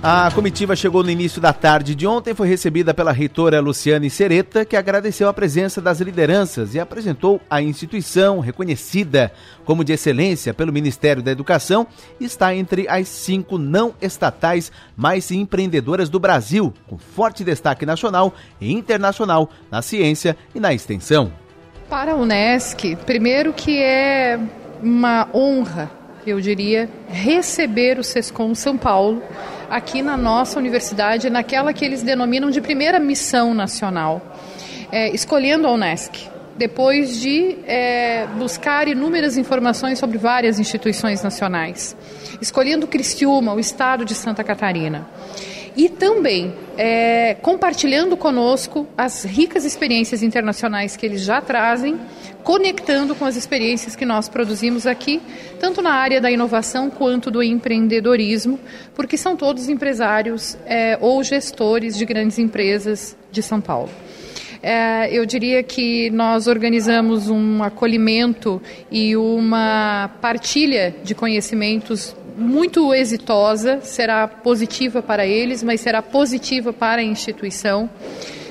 A 0.00 0.30
comitiva 0.30 0.76
chegou 0.76 1.02
no 1.02 1.10
início 1.10 1.40
da 1.40 1.52
tarde 1.52 1.92
de 1.92 2.06
ontem, 2.06 2.32
foi 2.32 2.46
recebida 2.46 2.94
pela 2.94 3.10
reitora 3.10 3.60
Luciane 3.60 4.08
Sereta, 4.08 4.64
que 4.64 4.76
agradeceu 4.76 5.28
a 5.28 5.32
presença 5.34 5.80
das 5.80 6.00
lideranças 6.00 6.72
e 6.72 6.78
apresentou 6.78 7.40
a 7.50 7.60
instituição 7.60 8.38
reconhecida 8.38 9.32
como 9.64 9.82
de 9.82 9.92
excelência 9.92 10.54
pelo 10.54 10.72
Ministério 10.72 11.20
da 11.20 11.32
Educação 11.32 11.84
está 12.20 12.54
entre 12.54 12.88
as 12.88 13.08
cinco 13.08 13.58
não 13.58 13.92
estatais 14.00 14.70
mais 14.96 15.32
empreendedoras 15.32 16.08
do 16.08 16.20
Brasil, 16.20 16.72
com 16.86 16.96
forte 16.96 17.42
destaque 17.42 17.84
nacional 17.84 18.32
e 18.60 18.72
internacional 18.72 19.50
na 19.68 19.82
ciência 19.82 20.36
e 20.54 20.60
na 20.60 20.72
extensão. 20.72 21.32
Para 21.90 22.12
a 22.12 22.14
Unesc, 22.16 22.94
primeiro 23.04 23.52
que 23.52 23.82
é 23.82 24.38
uma 24.80 25.28
honra, 25.34 25.90
eu 26.30 26.40
diria, 26.40 26.88
receber 27.08 27.98
o 27.98 28.04
SESCOM 28.04 28.54
São 28.54 28.76
Paulo 28.76 29.22
aqui 29.68 30.02
na 30.02 30.16
nossa 30.16 30.58
universidade, 30.58 31.28
naquela 31.28 31.72
que 31.72 31.84
eles 31.84 32.02
denominam 32.02 32.50
de 32.50 32.60
primeira 32.60 32.98
missão 32.98 33.54
nacional, 33.54 34.22
é, 34.90 35.10
escolhendo 35.10 35.66
a 35.66 35.72
Unesc. 35.72 36.28
Depois 36.56 37.20
de 37.20 37.56
é, 37.66 38.26
buscar 38.36 38.88
inúmeras 38.88 39.36
informações 39.36 39.98
sobre 39.98 40.18
várias 40.18 40.58
instituições 40.58 41.22
nacionais, 41.22 41.96
escolhendo 42.40 42.86
Cristiúma, 42.86 43.54
o 43.54 43.60
estado 43.60 44.04
de 44.04 44.14
Santa 44.14 44.42
Catarina 44.42 45.06
e 45.78 45.88
também 45.88 46.52
é, 46.76 47.34
compartilhando 47.34 48.16
conosco 48.16 48.84
as 48.98 49.22
ricas 49.22 49.64
experiências 49.64 50.24
internacionais 50.24 50.96
que 50.96 51.06
eles 51.06 51.22
já 51.22 51.40
trazem, 51.40 51.96
conectando 52.42 53.14
com 53.14 53.24
as 53.24 53.36
experiências 53.36 53.94
que 53.94 54.04
nós 54.04 54.28
produzimos 54.28 54.88
aqui, 54.88 55.22
tanto 55.60 55.80
na 55.80 55.92
área 55.92 56.20
da 56.20 56.32
inovação 56.32 56.90
quanto 56.90 57.30
do 57.30 57.40
empreendedorismo, 57.44 58.58
porque 58.92 59.16
são 59.16 59.36
todos 59.36 59.68
empresários 59.68 60.58
é, 60.66 60.98
ou 61.00 61.22
gestores 61.22 61.96
de 61.96 62.04
grandes 62.04 62.40
empresas 62.40 63.16
de 63.30 63.40
São 63.40 63.60
Paulo. 63.60 63.90
É, 64.60 65.08
eu 65.12 65.24
diria 65.24 65.62
que 65.62 66.10
nós 66.10 66.48
organizamos 66.48 67.30
um 67.30 67.62
acolhimento 67.62 68.60
e 68.90 69.16
uma 69.16 70.10
partilha 70.20 70.92
de 71.04 71.14
conhecimentos 71.14 72.16
muito 72.38 72.94
exitosa, 72.94 73.80
será 73.80 74.28
positiva 74.28 75.02
para 75.02 75.26
eles, 75.26 75.62
mas 75.62 75.80
será 75.80 76.00
positiva 76.00 76.72
para 76.72 77.00
a 77.00 77.04
instituição. 77.04 77.90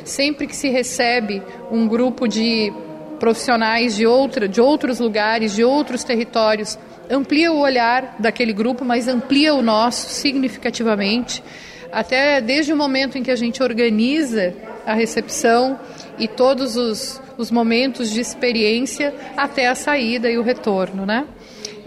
Sempre 0.03 0.45
que 0.45 0.55
se 0.55 0.69
recebe 0.69 1.41
um 1.71 1.87
grupo 1.87 2.27
de 2.27 2.71
profissionais 3.17 3.95
de, 3.95 4.05
outra, 4.05 4.47
de 4.47 4.61
outros 4.61 4.99
lugares, 4.99 5.55
de 5.55 5.63
outros 5.63 6.03
territórios, 6.03 6.77
amplia 7.09 7.51
o 7.51 7.59
olhar 7.59 8.15
daquele 8.19 8.53
grupo, 8.53 8.83
mas 8.83 9.07
amplia 9.07 9.53
o 9.53 9.61
nosso 9.61 10.09
significativamente. 10.09 11.43
Até 11.91 12.41
desde 12.41 12.73
o 12.73 12.77
momento 12.77 13.17
em 13.17 13.23
que 13.23 13.31
a 13.31 13.35
gente 13.35 13.63
organiza 13.63 14.53
a 14.85 14.93
recepção 14.93 15.79
e 16.19 16.27
todos 16.27 16.75
os, 16.75 17.21
os 17.37 17.49
momentos 17.49 18.11
de 18.11 18.19
experiência 18.19 19.13
até 19.35 19.67
a 19.67 19.75
saída 19.75 20.29
e 20.29 20.37
o 20.37 20.43
retorno, 20.43 21.05
né? 21.05 21.25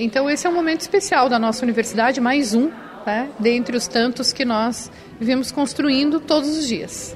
Então, 0.03 0.31
esse 0.31 0.47
é 0.47 0.51
um 0.51 0.55
momento 0.55 0.81
especial 0.81 1.29
da 1.29 1.39
nossa 1.39 1.63
universidade, 1.63 2.23
mais 2.23 2.55
um, 2.55 2.71
né, 3.07 3.29
dentre 3.39 3.77
os 3.77 3.87
tantos 3.87 4.33
que 4.33 4.47
nós 4.47 4.91
vivemos 5.21 5.53
construindo 5.53 6.19
todos 6.19 6.49
os 6.57 6.67
dias. 6.67 7.15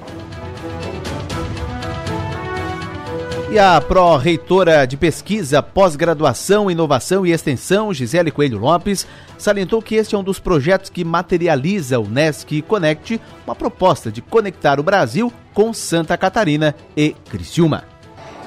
E 3.51 3.57
a 3.57 3.81
pró-reitora 3.81 4.85
de 4.85 4.97
pesquisa, 4.97 5.63
pós-graduação, 5.63 6.69
inovação 6.69 7.25
e 7.25 7.31
extensão, 7.31 7.91
Gisele 7.91 8.29
Coelho 8.29 8.59
Lopes, 8.59 9.07
salientou 9.35 9.81
que 9.81 9.95
este 9.95 10.13
é 10.13 10.17
um 10.19 10.23
dos 10.23 10.39
projetos 10.39 10.91
que 10.91 11.03
materializa 11.03 11.99
o 11.99 12.07
NESC 12.07 12.61
Connect, 12.61 13.19
uma 13.47 13.55
proposta 13.55 14.11
de 14.11 14.21
conectar 14.21 14.79
o 14.79 14.83
Brasil 14.83 15.33
com 15.55 15.73
Santa 15.73 16.15
Catarina 16.15 16.75
e 16.95 17.15
Criciúma. 17.31 17.94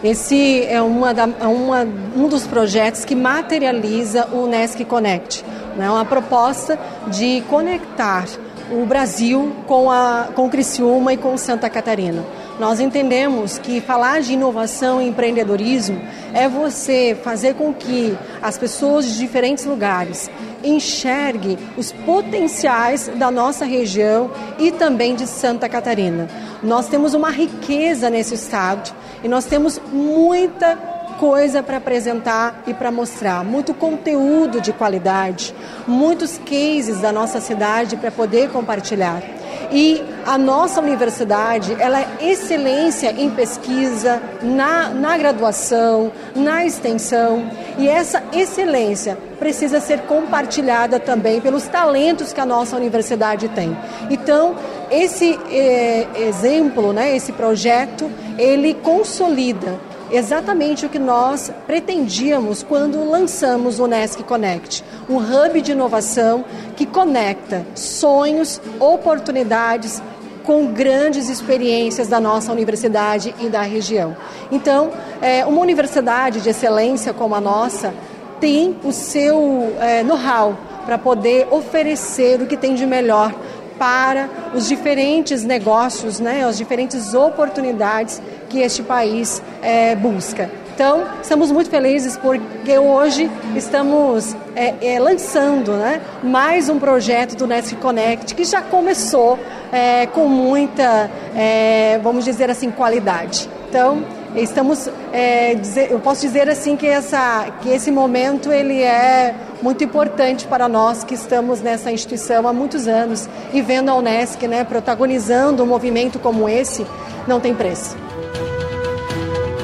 Esse 0.03 0.65
é 0.67 0.81
uma 0.81 1.13
da, 1.13 1.29
é 1.41 1.47
uma, 1.47 1.87
um 2.17 2.29
dos 2.29 2.47
projetos 2.47 3.05
que 3.05 3.17
materializa 3.17 4.27
o 4.33 4.47
Nesc 4.47 4.85
Connect, 4.85 5.45
né? 5.77 5.91
uma 5.91 6.05
proposta 6.05 6.79
de 7.09 7.43
conectar 7.49 8.27
o 8.71 8.85
Brasil 8.87 9.57
com, 9.67 9.91
a, 9.91 10.29
com 10.35 10.49
Criciúma 10.49 11.15
e 11.15 11.17
com 11.17 11.37
Santa 11.37 11.69
Catarina. 11.69 12.25
Nós 12.61 12.81
entendemos 12.81 13.59
que 13.59 13.81
falar 13.81 14.21
de 14.21 14.35
inovação 14.35 15.01
e 15.01 15.09
empreendedorismo 15.09 16.01
é 16.35 16.49
você 16.49 17.17
fazer 17.23 17.55
com 17.55 17.73
que 17.73 18.17
as 18.43 18.59
pessoas 18.59 19.05
de 19.07 19.19
diferentes 19.19 19.65
lugares 19.65 20.31
enxerguem 20.63 21.59
os 21.77 21.93
potenciais 21.93 23.09
da 23.17 23.31
nossa 23.31 23.65
região 23.65 24.31
e 24.59 24.71
também 24.71 25.15
de 25.15 25.27
Santa 25.27 25.69
Catarina. 25.69 26.29
Nós 26.63 26.89
temos 26.89 27.15
uma 27.15 27.31
riqueza 27.31 28.11
nesse 28.11 28.35
estado 28.35 28.93
e 29.23 29.29
nós 29.29 29.45
temos 29.45 29.81
muita 29.93 30.98
coisa 31.19 31.63
para 31.63 31.77
apresentar 31.79 32.63
e 32.67 32.73
para 32.73 32.91
mostrar, 32.93 33.45
muito 33.45 33.75
conteúdo 33.75 34.61
de 34.61 34.73
qualidade, 34.73 35.55
muitos 35.87 36.39
cases 36.39 37.01
da 37.01 37.13
nossa 37.13 37.41
cidade 37.41 37.97
para 37.97 38.11
poder 38.11 38.51
compartilhar. 38.51 39.23
E 39.71 40.03
a 40.25 40.39
nossa 40.39 40.81
universidade, 40.81 41.77
ela 41.79 42.01
é 42.01 42.09
excelência 42.21 43.11
em 43.11 43.29
pesquisa, 43.31 44.23
na, 44.41 44.89
na 44.91 45.19
graduação, 45.19 46.11
na 46.35 46.65
extensão, 46.65 47.51
e 47.77 47.87
essa 47.87 48.23
excelência 48.33 49.19
precisa 49.39 49.79
ser 49.81 50.01
compartilhada 50.03 50.99
também 50.99 51.41
pelos 51.41 51.65
talentos 51.65 52.33
que 52.33 52.41
a 52.41 52.47
nossa 52.47 52.77
universidade 52.77 53.49
tem. 53.51 53.77
Então, 54.09 54.57
esse 54.91 55.39
eh, 55.51 56.07
exemplo, 56.17 56.93
né, 56.93 57.15
esse 57.15 57.33
projeto, 57.33 58.11
ele 58.39 58.73
consolida 58.75 59.88
exatamente 60.11 60.87
o 60.87 60.89
que 60.89 60.99
nós 60.99 61.53
pretendíamos 61.67 62.63
quando 62.63 63.09
lançamos 63.09 63.79
o 63.79 63.87
Nesc 63.87 64.23
Connect, 64.23 64.85
um 65.09 65.17
hub 65.17 65.61
de 65.61 65.73
inovação 65.73 66.45
que 66.77 66.87
conecta 66.87 67.67
sonhos, 67.75 68.61
oportunidades 68.79 70.03
com 70.45 70.67
grandes 70.67 71.29
experiências 71.29 72.09
da 72.09 72.19
nossa 72.19 72.51
universidade 72.51 73.35
e 73.39 73.51
da 73.51 73.61
região. 73.61 74.17
Então, 74.51 74.91
é, 75.21 75.45
uma 75.45 75.61
universidade 75.61 76.41
de 76.41 76.49
excelência 76.49 77.13
como 77.13 77.35
a 77.35 77.41
nossa 77.41 77.93
tem 78.41 78.77
o 78.83 78.93
seu 78.93 79.75
é, 79.79 80.03
know-how 80.03 80.57
para 80.87 80.97
poder 80.97 81.49
oferecer 81.51 82.41
o 82.41 82.47
que 82.47 82.57
tem 82.57 82.75
de 82.75 82.87
melhor 82.87 83.35
para 83.79 84.29
os 84.55 84.67
diferentes 84.67 85.45
negócios, 85.45 86.19
né, 86.19 86.45
as 86.45 86.57
diferentes 86.59 87.15
oportunidades 87.15 88.21
que 88.49 88.61
este 88.61 88.83
país 88.83 89.43
é, 89.63 89.95
busca. 89.95 90.51
Então, 90.79 91.05
estamos 91.21 91.51
muito 91.51 91.69
felizes 91.69 92.17
porque 92.17 92.79
hoje 92.79 93.29
estamos 93.57 94.37
é, 94.55 94.75
é, 94.81 95.01
lançando 95.01 95.73
né, 95.73 96.01
mais 96.23 96.69
um 96.69 96.79
projeto 96.79 97.35
do 97.35 97.49
Nesc 97.49 97.75
Connect 97.77 98.33
que 98.33 98.45
já 98.45 98.63
começou 98.63 99.37
é, 99.73 100.07
com 100.07 100.29
muita, 100.29 101.11
é, 101.37 101.99
vamos 102.01 102.25
dizer 102.25 102.49
assim, 102.49 102.71
qualidade. 102.71 103.51
Então, 103.69 104.05
estamos, 104.37 104.89
é, 105.13 105.57
dizer, 105.57 105.91
eu 105.91 105.99
posso 105.99 106.21
dizer 106.21 106.49
assim 106.49 106.77
que, 106.77 106.87
essa, 106.87 107.47
que 107.61 107.71
esse 107.71 107.91
momento 107.91 108.53
ele 108.53 108.81
é 108.81 109.35
muito 109.61 109.83
importante 109.83 110.47
para 110.47 110.69
nós 110.69 111.03
que 111.03 111.15
estamos 111.15 111.61
nessa 111.61 111.91
instituição 111.91 112.47
há 112.47 112.53
muitos 112.53 112.87
anos 112.87 113.29
e 113.53 113.61
vendo 113.61 113.89
a 113.89 113.97
Unesc 113.97 114.47
né, 114.47 114.63
protagonizando 114.63 115.65
um 115.65 115.67
movimento 115.67 116.21
como 116.21 116.49
esse, 116.49 116.87
não 117.27 117.41
tem 117.41 117.53
preço. 117.53 117.97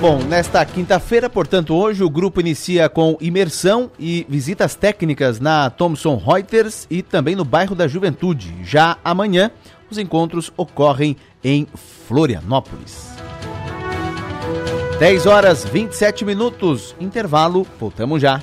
Bom, 0.05 0.19
nesta 0.19 0.63
quinta-feira, 0.67 1.31
portanto, 1.31 1.75
hoje 1.75 2.05
o 2.05 2.11
grupo 2.11 2.39
inicia 2.39 2.91
com 2.91 3.17
imersão 3.23 3.91
e 3.99 4.27
visitas 4.29 4.75
técnicas 4.75 5.41
na 5.41 5.71
Thomson 5.71 6.17
Reuters 6.17 6.87
e 6.91 7.01
também 7.01 7.35
no 7.35 7.43
bairro 7.43 7.75
da 7.75 7.89
Juventude. 7.89 8.55
Já 8.63 8.99
amanhã, 9.03 9.51
os 9.91 9.97
encontros 9.97 10.53
ocorrem 10.59 11.17
em 11.43 11.67
Florianópolis. 12.07 13.15
10 14.99 15.25
horas 15.25 15.65
27 15.65 16.23
minutos, 16.23 16.95
intervalo, 17.01 17.67
voltamos 17.81 18.21
já. 18.21 18.43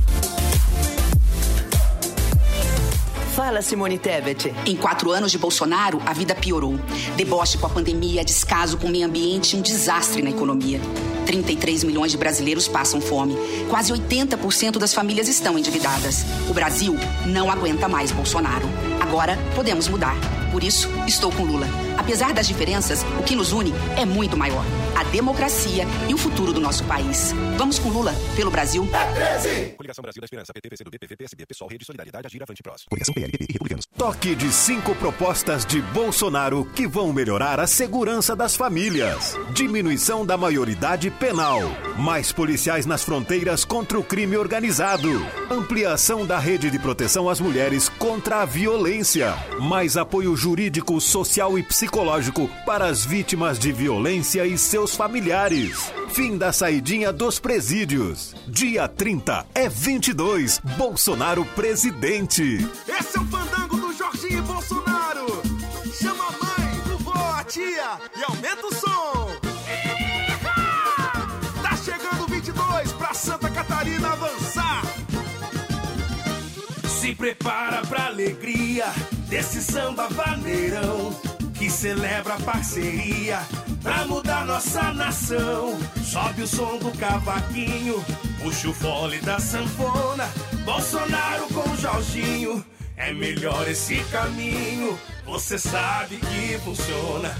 Fala, 3.51 3.61
Simone 3.61 3.97
Tebet. 3.97 4.53
Em 4.65 4.77
quatro 4.77 5.11
anos 5.11 5.29
de 5.29 5.37
Bolsonaro, 5.37 6.01
a 6.05 6.13
vida 6.13 6.33
piorou. 6.33 6.79
Deboche 7.17 7.57
com 7.57 7.65
a 7.65 7.69
pandemia, 7.69 8.23
descaso 8.23 8.77
com 8.77 8.87
o 8.87 8.89
meio 8.89 9.05
ambiente 9.05 9.57
um 9.57 9.61
desastre 9.61 10.21
na 10.21 10.29
economia. 10.29 10.79
33 11.25 11.83
milhões 11.83 12.13
de 12.13 12.17
brasileiros 12.17 12.69
passam 12.69 13.01
fome. 13.01 13.35
Quase 13.69 13.91
80% 13.91 14.77
das 14.77 14.93
famílias 14.93 15.27
estão 15.27 15.59
endividadas. 15.59 16.23
O 16.49 16.53
Brasil 16.53 16.95
não 17.25 17.51
aguenta 17.51 17.89
mais 17.89 18.09
Bolsonaro. 18.09 18.69
Agora 19.01 19.37
podemos 19.53 19.89
mudar. 19.89 20.15
Por 20.51 20.63
isso, 20.63 20.89
estou 21.07 21.31
com 21.31 21.43
Lula. 21.43 21.67
Apesar 21.97 22.33
das 22.33 22.47
diferenças, 22.47 23.03
o 23.19 23.23
que 23.23 23.35
nos 23.35 23.53
une 23.53 23.73
é 23.97 24.05
muito 24.05 24.35
maior: 24.35 24.65
a 24.95 25.03
democracia 25.05 25.85
e 26.09 26.13
o 26.13 26.17
futuro 26.17 26.51
do 26.51 26.59
nosso 26.59 26.83
país. 26.83 27.33
Vamos 27.57 27.79
com 27.79 27.89
Lula, 27.89 28.13
pelo 28.35 28.51
Brasil. 28.51 28.87
É 28.93 29.13
13! 29.13 29.73
Coligação 29.77 30.01
Brasil 30.01 30.19
da 30.19 30.25
Esperança, 30.25 30.53
PT, 30.53 30.69
PCdoB, 30.69 30.99
PV, 30.99 31.15
PSB, 31.15 31.45
PSOL, 31.45 31.67
Rede 31.69 31.85
Solidariedade, 31.85 32.27
Agir, 32.27 32.43
Avante 32.43 32.61
Próximo. 32.61 32.89
Coligação 32.89 33.13
PL, 33.13 33.31
PP 33.31 33.45
e 33.49 33.53
Republicanos. 33.53 33.85
Toque 33.97 34.35
de 34.35 34.51
cinco 34.51 34.93
propostas 34.95 35.65
de 35.65 35.81
Bolsonaro 35.81 36.65
que 36.75 36.87
vão 36.87 37.13
melhorar 37.13 37.59
a 37.59 37.67
segurança 37.67 38.35
das 38.35 38.55
famílias. 38.55 39.37
Diminuição 39.53 40.25
da 40.25 40.37
maioridade 40.37 41.09
penal. 41.11 41.61
Mais 41.97 42.31
policiais 42.31 42.85
nas 42.85 43.03
fronteiras 43.03 43.63
contra 43.63 43.97
o 43.97 44.03
crime 44.03 44.35
organizado. 44.35 45.09
Ampliação 45.49 46.25
da 46.25 46.39
rede 46.39 46.69
de 46.69 46.79
proteção 46.79 47.29
às 47.29 47.39
mulheres 47.39 47.87
contra 47.87 48.41
a 48.41 48.45
violência. 48.45 49.33
Mais 49.59 49.95
apoio 49.95 50.35
jurídico, 50.41 50.99
social 50.99 51.55
e 51.59 51.61
psicológico 51.61 52.49
para 52.65 52.87
as 52.87 53.05
vítimas 53.05 53.59
de 53.59 53.71
violência 53.71 54.43
e 54.43 54.57
seus 54.57 54.95
familiares. 54.95 55.93
Fim 56.09 56.35
da 56.35 56.51
saidinha 56.51 57.13
dos 57.13 57.37
presídios. 57.37 58.33
Dia 58.47 58.87
30 58.87 59.45
é 59.53 59.69
22. 59.69 60.59
Bolsonaro 60.79 61.45
presidente. 61.45 62.57
Esse 62.87 63.19
é 63.19 63.21
o 63.21 63.25
fandango 63.25 63.77
do 63.77 63.93
Jorginho 63.93 64.41
Bolsonaro. 64.41 65.27
Chama 65.93 66.23
a 66.23 66.31
mãe, 66.31 66.81
vovó, 66.87 67.35
a 67.37 67.43
tia 67.43 67.99
e 68.17 68.23
aumenta 68.23 68.65
o 68.65 68.73
som. 68.73 69.29
Tá 71.61 71.77
chegando 71.77 72.25
22 72.27 72.91
pra 72.93 73.13
Santa 73.13 73.47
Catarina 73.47 74.13
avançar. 74.13 74.81
Se 76.99 77.13
prepara 77.13 77.83
pra 77.83 78.07
alegria 78.07 78.91
desse 79.31 79.61
samba 79.61 80.09
vaneirão 80.09 81.17
que 81.53 81.69
celebra 81.69 82.33
a 82.33 82.41
parceria 82.41 83.39
pra 83.81 84.05
mudar 84.05 84.45
nossa 84.45 84.91
nação. 84.93 85.79
Sobe 86.03 86.41
o 86.41 86.47
som 86.47 86.77
do 86.77 86.91
cavaquinho, 86.97 88.03
puxa 88.41 88.67
o 88.67 88.73
fole 88.73 89.19
da 89.21 89.39
sanfona. 89.39 90.29
Bolsonaro 90.65 91.47
com 91.53 91.77
Jorginho, 91.77 92.63
é 92.97 93.13
melhor 93.13 93.65
esse 93.69 94.03
caminho. 94.11 94.99
Você 95.25 95.57
sabe 95.57 96.17
que 96.17 96.59
funciona. 96.59 97.33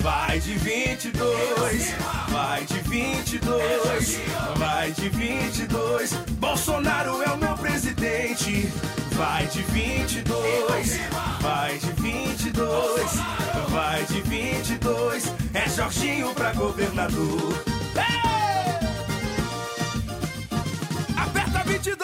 Vai 0.00 0.40
de 0.40 0.54
22, 0.54 1.94
vai 2.30 2.64
de 2.64 2.78
22, 2.80 4.20
vai 4.56 4.90
de 4.90 5.08
22. 5.08 6.12
Bolsonaro 6.40 7.22
é 7.22 7.28
o 7.30 7.36
meu 7.36 7.56
presidente. 7.56 8.72
Vai 9.18 9.48
de 9.48 9.62
22, 9.62 10.98
vai 11.42 11.76
de 11.76 11.90
22, 12.00 13.10
vai 13.68 14.04
de 14.04 14.20
22. 14.20 15.24
É 15.54 15.68
Jorginho 15.68 16.32
pra 16.34 16.52
governador. 16.52 17.64
Aperta 21.16 21.64
22! 21.64 21.98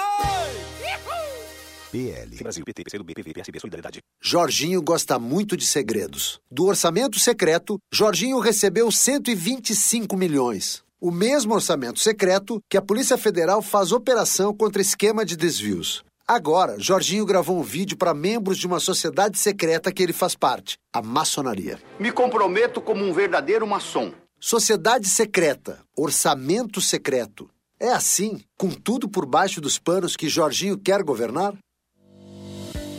PL. 1.93 2.37
Brasil, 2.43 2.65
PT, 2.65 2.83
PCdoB, 2.83 3.15
PV, 3.15 3.33
PSB, 3.33 3.61
Solidariedade. 3.61 4.01
Jorginho 4.21 4.83
gosta 4.83 5.17
muito 5.17 5.57
de 5.57 5.65
segredos. 5.65 6.41
Do 6.51 6.65
orçamento 6.65 7.21
secreto, 7.21 7.79
Jorginho 7.93 8.41
recebeu 8.41 8.91
125 8.91 10.17
milhões. 10.17 10.83
O 11.01 11.13
mesmo 11.13 11.55
orçamento 11.55 12.01
secreto 12.01 12.59
que 12.69 12.77
a 12.77 12.83
Polícia 12.83 13.17
Federal 13.17 13.63
faz 13.63 13.93
operação 13.93 14.53
contra 14.53 14.83
esquema 14.83 15.25
de 15.25 15.37
desvios. 15.37 16.03
Agora, 16.27 16.77
Jorginho 16.79 17.27
gravou 17.27 17.59
um 17.59 17.63
vídeo 17.63 17.99
para 17.99 18.15
membros 18.15 18.57
de 18.57 18.67
uma 18.67 18.81
sociedade 18.81 19.39
secreta 19.39 19.93
que 19.93 20.03
ele 20.03 20.13
faz 20.15 20.35
parte, 20.35 20.79
a 20.91 21.03
maçonaria. 21.03 21.79
Me 22.01 22.11
comprometo 22.11 22.81
como 22.81 23.05
um 23.05 23.13
verdadeiro 23.13 23.67
maçom. 23.67 24.11
Sociedade 24.41 25.07
secreta, 25.07 25.81
orçamento 25.95 26.81
secreto. 26.81 27.51
É 27.79 27.91
assim, 27.91 28.41
com 28.57 28.71
tudo 28.71 29.07
por 29.07 29.27
baixo 29.27 29.61
dos 29.61 29.79
panos 29.79 30.17
que 30.17 30.27
Jorginho 30.27 30.79
quer 30.79 31.03
governar? 31.03 31.55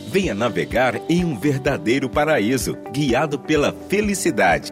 Venha 0.09 0.35
navegar 0.35 1.01
em 1.09 1.25
um 1.25 1.37
verdadeiro 1.37 2.07
paraíso, 2.07 2.77
guiado 2.91 3.39
pela 3.39 3.73
felicidade. 3.89 4.71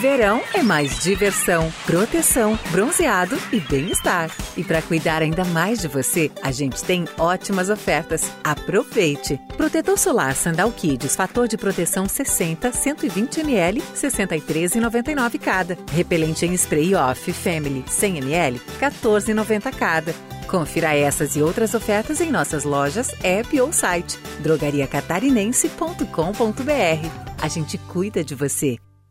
Verão 0.00 0.42
é 0.52 0.62
mais 0.62 1.02
diversão, 1.02 1.72
proteção, 1.86 2.58
bronzeado 2.70 3.38
e 3.50 3.58
bem-estar. 3.58 4.30
E 4.54 4.62
para 4.62 4.82
cuidar 4.82 5.22
ainda 5.22 5.42
mais 5.42 5.78
de 5.78 5.88
você, 5.88 6.30
a 6.42 6.52
gente 6.52 6.84
tem 6.84 7.06
ótimas 7.16 7.70
ofertas. 7.70 8.30
Aproveite! 8.44 9.40
Protetor 9.56 9.96
solar 9.96 10.34
Sandal 10.34 10.70
Kids, 10.70 11.16
fator 11.16 11.48
de 11.48 11.56
proteção 11.56 12.06
60, 12.06 12.72
120 12.72 13.40
ml, 13.40 13.82
63,99 13.94 15.38
cada. 15.38 15.78
Repelente 15.90 16.44
em 16.44 16.52
spray 16.52 16.94
off 16.94 17.32
Family 17.32 17.82
100 17.88 18.18
ml, 18.18 18.60
14,90 18.78 19.74
cada. 19.74 20.14
Confira 20.46 20.94
essas 20.94 21.36
e 21.36 21.42
outras 21.42 21.72
ofertas 21.72 22.20
em 22.20 22.30
nossas 22.30 22.64
lojas, 22.64 23.14
app 23.24 23.58
ou 23.58 23.72
site 23.72 24.18
drogariacatarinense.com.br. 24.40 27.36
A 27.40 27.48
gente 27.48 27.78
cuida 27.78 28.22
de 28.22 28.34
você. 28.34 28.76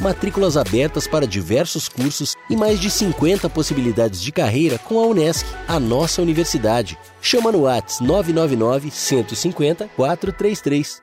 Matrículas 0.00 0.56
abertas 0.56 1.08
para 1.08 1.26
diversos 1.26 1.88
cursos 1.88 2.36
e 2.48 2.56
mais 2.56 2.78
de 2.78 2.88
50 2.88 3.50
possibilidades 3.50 4.22
de 4.22 4.30
carreira 4.30 4.78
com 4.78 5.00
a 5.00 5.06
Unesc, 5.06 5.44
a 5.66 5.80
nossa 5.80 6.22
universidade. 6.22 6.96
Chama 7.20 7.50
no 7.50 7.62
Whats 7.62 8.00
999 8.00 8.90
150 8.90 9.88
433. 9.96 11.02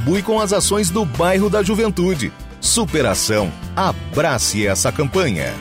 contribui 0.00 0.22
com 0.22 0.40
as 0.40 0.52
ações 0.52 0.90
do 0.90 1.04
bairro 1.04 1.50
da 1.50 1.62
Juventude. 1.62 2.32
Superação. 2.60 3.52
Abrace 3.76 4.66
essa 4.66 4.90
campanha. 4.90 5.54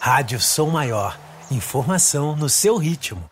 Rádio 0.00 0.40
Som 0.40 0.70
Maior. 0.70 1.18
Informação 1.50 2.34
no 2.36 2.48
seu 2.48 2.76
ritmo. 2.76 3.22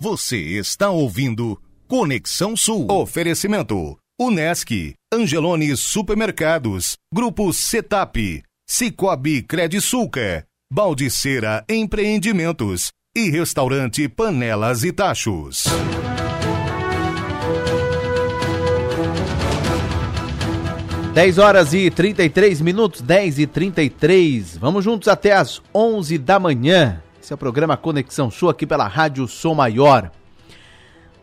Você 0.00 0.38
está 0.38 0.90
ouvindo 0.90 1.60
Conexão 1.86 2.56
Sul. 2.56 2.90
Oferecimento. 2.90 3.96
Unesc, 4.20 4.94
Angelone 5.12 5.76
Supermercados, 5.76 6.96
Grupo 7.12 7.52
Setap, 7.52 8.42
Cicobi 8.68 9.42
Credisulca, 9.42 10.46
Baldiceira 10.74 11.62
Empreendimentos 11.68 12.92
e 13.14 13.28
Restaurante 13.28 14.08
Panelas 14.08 14.84
e 14.84 14.90
Tachos. 14.90 15.64
Dez 21.12 21.36
horas 21.36 21.74
e 21.74 21.90
33 21.90 22.62
minutos, 22.62 23.02
10 23.02 23.40
e 23.40 23.46
33. 23.46 24.56
Vamos 24.56 24.82
juntos 24.82 25.08
até 25.08 25.34
as 25.34 25.60
11 25.74 26.16
da 26.16 26.40
manhã. 26.40 27.02
Esse 27.22 27.34
é 27.34 27.36
o 27.36 27.38
programa 27.38 27.76
Conexão 27.76 28.30
Sul 28.30 28.48
aqui 28.48 28.66
pela 28.66 28.88
Rádio 28.88 29.28
Som 29.28 29.52
Maior. 29.52 30.10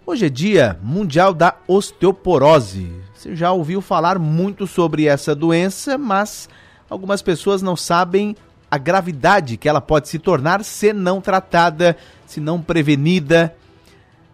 Hoje 0.05 0.27
é 0.27 0.29
dia 0.29 0.79
mundial 0.83 1.33
da 1.33 1.55
osteoporose. 1.67 2.93
Você 3.15 3.35
já 3.35 3.51
ouviu 3.51 3.81
falar 3.81 4.19
muito 4.19 4.67
sobre 4.67 5.07
essa 5.07 5.33
doença, 5.33 5.97
mas 5.97 6.47
algumas 6.87 7.23
pessoas 7.23 7.63
não 7.63 7.75
sabem 7.75 8.35
a 8.69 8.77
gravidade 8.77 9.57
que 9.57 9.67
ela 9.67 9.81
pode 9.81 10.09
se 10.09 10.19
tornar 10.19 10.63
se 10.63 10.93
não 10.93 11.19
tratada, 11.19 11.97
se 12.25 12.39
não 12.39 12.61
prevenida. 12.61 13.55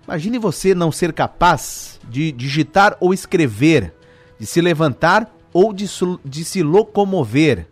Imagine 0.05 0.37
você 0.37 0.75
não 0.75 0.91
ser 0.91 1.13
capaz 1.13 1.99
de 2.07 2.31
digitar 2.31 2.97
ou 2.99 3.13
escrever, 3.13 3.93
de 4.39 4.45
se 4.45 4.61
levantar 4.61 5.33
ou 5.53 5.71
de, 5.73 5.85
de 6.23 6.43
se 6.43 6.61
locomover. 6.61 7.67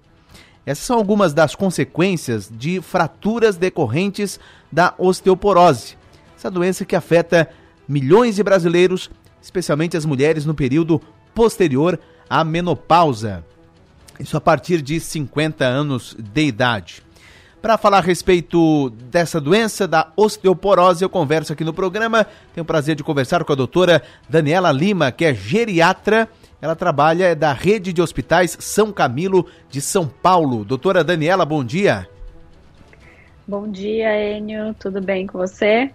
Essas 0.66 0.86
são 0.86 0.98
algumas 0.98 1.34
das 1.34 1.54
consequências 1.54 2.50
de 2.50 2.82
fraturas 2.82 3.58
decorrentes 3.58 4.40
da 4.72 4.94
osteoporose. 4.98 5.98
Essa 6.38 6.50
doença 6.50 6.86
que 6.86 6.96
afeta 6.96 7.50
milhões 7.88 8.36
de 8.36 8.44
brasileiros, 8.44 9.12
especialmente 9.42 9.98
as 9.98 10.06
mulheres 10.06 10.46
no 10.46 10.54
período 10.54 11.02
posterior 11.36 12.00
à 12.30 12.44
menopausa. 12.44 13.46
Isso 14.20 14.38
a 14.38 14.42
partir 14.42 14.82
de 14.82 15.00
50 15.00 15.66
anos 15.66 16.16
de 16.18 16.46
idade. 16.46 17.02
Para 17.62 17.78
falar 17.78 18.00
a 18.00 18.02
respeito 18.02 18.90
dessa 19.10 19.40
doença, 19.40 19.88
da 19.88 20.12
osteoporose, 20.18 21.02
eu 21.02 21.10
converso 21.10 21.54
aqui 21.54 21.64
no 21.64 21.74
programa. 21.74 22.28
Tenho 22.54 22.64
o 22.64 22.68
prazer 22.68 22.94
de 22.94 23.04
conversar 23.04 23.44
com 23.46 23.54
a 23.54 23.56
doutora 23.56 24.04
Daniela 24.28 24.70
Lima, 24.70 25.14
que 25.14 25.24
é 25.24 25.34
geriatra. 25.34 26.28
Ela 26.62 26.76
trabalha 26.76 27.34
da 27.34 27.54
rede 27.54 27.94
de 27.94 28.02
hospitais 28.02 28.58
São 28.60 28.92
Camilo 28.92 29.48
de 29.70 29.80
São 29.80 30.08
Paulo. 30.08 30.66
Doutora 30.66 31.06
Daniela, 31.06 31.46
bom 31.46 31.64
dia. 31.64 32.08
Bom 33.48 33.70
dia, 33.70 34.38
Enio. 34.38 34.74
Tudo 34.78 35.02
bem 35.02 35.26
com 35.26 35.38
você? 35.38 35.90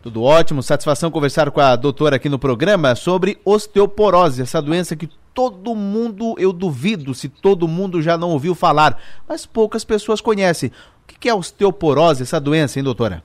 Tudo 0.00 0.22
ótimo, 0.22 0.62
satisfação 0.62 1.10
conversar 1.10 1.50
com 1.50 1.60
a 1.60 1.74
doutora 1.74 2.16
aqui 2.16 2.28
no 2.28 2.38
programa 2.38 2.94
sobre 2.94 3.38
osteoporose, 3.44 4.42
essa 4.42 4.60
doença 4.60 4.94
que 4.94 5.08
todo 5.34 5.74
mundo, 5.74 6.36
eu 6.38 6.52
duvido 6.52 7.12
se 7.12 7.28
todo 7.28 7.68
mundo 7.68 8.00
já 8.00 8.16
não 8.16 8.30
ouviu 8.30 8.54
falar, 8.54 8.98
mas 9.28 9.44
poucas 9.44 9.84
pessoas 9.84 10.20
conhecem. 10.20 10.70
O 11.02 11.06
que 11.06 11.28
é 11.28 11.34
osteoporose, 11.34 12.22
essa 12.22 12.40
doença, 12.40 12.78
hein, 12.78 12.84
doutora? 12.84 13.22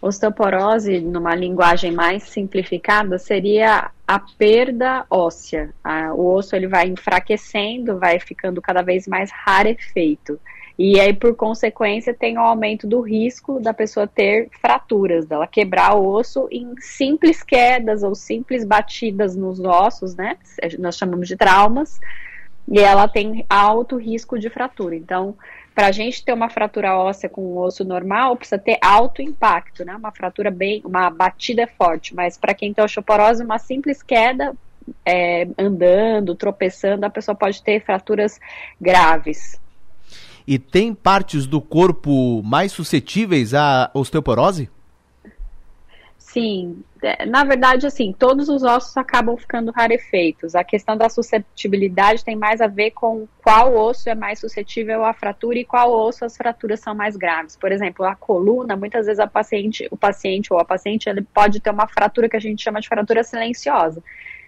Osteoporose, 0.00 1.00
numa 1.00 1.34
linguagem 1.34 1.90
mais 1.90 2.24
simplificada, 2.24 3.18
seria 3.18 3.90
a 4.06 4.18
perda 4.20 5.06
óssea. 5.10 5.70
o 6.14 6.34
osso 6.34 6.54
ele 6.54 6.68
vai 6.68 6.86
enfraquecendo, 6.86 7.98
vai 7.98 8.20
ficando 8.20 8.60
cada 8.60 8.82
vez 8.82 9.08
mais 9.08 9.30
rarefeito. 9.32 10.38
E 10.78 11.00
aí, 11.00 11.14
por 11.14 11.34
consequência, 11.34 12.12
tem 12.12 12.36
o 12.36 12.42
aumento 12.42 12.86
do 12.86 13.00
risco 13.00 13.58
da 13.58 13.72
pessoa 13.72 14.06
ter 14.06 14.50
fraturas, 14.60 15.24
dela 15.24 15.46
quebrar 15.46 15.94
o 15.94 16.06
osso 16.06 16.46
em 16.50 16.74
simples 16.78 17.42
quedas 17.42 18.02
ou 18.02 18.14
simples 18.14 18.62
batidas 18.62 19.34
nos 19.34 19.58
ossos, 19.58 20.14
né? 20.14 20.36
Nós 20.78 20.96
chamamos 20.96 21.28
de 21.28 21.36
traumas. 21.36 21.98
E 22.68 22.80
ela 22.80 23.08
tem 23.08 23.46
alto 23.48 23.96
risco 23.96 24.38
de 24.38 24.50
fratura. 24.50 24.96
Então, 24.96 25.36
para 25.74 25.86
a 25.86 25.92
gente 25.92 26.24
ter 26.24 26.32
uma 26.32 26.50
fratura 26.50 26.96
óssea 26.96 27.28
com 27.28 27.40
o 27.42 27.58
osso 27.58 27.84
normal, 27.84 28.36
precisa 28.36 28.58
ter 28.58 28.76
alto 28.82 29.22
impacto, 29.22 29.84
né? 29.84 29.94
Uma 29.94 30.10
fratura 30.10 30.50
bem, 30.50 30.82
uma 30.84 31.08
batida 31.08 31.66
forte. 31.66 32.14
Mas 32.14 32.36
para 32.36 32.54
quem 32.54 32.74
tem 32.74 32.84
osteoporose, 32.84 33.42
uma 33.42 33.58
simples 33.58 34.02
queda, 34.02 34.52
é, 35.06 35.46
andando, 35.56 36.34
tropeçando, 36.34 37.06
a 37.06 37.10
pessoa 37.10 37.34
pode 37.34 37.62
ter 37.62 37.82
fraturas 37.82 38.38
graves. 38.80 39.58
E 40.46 40.58
tem 40.58 40.94
partes 40.94 41.46
do 41.46 41.60
corpo 41.60 42.42
mais 42.42 42.70
suscetíveis 42.70 43.52
à 43.52 43.90
osteoporose? 43.92 44.70
Sim, 46.16 46.84
é, 47.02 47.24
na 47.24 47.44
verdade, 47.44 47.86
assim, 47.86 48.12
todos 48.12 48.50
os 48.50 48.62
ossos 48.62 48.94
acabam 48.96 49.36
ficando 49.38 49.72
rarefeitos. 49.72 50.54
A 50.54 50.62
questão 50.62 50.96
da 50.96 51.08
suscetibilidade 51.08 52.22
tem 52.22 52.36
mais 52.36 52.60
a 52.60 52.66
ver 52.66 52.90
com 52.90 53.26
qual 53.42 53.74
osso 53.74 54.10
é 54.10 54.14
mais 54.14 54.38
suscetível 54.38 55.02
à 55.02 55.14
fratura 55.14 55.58
e 55.58 55.64
qual 55.64 55.90
osso 55.90 56.26
as 56.26 56.36
fraturas 56.36 56.80
são 56.80 56.94
mais 56.94 57.16
graves. 57.16 57.56
Por 57.56 57.72
exemplo, 57.72 58.04
a 58.04 58.14
coluna, 58.14 58.76
muitas 58.76 59.06
vezes 59.06 59.18
a 59.18 59.26
paciente, 59.26 59.88
o 59.90 59.96
paciente 59.96 60.52
ou 60.52 60.58
a 60.58 60.64
paciente, 60.64 61.08
ele 61.08 61.22
pode 61.22 61.58
ter 61.58 61.70
uma 61.70 61.88
fratura 61.88 62.28
que 62.28 62.36
a 62.36 62.40
gente 62.40 62.62
chama 62.62 62.82
de 62.82 62.88
fratura 62.88 63.24
silenciosa. 63.24 64.02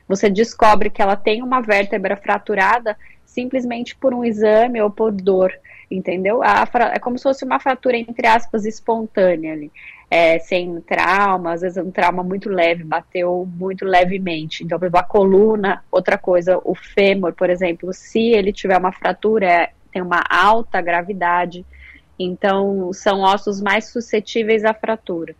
Você 0.06 0.28
descobre 0.28 0.90
que 0.90 1.00
ela 1.00 1.16
tem 1.16 1.42
uma 1.42 1.62
vértebra 1.62 2.16
fraturada 2.16 2.98
simplesmente 3.28 3.94
por 3.94 4.12
um 4.12 4.24
exame 4.24 4.80
ou 4.80 4.90
por 4.90 5.12
dor 5.12 5.52
entendeu? 5.90 6.42
A, 6.42 6.68
é 6.92 6.98
como 6.98 7.16
se 7.16 7.22
fosse 7.22 7.46
uma 7.46 7.58
fratura, 7.58 7.96
entre 7.96 8.26
aspas, 8.26 8.66
espontânea 8.66 9.54
ali 9.54 9.72
é, 10.10 10.38
sem 10.38 10.80
trauma, 10.80 11.52
às 11.52 11.60
vezes 11.60 11.76
um 11.82 11.90
trauma 11.90 12.22
muito 12.22 12.48
leve, 12.48 12.82
bateu 12.82 13.46
muito 13.56 13.84
levemente. 13.84 14.64
Então, 14.64 14.78
por 14.78 14.86
exemplo, 14.86 15.00
a 15.00 15.04
coluna, 15.04 15.84
outra 15.90 16.16
coisa, 16.16 16.60
o 16.64 16.74
fêmur, 16.74 17.34
por 17.34 17.50
exemplo, 17.50 17.92
se 17.92 18.20
ele 18.20 18.52
tiver 18.52 18.78
uma 18.78 18.92
fratura, 18.92 19.46
é, 19.46 19.70
tem 19.92 20.00
uma 20.00 20.22
alta 20.28 20.80
gravidade, 20.80 21.64
então 22.18 22.90
são 22.92 23.20
ossos 23.20 23.60
mais 23.60 23.86
suscetíveis 23.90 24.64
à 24.64 24.72
fratura. 24.72 25.34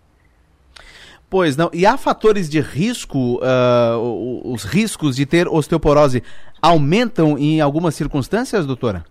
Pois 1.31 1.57
não. 1.57 1.71
E 1.73 1.85
há 1.85 1.97
fatores 1.97 2.49
de 2.49 2.61
risco, 2.61 3.41
uh, 3.43 4.51
os 4.51 4.65
riscos 4.65 5.17
de 5.17 5.27
ter 5.27 5.47
osteoporose 5.47 6.23
aumentam 6.61 7.39
em 7.39 7.61
algumas 7.61 7.95
circunstâncias, 7.95 8.67
doutora? 8.67 9.05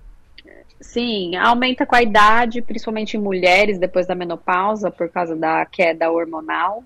Sim, 0.80 1.36
aumenta 1.36 1.86
com 1.86 1.96
a 1.96 2.02
idade, 2.02 2.62
principalmente 2.62 3.18
em 3.18 3.20
mulheres 3.20 3.78
depois 3.78 4.08
da 4.08 4.16
menopausa, 4.16 4.90
por 4.90 5.10
causa 5.10 5.36
da 5.36 5.66
queda 5.66 6.12
hormonal. 6.12 6.84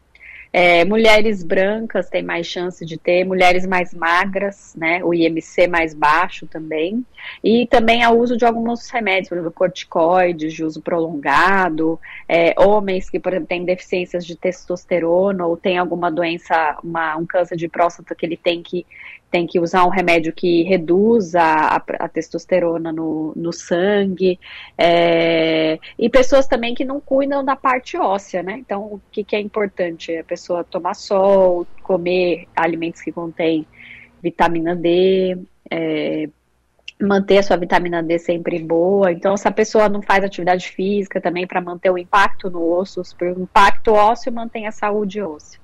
É, 0.54 0.84
mulheres 0.84 1.44
brancas 1.44 2.10
têm 2.10 2.22
mais 2.22 2.46
chance 2.46 2.86
de 2.86 2.98
ter, 2.98 3.24
mulheres 3.24 3.66
mais 3.66 3.94
magras, 3.94 4.76
né, 4.76 5.02
o 5.02 5.14
IMC 5.14 5.68
mais 5.68 5.94
baixo 5.94 6.46
também, 6.46 7.06
e 7.42 7.66
também 7.68 8.06
o 8.06 8.20
uso 8.20 8.36
de 8.36 8.44
alguns 8.44 8.90
remédios, 8.90 9.30
por 9.30 9.36
exemplo, 9.36 9.54
corticoides 9.54 10.54
de 10.54 10.64
uso 10.64 10.82
prolongado, 10.82 11.98
é, 12.28 12.54
homens 12.60 13.10
que, 13.10 13.20
por 13.20 13.32
exemplo, 13.32 13.48
têm 13.48 13.64
deficiências 13.64 14.26
de 14.26 14.36
testosterona 14.36 15.46
ou 15.46 15.56
têm 15.56 15.78
alguma 15.78 16.12
doença, 16.12 16.78
uma, 16.84 17.16
um 17.16 17.26
câncer 17.26 17.56
de 17.56 17.70
próstata 17.70 18.14
que 18.14 18.26
ele 18.26 18.38
tem 18.38 18.62
que 18.62 18.86
tem 19.32 19.48
que 19.48 19.60
usar 19.60 19.86
um 19.86 19.90
remédio 19.90 20.34
que 20.34 20.62
reduz 20.64 21.34
a, 21.36 21.78
a 21.78 22.10
testosterona 22.10 22.92
no, 22.92 23.32
no 23.34 23.54
sangue, 23.54 24.38
é, 24.78 25.80
e 25.98 26.10
pessoas 26.10 26.46
também 26.46 26.76
que 26.76 26.84
não 26.84 27.00
cuidam 27.00 27.44
da 27.44 27.56
parte 27.56 27.98
óssea, 27.98 28.44
né? 28.44 28.58
Então, 28.60 28.84
o 28.84 29.02
que, 29.10 29.24
que 29.24 29.36
é 29.36 29.40
importante? 29.40 30.16
A 30.18 30.24
pessoa 30.24 30.66
tomar 30.66 30.94
sol, 30.96 31.66
comer 31.82 32.46
alimentos 32.54 33.02
que 33.02 33.12
contêm 33.12 33.66
vitamina 34.22 34.76
D, 34.76 35.38
é, 35.70 36.30
manter 37.02 37.38
a 37.38 37.44
sua 37.44 37.56
vitamina 37.56 38.04
D 38.04 38.20
sempre 38.20 38.60
boa. 38.60 39.14
Então, 39.14 39.38
se 39.38 39.48
a 39.48 39.52
pessoa 39.52 39.88
não 39.88 40.02
faz 40.02 40.26
atividade 40.26 40.70
física 40.70 41.22
também 41.22 41.48
para 41.48 41.62
manter 41.62 41.90
o 41.90 41.98
impacto 41.98 42.50
no 42.50 42.62
osso, 42.74 43.02
o 43.02 43.42
impacto 43.42 43.94
ósseo 43.94 44.34
mantém 44.34 44.68
a 44.68 44.72
saúde 44.72 45.22
óssea. 45.22 45.60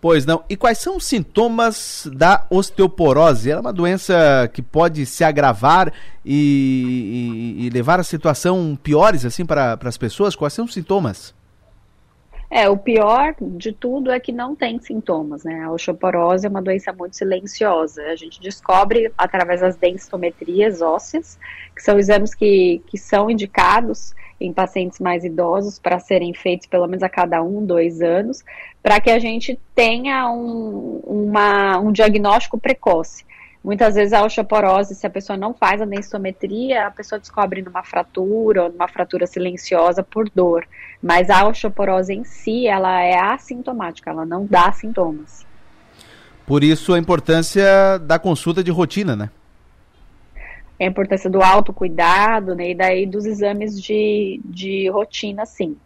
Pois 0.00 0.24
não. 0.24 0.42
E 0.48 0.56
quais 0.56 0.78
são 0.78 0.96
os 0.96 1.04
sintomas 1.04 2.08
da 2.14 2.46
osteoporose? 2.48 3.50
Ela 3.50 3.60
é 3.60 3.62
uma 3.62 3.72
doença 3.72 4.50
que 4.52 4.62
pode 4.62 5.04
se 5.04 5.22
agravar 5.22 5.92
e, 6.24 7.56
e, 7.58 7.66
e 7.66 7.70
levar 7.70 8.00
a 8.00 8.04
situação 8.04 8.78
piores 8.82 9.26
assim 9.26 9.44
para, 9.44 9.78
as 9.84 9.98
pessoas? 9.98 10.34
Quais 10.34 10.54
são 10.54 10.64
os 10.64 10.72
sintomas? 10.72 11.34
É, 12.50 12.68
o 12.68 12.76
pior 12.76 13.36
de 13.40 13.72
tudo 13.72 14.10
é 14.10 14.18
que 14.18 14.32
não 14.32 14.56
tem 14.56 14.80
sintomas, 14.80 15.44
né? 15.44 15.62
A 15.64 15.70
osteoporose 15.70 16.46
é 16.46 16.48
uma 16.48 16.62
doença 16.62 16.92
muito 16.92 17.14
silenciosa. 17.14 18.02
A 18.04 18.16
gente 18.16 18.40
descobre 18.40 19.12
através 19.16 19.60
das 19.60 19.76
densitometrias 19.76 20.80
ósseas, 20.80 21.38
que 21.76 21.82
são 21.82 21.98
exames 21.98 22.34
que, 22.34 22.82
que 22.86 22.98
são 22.98 23.30
indicados 23.30 24.14
em 24.40 24.52
pacientes 24.52 24.98
mais 24.98 25.24
idosos 25.24 25.78
para 25.78 25.98
serem 25.98 26.32
feitos 26.32 26.66
pelo 26.66 26.86
menos 26.86 27.02
a 27.02 27.08
cada 27.08 27.42
um, 27.42 27.64
dois 27.64 28.00
anos, 28.00 28.42
para 28.82 29.00
que 29.00 29.10
a 29.10 29.18
gente 29.18 29.58
tenha 29.74 30.30
um, 30.30 31.02
uma, 31.06 31.78
um 31.78 31.92
diagnóstico 31.92 32.58
precoce. 32.58 33.24
Muitas 33.62 33.94
vezes 33.94 34.14
a 34.14 34.24
osteoporose, 34.24 34.94
se 34.94 35.06
a 35.06 35.10
pessoa 35.10 35.36
não 35.36 35.52
faz 35.52 35.82
a 35.82 35.84
densitometria, 35.84 36.86
a 36.86 36.90
pessoa 36.90 37.18
descobre 37.18 37.60
numa 37.60 37.82
fratura 37.82 38.64
ou 38.64 38.72
numa 38.72 38.88
fratura 38.88 39.26
silenciosa 39.26 40.02
por 40.02 40.30
dor. 40.30 40.66
Mas 41.02 41.28
a 41.28 41.46
osteoporose 41.46 42.14
em 42.14 42.24
si, 42.24 42.66
ela 42.66 43.02
é 43.02 43.18
assintomática, 43.18 44.10
ela 44.10 44.24
não 44.24 44.46
dá 44.46 44.72
sintomas. 44.72 45.44
Por 46.46 46.64
isso 46.64 46.94
a 46.94 46.98
importância 46.98 47.98
da 47.98 48.18
consulta 48.18 48.64
de 48.64 48.70
rotina, 48.70 49.14
né? 49.14 49.30
A 50.84 50.88
importância 50.88 51.28
do 51.28 51.42
autocuidado, 51.42 52.54
né, 52.54 52.70
e 52.70 52.74
daí 52.74 53.06
dos 53.06 53.26
exames 53.26 53.80
de, 53.80 54.40
de 54.44 54.88
rotina, 54.88 55.44
sim. 55.44 55.76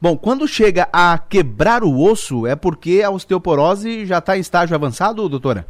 Bom, 0.00 0.16
quando 0.16 0.48
chega 0.48 0.88
a 0.92 1.16
quebrar 1.16 1.84
o 1.84 2.00
osso, 2.02 2.46
é 2.46 2.56
porque 2.56 3.02
a 3.04 3.10
osteoporose 3.10 4.04
já 4.04 4.18
está 4.18 4.36
em 4.36 4.40
estágio 4.40 4.74
avançado, 4.74 5.28
doutora? 5.28 5.66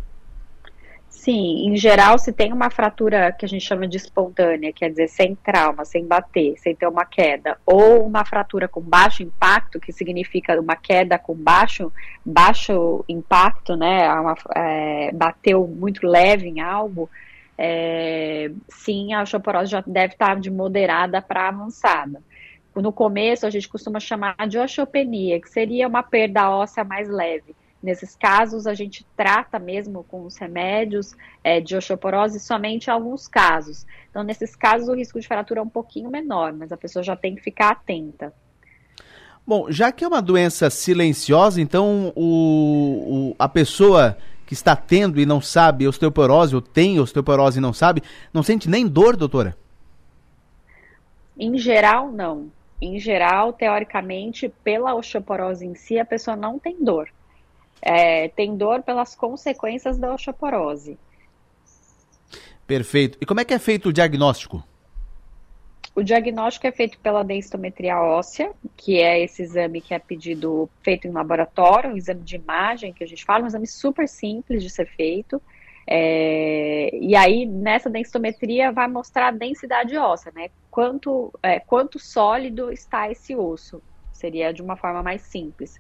Sim, 1.23 1.69
em 1.69 1.77
geral, 1.77 2.19
se 2.19 2.33
tem 2.33 2.53
uma 2.53 2.69
fratura 2.69 3.31
que 3.31 3.45
a 3.45 3.49
gente 3.49 3.65
chama 3.65 3.87
de 3.87 3.97
espontânea, 3.97 4.73
quer 4.73 4.91
dizer, 4.91 5.09
sem 5.09 5.37
trauma, 5.37 5.85
sem 5.85 6.05
bater, 6.05 6.59
sem 6.59 6.75
ter 6.75 6.89
uma 6.89 7.05
queda, 7.05 7.57
ou 7.65 8.05
uma 8.05 8.25
fratura 8.25 8.67
com 8.67 8.81
baixo 8.81 9.23
impacto, 9.23 9.79
que 9.79 9.93
significa 9.93 10.59
uma 10.61 10.75
queda 10.75 11.19
com 11.21 11.35
baixo, 11.35 11.93
baixo 12.25 13.05
impacto, 13.09 13.77
né, 13.77 14.13
uma, 14.15 14.35
é, 14.57 15.13
bateu 15.13 15.65
muito 15.69 16.05
leve 16.05 16.49
em 16.49 16.61
algo, 16.61 17.09
é, 17.65 18.51
sim, 18.69 19.15
a 19.15 19.23
osteoporose 19.23 19.71
já 19.71 19.81
deve 19.87 20.15
estar 20.15 20.41
de 20.41 20.51
moderada 20.51 21.23
para 21.23 21.47
avançada. 21.47 22.21
No 22.75 22.93
começo, 22.93 23.47
a 23.47 23.51
gente 23.51 23.69
costuma 23.69 24.01
chamar 24.01 24.49
de 24.49 24.59
osteopenia, 24.59 25.41
que 25.41 25.49
seria 25.49 25.87
uma 25.87 26.03
perda 26.03 26.51
óssea 26.51 26.83
mais 26.83 27.09
leve. 27.09 27.55
Nesses 27.81 28.17
casos, 28.17 28.67
a 28.67 28.75
gente 28.75 29.07
trata 29.17 29.61
mesmo 29.61 30.03
com 30.03 30.25
os 30.25 30.37
remédios 30.37 31.15
é, 31.45 31.61
de 31.61 31.77
osteoporose 31.77 32.41
somente 32.41 32.89
em 32.89 32.91
alguns 32.91 33.29
casos. 33.29 33.87
Então, 34.11 34.25
nesses 34.25 34.57
casos, 34.57 34.89
o 34.89 34.95
risco 34.95 35.21
de 35.21 35.29
fratura 35.29 35.61
é 35.61 35.63
um 35.63 35.69
pouquinho 35.69 36.11
menor, 36.11 36.53
mas 36.53 36.73
a 36.73 36.77
pessoa 36.77 37.03
já 37.05 37.15
tem 37.15 37.37
que 37.37 37.43
ficar 37.43 37.71
atenta. 37.71 38.35
Bom, 39.47 39.71
já 39.71 39.93
que 39.93 40.03
é 40.03 40.09
uma 40.09 40.23
doença 40.23 40.69
silenciosa, 40.69 41.61
então 41.61 42.13
o, 42.17 43.31
o 43.31 43.37
a 43.39 43.49
pessoa 43.49 44.17
que 44.53 44.55
está 44.55 44.77
tendo 44.77 45.19
e 45.19 45.25
não 45.25 45.41
sabe 45.41 45.89
osteoporose, 45.89 46.55
ou 46.55 46.61
tem 46.61 47.01
osteoporose 47.01 47.57
e 47.57 47.63
não 47.63 47.73
sabe, 47.73 48.03
não 48.35 48.43
sente 48.43 48.69
nem 48.69 48.87
dor, 48.87 49.17
doutora? 49.17 49.57
Em 51.39 51.57
geral, 51.57 52.13
não. 52.13 52.53
Em 52.79 52.99
geral, 52.99 53.55
teoricamente, 53.55 54.53
pela 54.63 54.95
osteoporose 54.95 55.65
em 55.65 55.75
si, 55.75 55.99
a 55.99 56.05
pessoa 56.05 56.37
não 56.37 56.59
tem 56.59 56.85
dor. 56.85 57.09
É, 57.81 58.29
tem 58.29 58.55
dor 58.55 58.83
pelas 58.83 59.15
consequências 59.15 59.97
da 59.97 60.13
osteoporose. 60.13 60.99
Perfeito. 62.67 63.17
E 63.23 63.25
como 63.25 63.41
é 63.41 63.47
que 63.47 63.55
é 63.55 63.59
feito 63.59 63.89
o 63.89 63.93
diagnóstico? 63.93 64.63
O 65.95 66.03
diagnóstico 66.03 66.67
é 66.67 66.73
feito 66.73 66.99
pela 67.01 67.23
densitometria 67.23 68.01
óssea, 68.01 68.51
que 68.77 68.99
é 68.99 69.23
esse 69.23 69.43
exame 69.43 69.81
que 69.81 69.93
é 69.93 69.99
pedido 69.99 70.69
feito 70.83 71.07
em 71.07 71.11
laboratório, 71.11 71.91
um 71.91 71.97
exame 71.97 72.23
de 72.23 72.37
imagem 72.37 72.95
que 72.95 73.05
a 73.05 73.07
gente 73.07 73.25
fala, 73.25 73.45
um 73.45 73.47
exame 73.47 73.67
super 73.67 74.09
simples 74.09 74.63
de 74.63 74.71
ser 74.71 74.87
feito. 74.87 75.41
É, 75.87 76.89
e 76.95 77.15
aí, 77.15 77.45
nessa 77.45 77.91
densitometria, 77.91 78.73
vai 78.73 78.89
mostrar 78.89 79.29
a 79.29 79.33
densidade 79.33 79.95
óssea, 79.97 80.33
né? 80.35 80.49
Quanto, 80.71 81.31
é, 81.43 81.61
quanto 81.61 81.99
sólido 81.99 82.73
está 82.73 83.11
esse 83.11 83.37
osso. 83.37 83.83
Seria 84.13 84.53
de 84.53 84.63
uma 84.63 84.77
forma 84.77 85.03
mais 85.03 85.21
simples. 85.23 85.79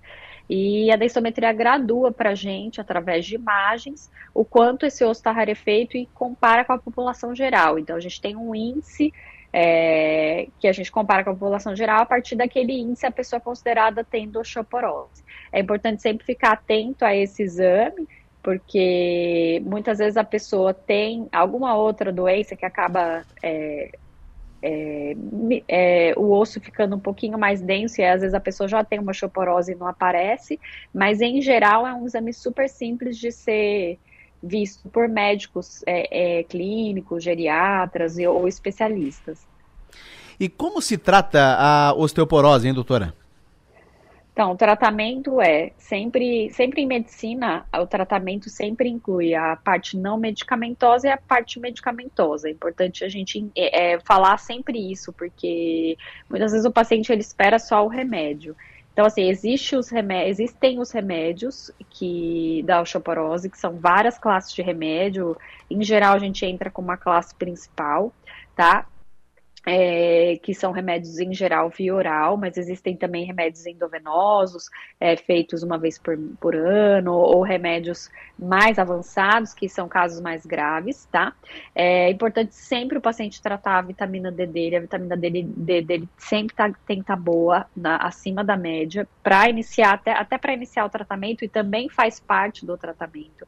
E 0.51 0.91
a 0.91 0.97
densitometria 0.97 1.53
gradua 1.55 2.13
para 2.13 2.31
a 2.31 2.35
gente, 2.35 2.81
através 2.81 3.25
de 3.25 3.37
imagens, 3.37 4.11
o 4.35 4.45
quanto 4.45 4.85
esse 4.85 5.03
osso 5.05 5.21
está 5.21 5.33
rarefeito 5.33 5.97
e 5.97 6.05
compara 6.13 6.65
com 6.67 6.75
a 6.75 6.79
população 6.79 7.35
geral. 7.35 7.79
Então, 7.79 7.97
a 7.97 8.01
gente 8.01 8.21
tem 8.21 8.37
um 8.37 8.55
índice 8.55 9.11
é, 9.53 10.49
que 10.59 10.67
a 10.67 10.73
gente 10.73 10.91
compara 10.91 11.23
com 11.23 11.31
a 11.31 11.35
população 11.35 11.77
geral, 11.77 12.03
a 12.03 12.07
partir 12.07 12.37
daquele 12.37 12.73
índice 12.73 13.05
a 13.05 13.11
pessoa 13.11 13.39
é 13.39 13.41
considerada 13.41 14.03
tendo 14.03 14.41
osteoporose. 14.41 15.23
É 15.53 15.61
importante 15.61 16.01
sempre 16.01 16.25
ficar 16.25 16.53
atento 16.53 17.05
a 17.05 17.15
esse 17.15 17.43
exame, 17.43 18.09
porque 18.43 19.63
muitas 19.65 19.99
vezes 19.99 20.17
a 20.17 20.25
pessoa 20.25 20.73
tem 20.73 21.29
alguma 21.31 21.77
outra 21.77 22.11
doença 22.11 22.57
que 22.57 22.65
acaba 22.65 23.25
é, 23.43 23.93
é, 24.63 25.17
é, 25.69 26.15
o 26.17 26.33
osso 26.33 26.61
ficando 26.61 26.97
um 26.97 27.01
pouquinho 27.01 27.39
mais 27.39 27.61
denso 27.61 28.01
e 28.01 28.05
às 28.05 28.21
vezes 28.21 28.35
a 28.35 28.41
pessoa 28.41 28.69
já 28.69 28.83
tem 28.83 28.99
uma 28.99 29.11
osteoporose 29.11 29.73
e 29.73 29.75
não 29.75 29.87
aparece, 29.87 30.59
mas 30.95 31.21
em 31.21 31.43
geral 31.43 31.87
é 31.87 31.93
um 31.93 32.07
exame 32.07 32.33
super 32.33 32.69
simples 32.69 33.19
de 33.19 33.31
ser 33.31 33.99
visto 34.43 34.88
por 34.88 35.09
médicos 35.09 35.82
é, 35.86 36.38
é 36.40 36.43
clínicos, 36.43 37.22
geriatras 37.22 38.16
ou 38.18 38.49
especialistas. 38.49 39.47
E 40.40 40.49
como 40.49 40.82
se 40.82 40.99
trata 40.99 41.57
a 41.59 41.95
osteoporose, 41.95 42.66
hein, 42.66 42.74
doutora? 42.74 43.14
Então, 44.32 44.53
o 44.53 44.57
tratamento 44.57 45.43
é 45.43 45.72
sempre, 45.76 46.49
sempre 46.51 46.80
em 46.80 46.86
medicina, 46.86 47.66
o 47.78 47.86
tratamento 47.86 48.49
sempre 48.49 48.88
inclui 48.88 49.34
a 49.34 49.57
parte 49.57 49.95
não 49.95 50.16
medicamentosa 50.16 51.07
e 51.07 51.11
a 51.11 51.18
parte 51.18 51.61
medicamentosa. 51.61 52.49
É 52.49 52.51
importante 52.51 53.05
a 53.05 53.11
gente 53.11 53.47
é, 53.55 53.93
é, 53.93 54.01
falar 54.01 54.38
sempre 54.38 54.90
isso, 54.90 55.12
porque 55.12 55.99
muitas 56.30 56.53
vezes 56.53 56.66
o 56.66 56.72
paciente 56.72 57.12
ele 57.12 57.20
espera 57.20 57.59
só 57.59 57.84
o 57.84 57.88
remédio. 57.88 58.57
Então, 58.93 59.07
assim, 59.07 59.28
existe 59.28 59.74
os 59.74 59.90
existem 60.26 60.78
os 60.78 60.90
remédios 60.90 61.70
que 61.88 62.62
da 62.66 62.82
osteoporose, 62.82 63.49
que 63.49 63.59
são 63.59 63.78
várias 63.78 64.18
classes 64.18 64.53
de 64.53 64.61
remédio. 64.61 65.36
Em 65.70 65.82
geral, 65.82 66.14
a 66.14 66.18
gente 66.18 66.45
entra 66.45 66.70
com 66.70 66.82
uma 66.82 66.99
classe 66.99 67.34
principal, 67.34 68.12
tá? 68.55 68.86
É, 69.67 70.39
que 70.43 70.55
são 70.55 70.73
remédios 70.73 71.19
em 71.19 71.33
geral 71.33 71.71
via 71.71 71.95
oral, 71.95 72.37
mas 72.37 72.57
existem 72.57 72.97
também 72.97 73.25
remédios 73.25 73.65
endovenosos, 73.67 74.69
é, 75.01 75.17
feitos 75.17 75.63
uma 75.63 75.79
vez 75.79 75.99
por, 75.99 76.19
por 76.41 76.55
ano, 76.57 77.13
ou 77.13 77.43
remédios 77.43 78.11
mais 78.39 78.79
avançados, 78.79 79.55
que 79.55 79.69
são 79.69 79.89
casos 79.89 80.21
mais 80.21 80.45
graves, 80.45 81.07
tá? 81.13 81.33
É 81.75 82.11
importante 82.11 82.55
sempre 82.55 82.99
o 82.99 83.01
paciente 83.01 83.41
tratar 83.41 83.79
a 83.79 83.83
vitamina 83.83 84.33
D 84.33 84.47
dele, 84.47 84.77
a 84.77 84.81
vitamina 84.81 85.17
D 85.17 85.31
dele 85.83 86.09
sempre 86.19 86.57
tá, 86.57 86.73
tem 86.87 86.97
que 86.97 87.03
estar 87.03 87.17
tá 87.17 87.23
boa, 87.23 87.67
na, 87.77 87.97
acima 87.99 88.43
da 88.43 88.57
média, 88.57 89.07
para 89.23 89.49
iniciar, 89.49 89.93
até, 89.93 90.13
até 90.13 90.39
para 90.39 90.53
iniciar 90.53 90.85
o 90.85 90.91
tratamento, 90.91 91.45
e 91.45 91.49
também 91.49 91.89
faz 91.89 92.19
parte 92.19 92.67
do 92.67 92.77
tratamento 92.77 93.47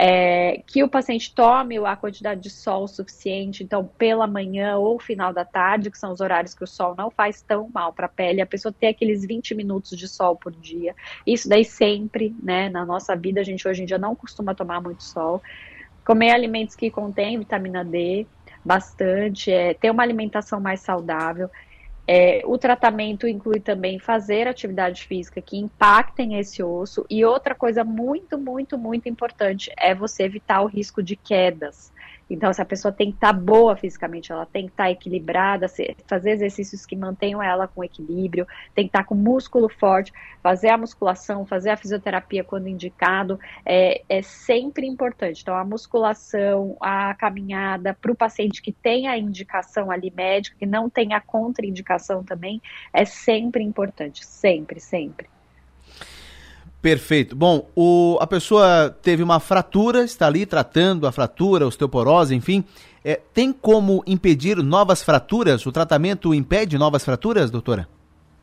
é, 0.00 0.62
que 0.64 0.84
o 0.84 0.88
paciente 0.88 1.34
tome 1.34 1.76
a 1.78 1.96
quantidade 1.96 2.40
de 2.40 2.50
sol 2.50 2.86
suficiente, 2.86 3.64
então 3.64 3.84
pela 3.98 4.28
manhã 4.28 4.76
ou 4.76 5.00
final 5.00 5.32
da 5.32 5.44
tarde, 5.44 5.90
que 5.90 5.98
são 5.98 6.12
os 6.12 6.20
horários 6.20 6.54
que 6.54 6.62
o 6.62 6.68
sol 6.68 6.94
não 6.96 7.10
faz 7.10 7.42
tão 7.42 7.68
mal 7.74 7.92
para 7.92 8.06
a 8.06 8.08
pele, 8.08 8.40
a 8.40 8.46
pessoa 8.46 8.72
ter 8.72 8.86
aqueles 8.86 9.26
20 9.26 9.56
minutos 9.56 9.98
de 9.98 10.06
sol 10.06 10.36
por 10.36 10.52
dia. 10.52 10.94
Isso 11.26 11.48
daí 11.48 11.64
sempre, 11.64 12.32
né, 12.40 12.68
na 12.68 12.86
nossa 12.86 13.16
vida, 13.16 13.40
a 13.40 13.44
gente 13.44 13.66
hoje 13.66 13.82
em 13.82 13.86
dia 13.86 13.98
não 13.98 14.14
costuma 14.14 14.54
tomar 14.54 14.80
muito 14.80 15.02
sol. 15.02 15.42
Comer 16.04 16.30
alimentos 16.30 16.76
que 16.76 16.92
contêm 16.92 17.36
vitamina 17.36 17.84
D, 17.84 18.28
bastante, 18.64 19.50
é, 19.50 19.74
ter 19.74 19.90
uma 19.90 20.04
alimentação 20.04 20.60
mais 20.60 20.80
saudável. 20.80 21.50
É, 22.10 22.40
o 22.46 22.56
tratamento 22.56 23.28
inclui 23.28 23.60
também 23.60 23.98
fazer 23.98 24.48
atividade 24.48 25.02
física 25.02 25.42
que 25.42 25.58
impactem 25.58 26.38
esse 26.38 26.62
osso. 26.62 27.04
E 27.10 27.22
outra 27.22 27.54
coisa 27.54 27.84
muito, 27.84 28.38
muito, 28.38 28.78
muito 28.78 29.10
importante 29.10 29.70
é 29.76 29.94
você 29.94 30.22
evitar 30.22 30.62
o 30.62 30.66
risco 30.66 31.02
de 31.02 31.16
quedas. 31.16 31.92
Então, 32.30 32.52
se 32.52 32.60
a 32.60 32.64
pessoa 32.64 32.92
tem 32.92 33.10
que 33.10 33.16
estar 33.16 33.32
tá 33.32 33.38
boa 33.38 33.76
fisicamente, 33.76 34.30
ela 34.30 34.44
tem 34.46 34.66
que 34.66 34.72
estar 34.72 34.84
tá 34.84 34.90
equilibrada, 34.90 35.66
fazer 36.06 36.30
exercícios 36.30 36.84
que 36.84 36.94
mantenham 36.94 37.42
ela 37.42 37.66
com 37.66 37.82
equilíbrio, 37.82 38.46
tem 38.74 38.84
que 38.84 38.90
estar 38.90 39.00
tá 39.00 39.04
com 39.04 39.14
músculo 39.14 39.68
forte, 39.68 40.12
fazer 40.42 40.68
a 40.68 40.76
musculação, 40.76 41.46
fazer 41.46 41.70
a 41.70 41.76
fisioterapia 41.76 42.44
quando 42.44 42.68
indicado, 42.68 43.38
é, 43.64 44.02
é 44.08 44.22
sempre 44.22 44.86
importante. 44.86 45.42
Então, 45.42 45.54
a 45.54 45.64
musculação, 45.64 46.76
a 46.80 47.14
caminhada, 47.14 47.94
para 47.94 48.12
o 48.12 48.16
paciente 48.16 48.60
que 48.60 48.72
tem 48.72 49.08
a 49.08 49.16
indicação 49.16 49.90
ali 49.90 50.12
médica, 50.14 50.56
que 50.58 50.66
não 50.66 50.90
tem 50.90 51.14
a 51.14 51.20
contraindicação 51.20 52.22
também, 52.22 52.60
é 52.92 53.04
sempre 53.04 53.62
importante, 53.62 54.24
sempre, 54.24 54.80
sempre. 54.80 55.28
Perfeito. 56.80 57.34
Bom, 57.34 57.68
o, 57.74 58.16
a 58.20 58.26
pessoa 58.26 58.96
teve 59.02 59.22
uma 59.22 59.40
fratura, 59.40 60.04
está 60.04 60.26
ali 60.26 60.46
tratando 60.46 61.06
a 61.06 61.12
fratura, 61.12 61.66
osteoporose, 61.66 62.34
enfim. 62.34 62.64
É, 63.04 63.20
tem 63.32 63.52
como 63.52 64.02
impedir 64.06 64.56
novas 64.58 65.02
fraturas? 65.02 65.66
O 65.66 65.72
tratamento 65.72 66.32
impede 66.32 66.78
novas 66.78 67.04
fraturas, 67.04 67.50
doutora? 67.50 67.88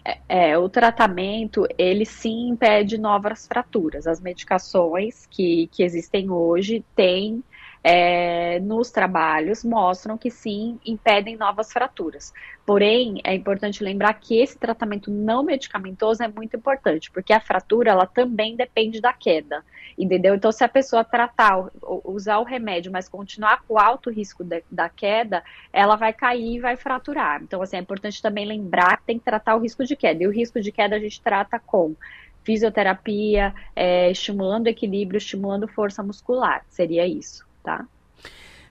É, 0.03 0.51
é, 0.51 0.57
o 0.57 0.69
tratamento, 0.69 1.65
ele 1.77 2.05
sim 2.05 2.49
impede 2.49 2.97
novas 2.97 3.47
fraturas. 3.47 4.05
As 4.05 4.19
medicações 4.19 5.25
que, 5.25 5.67
que 5.71 5.81
existem 5.81 6.29
hoje 6.29 6.83
têm 6.95 7.43
é, 7.87 8.59
nos 8.61 8.89
trabalhos 8.89 9.63
mostram 9.63 10.17
que 10.17 10.31
sim, 10.31 10.79
impedem 10.83 11.37
novas 11.37 11.71
fraturas. 11.71 12.33
Porém, 12.65 13.21
é 13.23 13.35
importante 13.35 13.83
lembrar 13.83 14.15
que 14.15 14.41
esse 14.41 14.57
tratamento 14.57 15.11
não 15.11 15.43
medicamentoso 15.43 16.23
é 16.23 16.27
muito 16.27 16.57
importante, 16.57 17.11
porque 17.11 17.31
a 17.31 17.39
fratura 17.39 17.91
ela 17.91 18.07
também 18.07 18.55
depende 18.55 18.99
da 18.99 19.13
queda, 19.13 19.63
entendeu? 19.95 20.33
Então, 20.33 20.51
se 20.51 20.63
a 20.63 20.67
pessoa 20.67 21.03
tratar, 21.03 21.69
usar 22.03 22.39
o 22.39 22.43
remédio, 22.43 22.91
mas 22.91 23.07
continuar 23.07 23.61
com 23.67 23.77
alto 23.77 24.09
risco 24.09 24.43
de, 24.43 24.63
da 24.71 24.89
queda, 24.89 25.43
ela 25.71 25.95
vai 25.95 26.11
cair 26.11 26.55
e 26.55 26.59
vai 26.59 26.75
fraturar. 26.75 27.43
Então, 27.43 27.61
assim, 27.61 27.77
é 27.77 27.79
importante 27.81 28.19
também 28.19 28.47
lembrar 28.47 28.97
que 28.97 29.05
tem 29.05 29.19
que 29.19 29.25
tratar 29.25 29.55
o 29.55 29.59
risco 29.59 29.85
de 29.85 29.95
queda. 29.95 30.23
E 30.23 30.27
o 30.27 30.31
risco 30.31 30.59
de 30.59 30.71
queda 30.71 30.95
a 30.95 30.99
gente 30.99 31.21
trata 31.21 31.59
com 31.59 31.95
fisioterapia, 32.43 33.53
é, 33.75 34.09
estimulando 34.09 34.65
equilíbrio, 34.65 35.19
estimulando 35.19 35.67
força 35.67 36.01
muscular. 36.01 36.65
Seria 36.67 37.05
isso 37.05 37.45
tá? 37.65 37.85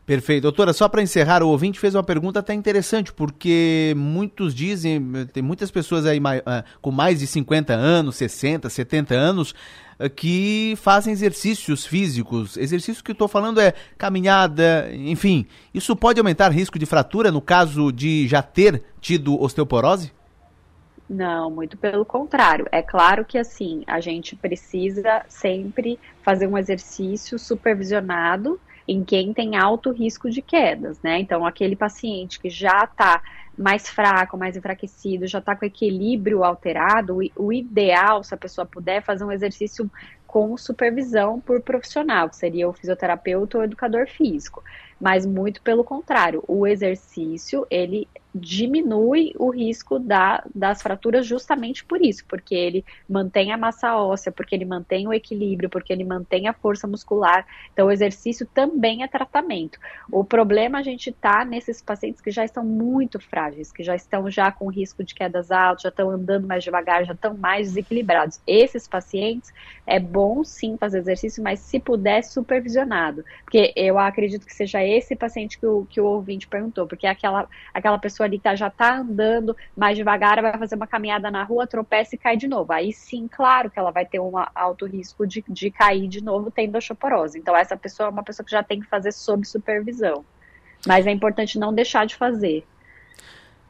Perfeito. 0.07 0.43
Doutora, 0.43 0.75
só 0.75 0.87
para 0.87 1.03
encerrar, 1.03 1.43
o 1.43 1.49
ouvinte 1.49 1.81
fez 1.81 1.95
uma 1.95 2.03
pergunta 2.03 2.41
até 2.41 2.53
interessante, 2.53 3.11
porque 3.11 3.95
muitos 3.97 4.55
dizem, 4.55 5.03
tem 5.33 5.43
muitas 5.43 5.71
pessoas 5.71 6.05
aí 6.05 6.21
ah, 6.45 6.63
com 6.83 6.91
mais 6.91 7.21
de 7.21 7.27
50 7.27 7.73
anos, 7.73 8.17
60, 8.17 8.69
70 8.69 9.15
anos, 9.15 9.55
ah, 9.99 10.11
que 10.11 10.75
fazem 10.77 11.11
exercícios 11.11 11.87
físicos. 11.87 12.59
Exercício 12.59 13.03
que 13.03 13.13
eu 13.13 13.15
estou 13.15 13.29
falando 13.29 13.59
é 13.59 13.73
caminhada, 13.97 14.91
enfim. 14.93 15.47
Isso 15.73 15.97
pode 15.97 16.21
aumentar 16.21 16.51
risco 16.51 16.79
de 16.79 16.85
fratura 16.85 17.33
no 17.33 17.41
caso 17.41 17.91
de 17.91 18.29
já 18.29 18.43
ter 18.43 18.83
tido 19.01 19.41
osteoporose? 19.41 20.13
Não, 21.09 21.51
muito 21.51 21.79
pelo 21.79 22.05
contrário. 22.05 22.67
É 22.71 22.83
claro 22.83 23.25
que 23.25 23.39
assim, 23.39 23.85
a 23.87 24.01
gente 24.01 24.37
precisa 24.37 25.25
sempre 25.31 25.99
fazer 26.23 26.47
um 26.47 26.59
exercício 26.59 27.39
supervisionado 27.39 28.61
em 28.87 29.03
quem 29.03 29.33
tem 29.33 29.57
alto 29.57 29.91
risco 29.91 30.31
de 30.31 30.43
quedas, 30.43 31.01
né? 31.03 31.19
Então, 31.19 31.47
aquele 31.47 31.75
paciente 31.75 32.39
que 32.39 32.51
já 32.51 32.85
está 32.85 33.23
mais 33.57 33.89
fraco, 33.89 34.37
mais 34.37 34.57
enfraquecido, 34.57 35.27
já 35.27 35.39
está 35.39 35.55
com 35.55 35.65
equilíbrio 35.65 36.45
alterado, 36.45 37.19
o 37.37 37.53
ideal, 37.53 38.23
se 38.23 38.35
a 38.35 38.37
pessoa 38.37 38.67
puder, 38.67 39.03
fazer 39.03 39.25
um 39.25 39.33
exercício 39.33 39.91
com 40.27 40.57
supervisão 40.57 41.41
por 41.41 41.61
profissional, 41.61 42.29
que 42.29 42.37
seria 42.37 42.69
o 42.69 42.73
fisioterapeuta 42.73 43.57
ou 43.57 43.63
o 43.63 43.65
educador 43.65 44.09
físico. 44.09 44.65
Mas 45.01 45.25
muito 45.25 45.63
pelo 45.63 45.85
contrário, 45.85 46.43
o 46.49 46.67
exercício, 46.67 47.67
ele 47.71 48.09
diminui 48.35 49.33
o 49.39 49.51
risco 49.51 49.99
da, 49.99 50.43
das 50.53 50.83
fraturas 50.83 51.25
justamente 51.25 51.85
por 51.85 52.05
isso, 52.05 52.25
porque 52.27 52.55
ele 52.55 52.85
mantém 53.09 53.53
a 53.53 53.57
massa 53.57 53.97
óssea, 53.97 54.33
porque 54.33 54.55
ele 54.55 54.65
mantém 54.65 55.07
o 55.07 55.13
equilíbrio, 55.13 55.71
porque 55.71 55.93
ele 55.93 56.05
mantém 56.05 56.49
a 56.49 56.53
força 56.53 56.89
muscular. 56.89 57.47
Então, 57.73 57.87
o 57.87 57.93
exercício 57.93 58.45
também 58.47 59.05
é 59.05 59.09
tratamento. 59.09 59.79
O 60.11 60.25
problema 60.25 60.79
a 60.79 60.83
gente 60.83 61.13
tá 61.13 61.45
nesses 61.45 61.81
pacientes 61.81 62.21
que 62.21 62.31
já 62.31 62.45
estão 62.45 62.65
muito 62.65 63.21
frágeis, 63.21 63.71
que 63.71 63.85
já 63.85 63.95
estão 63.95 64.29
já 64.29 64.51
com 64.51 64.69
risco 64.69 65.05
de 65.05 65.15
quedas 65.15 65.53
altas, 65.53 65.83
já 65.83 65.89
estão 65.91 66.11
andando 66.11 66.47
mais 66.47 66.65
devagar, 66.65 67.05
já 67.05 67.13
estão 67.13 67.35
mais 67.35 67.69
desequilibrados. 67.69 68.41
Esses 68.47 68.89
pacientes 68.89 69.53
é 69.87 70.01
bom 70.01 70.43
sim 70.43 70.77
fazer 70.77 70.99
exercício, 70.99 71.43
mas 71.43 71.61
se 71.61 71.79
puder, 71.79 72.25
supervisionado. 72.25 73.25
Porque 73.45 73.73
eu 73.77 73.99
acredito 73.99 74.47
que 74.47 74.55
seja 74.55 74.83
esse 74.85 75.15
paciente 75.15 75.59
que 75.59 75.67
o, 75.67 75.87
que 75.87 76.01
o 76.01 76.07
ouvinte 76.07 76.49
perguntou, 76.49 76.87
porque 76.87 77.07
é 77.07 77.11
aquela, 77.11 77.49
aquela 77.73 77.99
pessoa 77.99 78.24
ali 78.25 78.39
que 78.39 78.45
tá, 78.45 78.55
já 78.55 78.71
tá 78.71 78.97
andando 78.97 79.57
mais 79.77 79.97
devagar, 79.97 80.41
vai 80.41 80.59
fazer 80.59 80.75
uma 80.75 80.87
caminhada 80.87 81.31
na 81.31 81.43
rua, 81.45 81.67
tropeça 81.67 82.15
e 82.15 82.19
cai 82.19 82.37
de 82.37 82.49
novo. 82.49 82.73
Aí 82.73 82.93
sim, 82.93 83.29
claro 83.29 83.71
que 83.71 83.79
ela 83.79 83.91
vai 83.91 84.05
ter 84.05 84.21
um 84.21 84.33
alto 84.55 84.87
risco 84.87 85.27
de, 85.27 85.45
de 85.49 85.71
cair 85.71 86.09
de 86.09 86.23
novo 86.23 86.51
tendo 86.51 86.77
osteoporose. 86.77 87.39
Então, 87.39 87.57
essa 87.57 87.77
pessoa 87.77 88.09
é 88.09 88.11
uma 88.11 88.23
pessoa 88.23 88.45
que 88.45 88.53
já 88.53 88.63
tem 88.63 88.81
que 88.81 88.87
fazer 88.87 89.13
sob 89.13 89.47
supervisão. 89.47 90.25
Mas 90.87 91.07
é 91.07 91.11
importante 91.11 91.59
não 91.59 91.73
deixar 91.73 92.07
de 92.07 92.15
fazer. 92.15 92.67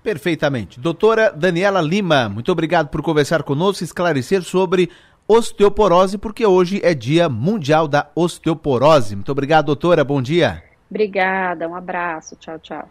Perfeitamente. 0.02 0.78
Doutora 0.78 1.32
Daniela 1.32 1.80
Lima, 1.80 2.28
muito 2.28 2.52
obrigado 2.52 2.88
por 2.88 3.02
conversar 3.02 3.42
conosco 3.42 3.82
e 3.82 3.86
esclarecer 3.86 4.42
sobre 4.42 4.90
osteoporose, 5.26 6.18
porque 6.18 6.44
hoje 6.44 6.80
é 6.84 6.92
Dia 6.92 7.28
Mundial 7.28 7.88
da 7.88 8.10
Osteoporose. 8.14 9.16
Muito 9.16 9.32
obrigado, 9.32 9.66
doutora. 9.66 10.04
Bom 10.04 10.20
dia. 10.20 10.62
Obrigada, 10.90 11.66
um 11.66 11.74
abraço. 11.74 12.36
Tchau, 12.36 12.58
tchau. 12.58 12.88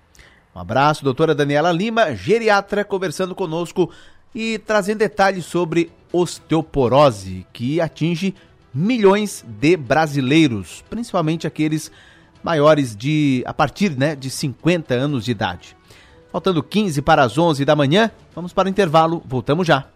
Um 0.55 0.59
abraço, 0.59 1.03
doutora 1.03 1.33
Daniela 1.33 1.71
Lima, 1.71 2.15
geriatra, 2.15 2.85
conversando 2.85 3.33
conosco 3.33 3.89
e 4.35 4.59
trazendo 4.59 4.99
detalhes 4.99 5.45
sobre 5.45 5.91
osteoporose, 6.11 7.45
que 7.51 7.81
atinge 7.81 8.35
milhões 8.73 9.43
de 9.47 9.75
brasileiros, 9.75 10.83
principalmente 10.89 11.47
aqueles 11.47 11.91
maiores 12.43 12.95
de 12.95 13.43
a 13.47 13.53
partir 13.53 13.97
né, 13.97 14.15
de 14.15 14.29
50 14.29 14.93
anos 14.93 15.25
de 15.25 15.31
idade. 15.31 15.75
Faltando 16.31 16.61
15 16.61 17.01
para 17.01 17.23
as 17.23 17.37
11 17.37 17.63
da 17.65 17.75
manhã, 17.75 18.11
vamos 18.35 18.53
para 18.53 18.67
o 18.67 18.69
intervalo, 18.69 19.23
voltamos 19.25 19.65
já. 19.65 19.87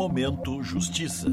Momento 0.00 0.62
Justiça. 0.62 1.28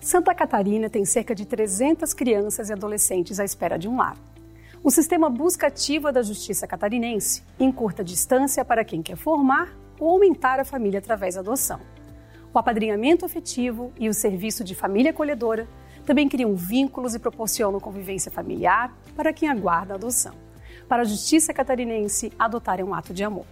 Santa 0.00 0.34
Catarina 0.34 0.90
tem 0.90 1.04
cerca 1.04 1.32
de 1.32 1.46
300 1.46 2.12
crianças 2.12 2.68
e 2.68 2.72
adolescentes 2.72 3.38
à 3.38 3.44
espera 3.44 3.78
de 3.78 3.86
um 3.88 3.96
lar. 3.96 4.16
O 4.82 4.90
sistema 4.90 5.30
busca 5.30 5.68
ativa 5.68 6.12
da 6.12 6.20
Justiça 6.20 6.66
Catarinense 6.66 7.44
encurta 7.60 8.02
a 8.02 8.04
distância 8.04 8.64
para 8.64 8.84
quem 8.84 9.02
quer 9.02 9.14
formar 9.14 9.72
ou 10.00 10.10
aumentar 10.10 10.58
a 10.58 10.64
família 10.64 10.98
através 10.98 11.36
da 11.36 11.42
adoção. 11.42 11.78
O 12.52 12.58
apadrinhamento 12.58 13.24
afetivo 13.24 13.92
e 13.96 14.08
o 14.08 14.12
serviço 14.12 14.64
de 14.64 14.74
família 14.74 15.12
acolhedora 15.12 15.68
também 16.04 16.28
criam 16.28 16.56
vínculos 16.56 17.14
e 17.14 17.20
proporcionam 17.20 17.78
convivência 17.78 18.32
familiar 18.32 18.92
para 19.14 19.32
quem 19.32 19.48
aguarda 19.48 19.94
a 19.94 19.96
adoção. 19.96 20.34
Para 20.88 21.02
a 21.02 21.06
justiça 21.06 21.54
catarinense, 21.54 22.32
adotar 22.36 22.80
é 22.80 22.84
um 22.84 22.92
ato 22.92 23.14
de 23.14 23.22
amor. 23.22 23.46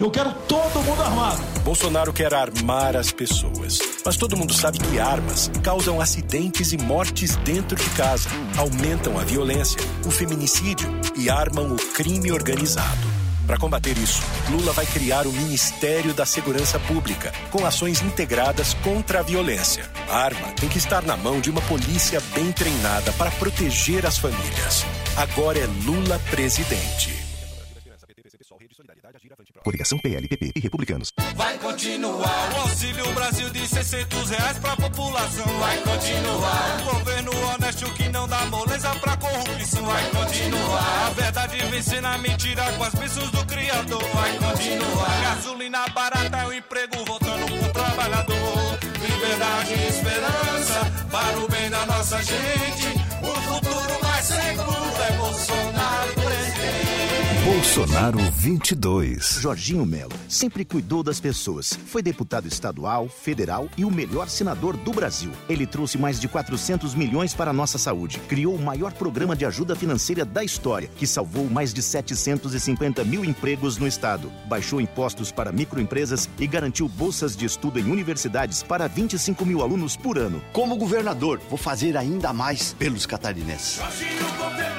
Eu 0.00 0.12
quero 0.12 0.32
todo 0.46 0.80
mundo 0.84 1.02
armado. 1.02 1.42
Bolsonaro 1.64 2.12
quer 2.12 2.32
armar 2.32 2.94
as 2.96 3.10
pessoas. 3.10 3.80
Mas 4.06 4.16
todo 4.16 4.36
mundo 4.36 4.54
sabe 4.54 4.78
que 4.78 5.00
armas 5.00 5.50
causam 5.60 6.00
acidentes 6.00 6.72
e 6.72 6.78
mortes 6.78 7.34
dentro 7.36 7.76
de 7.76 7.90
casa, 7.90 8.28
aumentam 8.56 9.18
a 9.18 9.24
violência, 9.24 9.80
o 10.06 10.10
feminicídio 10.10 10.88
e 11.16 11.28
armam 11.28 11.72
o 11.72 11.76
crime 11.94 12.30
organizado. 12.30 13.08
Para 13.44 13.58
combater 13.58 13.98
isso, 13.98 14.22
Lula 14.50 14.72
vai 14.72 14.86
criar 14.86 15.26
o 15.26 15.32
Ministério 15.32 16.14
da 16.14 16.24
Segurança 16.24 16.78
Pública, 16.78 17.32
com 17.50 17.66
ações 17.66 18.00
integradas 18.00 18.74
contra 18.74 19.18
a 19.18 19.22
violência. 19.22 19.90
A 20.08 20.16
arma 20.16 20.48
tem 20.60 20.68
que 20.68 20.78
estar 20.78 21.02
na 21.02 21.16
mão 21.16 21.40
de 21.40 21.50
uma 21.50 21.62
polícia 21.62 22.22
bem 22.34 22.52
treinada 22.52 23.10
para 23.14 23.32
proteger 23.32 24.06
as 24.06 24.16
famílias. 24.16 24.86
Agora 25.16 25.58
é 25.58 25.66
Lula 25.84 26.20
presidente. 26.30 27.27
Coligação 29.64 29.98
PLPP 29.98 30.52
e 30.54 30.60
Republicanos. 30.60 31.12
Vai 31.34 31.58
continuar 31.58 32.52
o 32.54 32.60
Auxílio 32.62 33.12
Brasil 33.12 33.50
de 33.50 33.66
600 33.66 34.30
reais 34.30 34.58
pra 34.58 34.76
população. 34.76 35.46
Vai 35.58 35.78
continuar 35.78 36.80
o 36.80 36.94
governo 36.94 37.30
honesto 37.54 37.92
que 37.94 38.08
não 38.08 38.26
dá 38.28 38.44
moleza 38.46 38.90
pra 38.96 39.16
corrupção. 39.16 39.84
Vai 39.84 40.10
continuar 40.10 41.06
a 41.06 41.10
verdade 41.10 41.56
vencer 41.70 42.00
na 42.02 42.18
mentira 42.18 42.64
com 42.72 42.84
as 42.84 42.94
bênçãos 42.94 43.30
do 43.30 43.44
Criador. 43.46 44.02
Vai 44.14 44.32
continuar 44.38 45.20
gasolina 45.22 45.88
barata, 45.88 46.46
o 46.48 46.52
emprego 46.52 47.04
voltando 47.04 47.46
pro 47.46 47.72
trabalhador. 47.72 48.78
Liberdade 49.00 49.74
e 49.74 49.88
esperança 49.88 51.08
para 51.10 51.38
o 51.38 51.48
bem 51.48 51.70
da 51.70 51.84
nossa 51.86 52.22
gente. 52.22 52.88
O 53.22 53.40
futuro 53.42 54.02
mais 54.02 54.24
seguro 54.24 55.02
é 55.08 55.12
Bolsonaro 55.12 56.12
presidente. 56.14 57.07
Bolsonaro 57.48 58.18
22. 58.18 59.38
Jorginho 59.40 59.86
Melo 59.86 60.12
sempre 60.28 60.66
cuidou 60.66 61.02
das 61.02 61.18
pessoas. 61.18 61.72
Foi 61.86 62.02
deputado 62.02 62.46
estadual, 62.46 63.08
federal 63.08 63.70
e 63.74 63.86
o 63.86 63.90
melhor 63.90 64.28
senador 64.28 64.76
do 64.76 64.92
Brasil. 64.92 65.30
Ele 65.48 65.66
trouxe 65.66 65.96
mais 65.96 66.20
de 66.20 66.28
400 66.28 66.94
milhões 66.94 67.32
para 67.32 67.50
a 67.50 67.54
nossa 67.54 67.78
saúde. 67.78 68.20
Criou 68.28 68.54
o 68.54 68.60
maior 68.60 68.92
programa 68.92 69.34
de 69.34 69.46
ajuda 69.46 69.74
financeira 69.74 70.26
da 70.26 70.44
história, 70.44 70.90
que 70.94 71.06
salvou 71.06 71.48
mais 71.48 71.72
de 71.72 71.80
750 71.80 73.02
mil 73.02 73.24
empregos 73.24 73.78
no 73.78 73.88
estado. 73.88 74.30
Baixou 74.46 74.78
impostos 74.78 75.32
para 75.32 75.50
microempresas 75.50 76.28
e 76.38 76.46
garantiu 76.46 76.86
bolsas 76.86 77.34
de 77.34 77.46
estudo 77.46 77.80
em 77.80 77.90
universidades 77.90 78.62
para 78.62 78.86
25 78.86 79.46
mil 79.46 79.62
alunos 79.62 79.96
por 79.96 80.18
ano. 80.18 80.42
Como 80.52 80.76
governador, 80.76 81.40
vou 81.48 81.56
fazer 81.56 81.96
ainda 81.96 82.30
mais 82.30 82.74
pelos 82.74 83.06
catarinenses. 83.06 83.76
Jorginho 83.76 84.77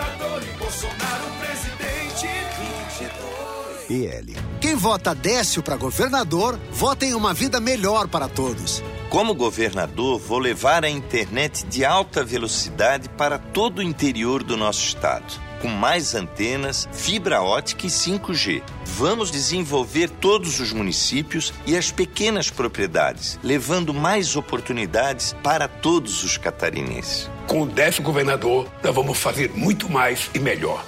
PL. 3.89 4.35
Quem 4.61 4.75
vota 4.75 5.15
Décio 5.15 5.63
para 5.63 5.75
governador, 5.75 6.59
vota 6.71 7.07
em 7.07 7.15
uma 7.15 7.33
vida 7.33 7.59
melhor 7.59 8.07
para 8.07 8.27
todos. 8.27 8.83
Como 9.09 9.33
governador, 9.33 10.19
vou 10.19 10.37
levar 10.37 10.85
a 10.85 10.89
internet 10.89 11.65
de 11.65 11.83
alta 11.83 12.23
velocidade 12.23 13.09
para 13.09 13.39
todo 13.39 13.79
o 13.79 13.83
interior 13.83 14.43
do 14.43 14.55
nosso 14.55 14.85
estado, 14.85 15.25
com 15.59 15.67
mais 15.67 16.13
antenas, 16.13 16.87
fibra 16.93 17.41
ótica 17.41 17.87
e 17.87 17.89
5G. 17.89 18.61
Vamos 18.85 19.31
desenvolver 19.31 20.11
todos 20.11 20.59
os 20.59 20.71
municípios 20.71 21.51
e 21.65 21.75
as 21.75 21.91
pequenas 21.91 22.51
propriedades, 22.51 23.39
levando 23.43 23.91
mais 23.91 24.35
oportunidades 24.35 25.35
para 25.41 25.67
todos 25.67 26.23
os 26.23 26.37
catarinenses. 26.37 27.27
Com 27.47 27.63
o 27.63 27.65
décimo 27.65 28.05
governador, 28.05 28.69
nós 28.83 28.93
vamos 28.93 29.17
fazer 29.17 29.49
muito 29.55 29.89
mais 29.89 30.29
e 30.35 30.39
melhor. 30.39 30.85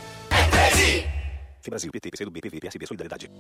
Brasil, 1.70 1.92
PT, 1.92 2.12
PCdoB, 2.12 2.42
PV, 2.42 2.60
PSB, 2.60 2.88
Solidariedade. 2.88 3.32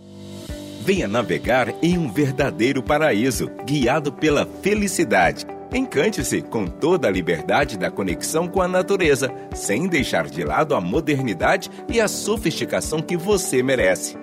Venha 0.84 1.08
navegar 1.08 1.74
em 1.82 1.98
um 1.98 2.12
verdadeiro 2.12 2.82
paraíso, 2.82 3.50
guiado 3.66 4.12
pela 4.12 4.46
felicidade. 4.46 5.46
Encante-se 5.74 6.42
com 6.42 6.66
toda 6.66 7.08
a 7.08 7.12
liberdade 7.12 7.78
da 7.78 7.90
conexão 7.90 8.48
com 8.48 8.62
a 8.62 8.68
natureza, 8.68 9.32
sem 9.54 9.88
deixar 9.88 10.28
de 10.28 10.44
lado 10.44 10.76
a 10.76 10.82
modernidade 10.82 11.70
e 11.88 12.02
a 12.02 12.08
sofisticação 12.08 13.02
que 13.02 13.16
você 13.16 13.64
merece. 13.64 14.18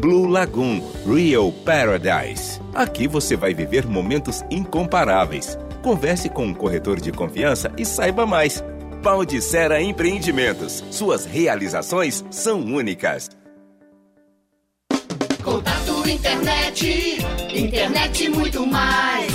Blue 0.00 0.26
Lagoon 0.26 0.80
Real 1.06 1.50
Paradise. 1.64 2.60
Aqui 2.74 3.08
você 3.08 3.34
vai 3.36 3.52
viver 3.52 3.86
momentos 3.86 4.42
incomparáveis. 4.50 5.58
Converse 5.82 6.28
com 6.28 6.46
um 6.46 6.54
corretor 6.54 7.00
de 7.00 7.12
confiança 7.12 7.72
e 7.76 7.84
saiba 7.84 8.26
mais. 8.26 8.62
Pau 9.06 9.24
de 9.24 9.40
Sera 9.40 9.80
Empreendimentos. 9.80 10.82
Suas 10.90 11.24
realizações 11.24 12.24
são 12.28 12.58
únicas. 12.58 13.30
Contato 15.44 16.08
internet, 16.08 17.24
internet 17.54 18.28
muito 18.30 18.66
mais. 18.66 19.32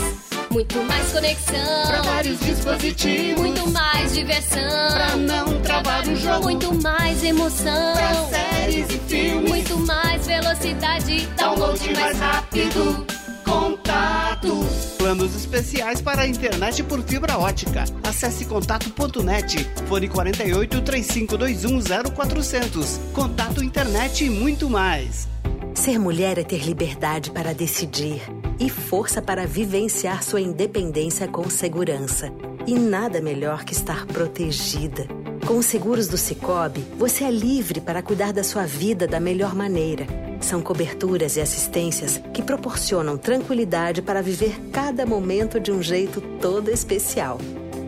Muito 0.52 0.84
mais 0.84 1.14
conexão. 1.14 1.88
Pra 1.88 2.02
vários 2.02 2.38
dispositivos. 2.42 3.40
Muito 3.40 3.66
mais 3.70 4.14
diversão. 4.14 4.92
Pra 4.92 5.16
não 5.16 5.62
travar 5.62 6.06
o 6.06 6.16
jogo. 6.18 6.44
Muito 6.44 6.76
mais 6.84 7.24
emoção. 7.24 7.94
Pra 7.94 8.26
séries 8.26 8.90
e 8.90 9.00
filmes. 9.08 9.50
Muito 9.50 9.80
mais 9.80 10.28
velocidade. 10.28 11.26
Download 11.38 11.94
mais 11.94 12.20
rápido. 12.20 13.11
Contato. 13.52 14.66
Planos 14.98 15.36
especiais 15.36 16.02
para 16.02 16.22
a 16.22 16.28
internet 16.28 16.82
por 16.84 17.04
fibra 17.04 17.38
ótica. 17.38 17.84
Acesse 18.02 18.46
contato.net. 18.46 19.68
Fone 19.90 20.08
48 20.08 20.82
3521 20.82 21.82
0400. 22.16 22.98
Contato 23.14 23.62
internet 23.62 24.24
e 24.24 24.30
muito 24.30 24.70
mais. 24.70 25.28
Ser 25.74 26.00
mulher 26.00 26.38
é 26.38 26.44
ter 26.44 26.64
liberdade 26.64 27.30
para 27.30 27.54
decidir 27.54 28.22
e 28.58 28.70
força 28.70 29.22
para 29.22 29.46
vivenciar 29.46 30.24
sua 30.24 30.40
independência 30.40 31.28
com 31.28 31.50
segurança. 31.50 32.32
E 32.66 32.74
nada 32.76 33.20
melhor 33.20 33.66
que 33.66 33.74
estar 33.74 34.06
protegida. 34.06 35.06
Com 35.46 35.58
os 35.58 35.66
seguros 35.66 36.08
do 36.08 36.18
Cicobi, 36.18 36.82
você 36.98 37.24
é 37.24 37.32
livre 37.32 37.82
para 37.82 38.02
cuidar 38.02 38.32
da 38.32 38.44
sua 38.44 38.66
vida 38.66 39.08
da 39.08 39.20
melhor 39.20 39.56
maneira. 39.56 40.06
São 40.40 40.62
coberturas 40.62 41.36
e 41.36 41.42
assistências 41.42 42.22
que 42.34 42.42
proporcionam 42.42 43.18
tranquilidade 43.18 44.02
para 44.02 44.22
viver 44.22 44.60
cada 44.72 45.06
momento 45.06 45.60
de 45.60 45.72
um 45.72 45.82
jeito 45.82 46.22
todo 46.40 46.70
especial. 46.70 47.40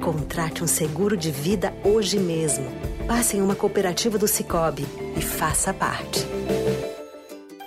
Contrate 0.01 0.63
um 0.63 0.67
seguro 0.67 1.15
de 1.15 1.31
vida 1.31 1.73
hoje 1.83 2.19
mesmo. 2.19 2.65
Passe 3.07 3.37
em 3.37 3.41
uma 3.41 3.55
cooperativa 3.55 4.17
do 4.17 4.27
Cicobi 4.27 4.85
e 5.15 5.21
faça 5.21 5.73
parte. 5.73 6.25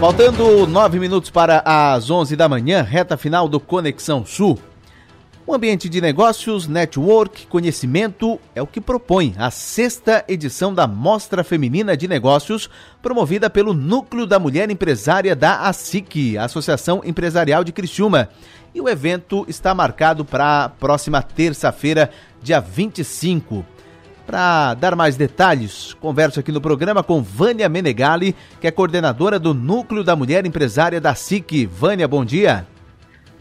Faltando 0.00 0.64
nove 0.64 1.00
minutos 1.00 1.28
para 1.28 1.60
as 1.66 2.08
onze 2.08 2.36
da 2.36 2.48
manhã, 2.48 2.82
reta 2.82 3.16
final 3.16 3.48
do 3.48 3.58
Conexão 3.58 4.24
Sul. 4.24 4.56
Um 5.44 5.52
ambiente 5.52 5.88
de 5.88 6.00
negócios, 6.00 6.68
network, 6.68 7.48
conhecimento 7.48 8.38
é 8.54 8.62
o 8.62 8.66
que 8.66 8.80
propõe 8.80 9.34
a 9.36 9.50
sexta 9.50 10.24
edição 10.28 10.72
da 10.72 10.86
Mostra 10.86 11.42
Feminina 11.42 11.96
de 11.96 12.06
Negócios, 12.06 12.70
promovida 13.02 13.50
pelo 13.50 13.74
Núcleo 13.74 14.24
da 14.24 14.38
Mulher 14.38 14.70
Empresária 14.70 15.34
da 15.34 15.62
ASIC, 15.62 16.38
Associação 16.38 17.02
Empresarial 17.04 17.64
de 17.64 17.72
Criciúma. 17.72 18.28
E 18.72 18.80
o 18.80 18.88
evento 18.88 19.44
está 19.48 19.74
marcado 19.74 20.24
para 20.24 20.66
a 20.66 20.68
próxima 20.68 21.20
terça-feira, 21.22 22.08
dia 22.40 22.60
25. 22.60 23.64
Para 24.28 24.74
dar 24.74 24.94
mais 24.94 25.16
detalhes, 25.16 25.94
converso 25.94 26.38
aqui 26.38 26.52
no 26.52 26.60
programa 26.60 27.02
com 27.02 27.22
Vânia 27.22 27.66
Menegali, 27.66 28.36
que 28.60 28.66
é 28.66 28.70
coordenadora 28.70 29.38
do 29.38 29.54
Núcleo 29.54 30.04
da 30.04 30.14
Mulher 30.14 30.44
Empresária 30.44 31.00
da 31.00 31.14
SIC. 31.14 31.64
Vânia, 31.64 32.06
bom 32.06 32.26
dia. 32.26 32.66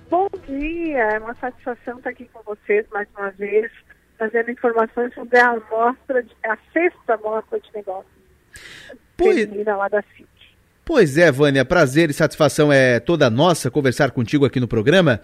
Bom 0.09 0.29
dia, 0.47 0.97
é 0.97 1.19
uma 1.19 1.35
satisfação 1.41 1.97
estar 1.97 2.11
aqui 2.11 2.29
com 2.31 2.41
vocês 2.45 2.85
mais 2.93 3.05
uma 3.17 3.29
vez, 3.31 3.69
trazendo 4.17 4.49
informações 4.49 5.13
sobre 5.13 5.37
a 5.37 5.57
mostra, 5.69 6.23
de, 6.23 6.33
a 6.45 6.57
sexta 6.71 7.17
mostra 7.17 7.59
de 7.59 7.67
negócios 7.75 8.09
pois, 9.17 9.41
feminina 9.41 9.75
lá 9.75 9.89
da 9.89 10.01
SIC. 10.15 10.25
Pois 10.85 11.17
é, 11.17 11.29
Vânia, 11.29 11.65
prazer 11.65 12.09
e 12.09 12.13
satisfação 12.13 12.71
é 12.71 13.01
toda 13.01 13.29
nossa 13.29 13.69
conversar 13.69 14.11
contigo 14.11 14.45
aqui 14.45 14.61
no 14.61 14.69
programa. 14.69 15.19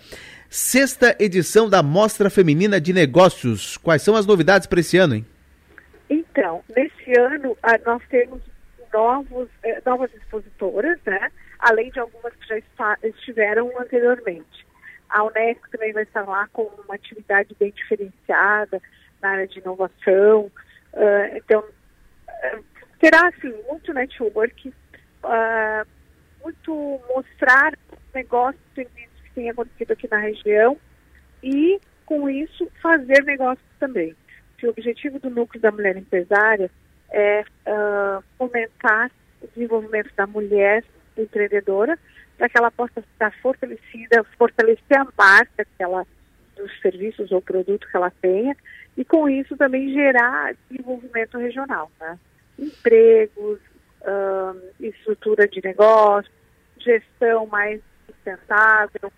Sexta 0.49 1.15
edição 1.17 1.69
da 1.69 1.81
Mostra 1.81 2.29
Feminina 2.29 2.81
de 2.81 2.91
Negócios. 2.91 3.77
Quais 3.77 4.01
são 4.01 4.13
as 4.13 4.25
novidades 4.25 4.67
para 4.67 4.81
esse 4.81 4.97
ano, 4.97 5.15
hein? 5.15 5.25
Então, 6.09 6.63
nesse 6.75 7.19
ano 7.19 7.57
ah, 7.63 7.77
nós 7.85 8.01
temos 8.09 8.41
novos, 8.93 9.49
eh, 9.63 9.81
novas 9.85 10.13
expositoras, 10.13 10.99
né? 11.05 11.31
além 11.59 11.89
de 11.91 11.99
algumas 11.99 12.33
que 12.35 12.47
já 12.47 12.97
estiveram 13.03 13.71
anteriormente. 13.79 14.65
A 15.09 15.23
Unesco 15.23 15.69
também 15.71 15.93
vai 15.93 16.03
estar 16.03 16.23
lá 16.23 16.47
com 16.51 16.63
uma 16.63 16.95
atividade 16.95 17.55
bem 17.59 17.71
diferenciada 17.71 18.81
na 19.21 19.29
área 19.29 19.47
de 19.47 19.59
inovação. 19.59 20.51
Uh, 20.93 21.37
então, 21.37 21.61
uh, 21.61 22.63
terá 22.99 23.27
assim, 23.27 23.53
muito 23.67 23.93
network, 23.93 24.69
uh, 24.69 25.87
muito 26.43 27.01
mostrar 27.15 27.73
negócios 28.13 28.61
que 28.75 28.87
têm 29.33 29.49
acontecido 29.49 29.91
aqui 29.91 30.07
na 30.09 30.17
região 30.17 30.77
e, 31.41 31.79
com 32.05 32.29
isso, 32.29 32.69
fazer 32.81 33.23
negócios 33.23 33.65
também 33.79 34.15
que 34.63 34.67
o 34.67 34.69
objetivo 34.69 35.19
do 35.19 35.29
Núcleo 35.29 35.61
da 35.61 35.71
Mulher 35.73 35.97
Empresária 35.97 36.71
é 37.11 37.41
uh, 37.67 38.23
fomentar 38.37 39.11
o 39.41 39.47
desenvolvimento 39.47 40.09
da 40.15 40.25
mulher 40.25 40.85
empreendedora 41.17 41.99
para 42.37 42.47
que 42.47 42.57
ela 42.57 42.71
possa 42.71 43.01
estar 43.01 43.33
fortalecida, 43.41 44.23
fortalecer 44.37 44.97
a 44.97 45.07
marca 45.17 45.65
que 45.65 45.83
ela, 45.83 46.07
dos 46.55 46.71
serviços 46.81 47.29
ou 47.33 47.41
produtos 47.41 47.89
que 47.91 47.97
ela 47.97 48.09
tenha 48.21 48.55
e 48.95 49.03
com 49.03 49.27
isso 49.27 49.57
também 49.57 49.91
gerar 49.91 50.55
desenvolvimento 50.69 51.37
regional, 51.37 51.91
né? 51.99 52.17
empregos, 52.57 53.59
uh, 54.01 54.57
estrutura 54.79 55.45
de 55.45 55.59
negócio, 55.61 56.31
gestão 56.77 57.45
mais 57.47 57.81
sustentável, 58.05 59.11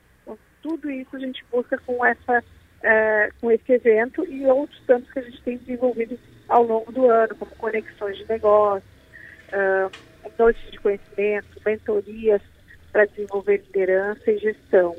tudo 0.63 0.89
isso 0.89 1.15
a 1.15 1.19
gente 1.19 1.45
busca 1.51 1.77
com 1.85 2.03
essa 2.03 2.43
é, 2.83 3.29
com 3.41 3.51
esse 3.51 3.71
evento 3.71 4.25
e 4.25 4.45
outros 4.45 4.81
tantos 4.85 5.11
que 5.11 5.19
a 5.19 5.21
gente 5.23 5.41
tem 5.43 5.57
desenvolvido 5.57 6.19
ao 6.47 6.63
longo 6.63 6.91
do 6.91 7.09
ano, 7.09 7.35
como 7.35 7.51
conexões 7.55 8.17
de 8.17 8.27
negócio, 8.29 8.87
uh, 9.53 9.91
noites 10.37 10.71
de 10.71 10.79
conhecimento, 10.79 11.61
mentorias 11.65 12.41
para 12.91 13.05
desenvolver 13.05 13.57
liderança 13.57 14.31
e 14.31 14.37
gestão. 14.37 14.95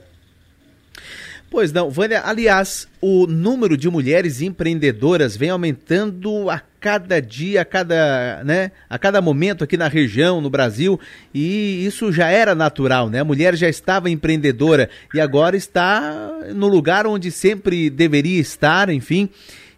Pois 1.48 1.72
não, 1.72 1.88
Vânia, 1.88 2.22
aliás, 2.24 2.88
o 3.00 3.26
número 3.26 3.76
de 3.76 3.88
mulheres 3.88 4.42
empreendedoras 4.42 5.36
vem 5.36 5.50
aumentando 5.50 6.50
a 6.50 6.60
cada 6.80 7.20
dia, 7.20 7.62
a 7.62 7.64
cada, 7.64 8.42
né, 8.44 8.72
a 8.90 8.98
cada 8.98 9.20
momento 9.22 9.62
aqui 9.62 9.76
na 9.76 9.88
região, 9.88 10.40
no 10.40 10.50
Brasil, 10.50 11.00
e 11.32 11.86
isso 11.86 12.12
já 12.12 12.28
era 12.28 12.54
natural, 12.54 13.08
né? 13.08 13.20
A 13.20 13.24
mulher 13.24 13.54
já 13.56 13.68
estava 13.68 14.10
empreendedora 14.10 14.90
e 15.14 15.20
agora 15.20 15.56
está 15.56 16.30
no 16.54 16.66
lugar 16.66 17.06
onde 17.06 17.30
sempre 17.30 17.90
deveria 17.90 18.40
estar, 18.40 18.90
enfim. 18.90 19.28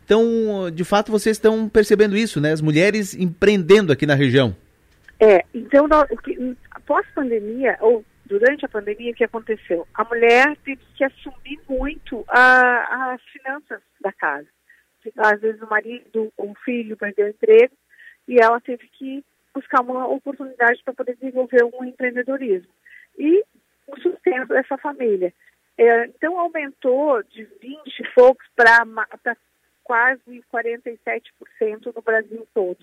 Então, 0.05 0.71
de 0.73 0.85
fato, 0.85 1.13
vocês 1.13 1.37
estão 1.37 1.69
percebendo 1.69 2.17
isso, 2.17 2.41
né? 2.41 2.53
As 2.53 2.63
mulheres 2.63 3.15
empreendendo 3.15 3.93
aqui 3.93 4.07
na 4.07 4.15
região. 4.15 4.57
É, 5.21 5.45
então, 5.53 5.87
após 6.71 7.07
pandemia, 7.15 7.77
ou 7.81 8.03
durante 8.29 8.65
a 8.65 8.69
pandemia, 8.69 9.11
o 9.11 9.15
que 9.15 9.25
aconteceu? 9.25 9.89
A 9.95 10.05
mulher 10.05 10.57
teve 10.65 10.83
que 10.95 11.03
assumir 11.03 11.59
muito 11.69 12.25
as 12.29 13.21
finanças 13.33 13.81
da 14.01 14.13
casa. 14.13 14.47
Às 15.17 15.41
vezes 15.41 15.61
o 15.63 15.69
marido 15.69 16.31
ou 16.37 16.51
o 16.51 16.55
filho 16.57 16.97
perdeu 16.97 17.27
o 17.27 17.31
emprego 17.31 17.75
e 18.29 18.39
ela 18.39 18.61
teve 18.61 18.87
que 18.89 19.25
buscar 19.55 19.81
uma 19.81 20.07
oportunidade 20.07 20.83
para 20.85 20.93
poder 20.93 21.17
desenvolver 21.17 21.65
um 21.65 21.85
empreendedorismo. 21.85 22.71
E 23.19 23.43
o 23.87 23.99
sustento 24.01 24.49
dessa 24.49 24.77
família. 24.77 25.33
É, 25.79 26.05
então 26.07 26.39
aumentou 26.39 27.23
de 27.23 27.45
20 27.45 28.01
e 28.01 28.15
poucos 28.15 28.47
para 28.55 28.85
quase 29.83 30.45
47% 30.53 31.95
no 31.95 32.03
Brasil 32.03 32.47
todo. 32.53 32.79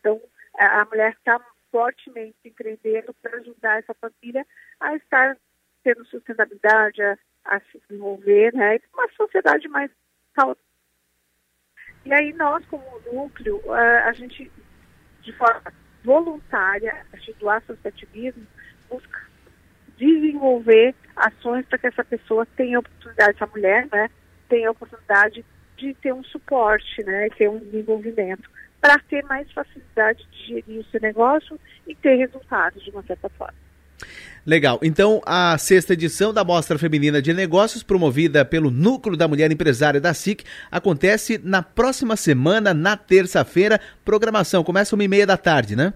Então, 0.00 0.20
a 0.58 0.84
mulher 0.86 1.12
está 1.12 1.38
fortemente 1.76 2.34
empreendendo 2.42 3.12
para 3.20 3.36
ajudar 3.36 3.80
essa 3.80 3.92
família 3.92 4.46
a 4.80 4.96
estar 4.96 5.36
tendo 5.84 6.06
sustentabilidade, 6.06 7.02
a, 7.02 7.18
a 7.44 7.60
se 7.60 7.78
desenvolver, 7.86 8.54
né? 8.54 8.76
E 8.76 8.82
uma 8.94 9.06
sociedade 9.10 9.68
mais 9.68 9.90
saudável. 10.34 10.62
E 12.06 12.14
aí 12.14 12.32
nós, 12.32 12.64
como 12.64 12.82
núcleo, 13.12 13.60
a 13.70 14.10
gente, 14.14 14.50
de 15.20 15.32
forma 15.34 15.62
voluntária, 16.02 17.04
a 17.12 17.16
gente 17.18 17.34
do 17.34 17.50
associativismo, 17.50 18.46
busca 18.88 19.26
desenvolver 19.98 20.94
ações 21.14 21.66
para 21.66 21.76
que 21.76 21.88
essa 21.88 22.04
pessoa 22.04 22.46
tenha 22.56 22.78
oportunidade, 22.78 23.36
essa 23.36 23.46
mulher, 23.46 23.86
né, 23.92 24.08
tenha 24.48 24.68
a 24.68 24.70
oportunidade 24.70 25.44
de 25.76 25.92
ter 25.94 26.14
um 26.14 26.24
suporte, 26.24 27.02
né, 27.02 27.28
ter 27.36 27.50
um 27.50 27.58
desenvolvimento, 27.58 28.48
para 28.86 29.00
ter 29.00 29.24
mais 29.24 29.50
facilidade 29.50 30.24
de 30.30 30.46
gerir 30.46 30.80
o 30.80 30.84
seu 30.92 31.00
negócio 31.00 31.58
e 31.88 31.94
ter 31.96 32.14
resultados 32.14 32.84
de 32.84 32.90
uma 32.90 33.02
certa 33.02 33.28
forma. 33.30 33.58
Legal. 34.46 34.78
Então, 34.80 35.20
a 35.26 35.58
sexta 35.58 35.94
edição 35.94 36.32
da 36.32 36.44
Mostra 36.44 36.78
Feminina 36.78 37.20
de 37.20 37.34
Negócios, 37.34 37.82
promovida 37.82 38.44
pelo 38.44 38.70
Núcleo 38.70 39.16
da 39.16 39.26
Mulher 39.26 39.50
Empresária 39.50 40.00
da 40.00 40.14
SIC, 40.14 40.44
acontece 40.70 41.36
na 41.42 41.64
próxima 41.64 42.14
semana, 42.14 42.72
na 42.72 42.96
terça-feira. 42.96 43.80
Programação 44.04 44.62
começa 44.62 44.94
uma 44.94 45.02
e 45.02 45.08
meia 45.08 45.26
da 45.26 45.36
tarde, 45.36 45.74
né? 45.74 45.92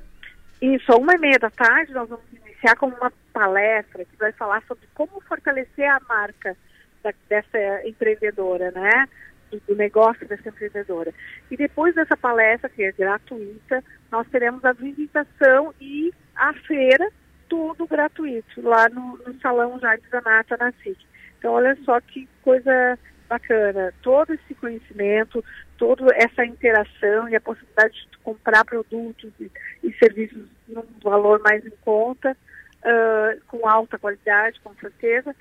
Isso, 0.61 0.93
uma 0.97 1.15
e 1.15 1.19
meia 1.19 1.39
da 1.39 1.51
tarde 1.51 1.93
nós 1.93 2.09
vamos 2.09 2.25
iniciar 2.45 2.75
com 2.75 2.87
uma 2.87 3.12
palestra 3.33 4.05
que 4.05 4.17
vai 4.19 4.33
falar 4.33 4.65
sobre 4.67 4.89
como 4.95 5.21
fortalecer 5.29 5.89
a 5.89 6.01
marca 6.09 6.57
da, 7.05 7.12
dessa 7.29 7.87
empreendedora, 7.87 8.73
né? 8.73 9.07
Do, 9.51 9.74
negócio 9.74 10.27
dessa 10.28 10.48
empreendedora. 10.48 11.12
E 11.51 11.56
depois 11.56 11.94
dessa 11.94 12.16
palestra, 12.16 12.68
que 12.68 12.82
é 12.82 12.93
gratuita, 12.93 13.82
nós 14.10 14.27
teremos 14.28 14.64
a 14.64 14.72
visitação 14.72 15.74
e 15.81 16.12
a 16.36 16.52
feira 16.52 17.10
tudo 17.48 17.86
gratuito 17.86 18.62
lá 18.62 18.89
no, 18.89 19.18
no 19.27 19.40
Salão 19.40 19.78
Jardim 19.81 20.09
da 20.10 20.20
Mata, 20.20 20.56
na 20.56 20.72
SIC. 20.72 20.97
Então, 21.39 21.52
olha 21.52 21.77
só 21.85 22.01
que 22.01 22.28
coisa 22.43 22.98
bacana. 23.28 23.93
Todo 24.02 24.32
esse 24.35 24.55
conhecimento, 24.55 25.44
toda 25.78 26.06
essa 26.14 26.44
interação 26.44 27.28
e 27.28 27.36
a 27.36 27.40
possibilidade 27.40 28.09
de 28.10 28.18
comprar 28.18 28.64
produtos 28.64 29.32
e, 29.40 29.51
e 29.82 29.93
serviços 29.94 30.48
num 30.68 30.85
valor 31.02 31.40
mais 31.40 31.64
em 31.64 31.72
conta, 31.82 32.36
uh, 32.85 33.40
com 33.47 33.68
alta 33.68 33.98
qualidade, 33.98 34.60
com 34.60 34.74
certeza, 34.74 35.35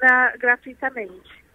na, 0.00 0.36
gratuitamente. 0.36 1.45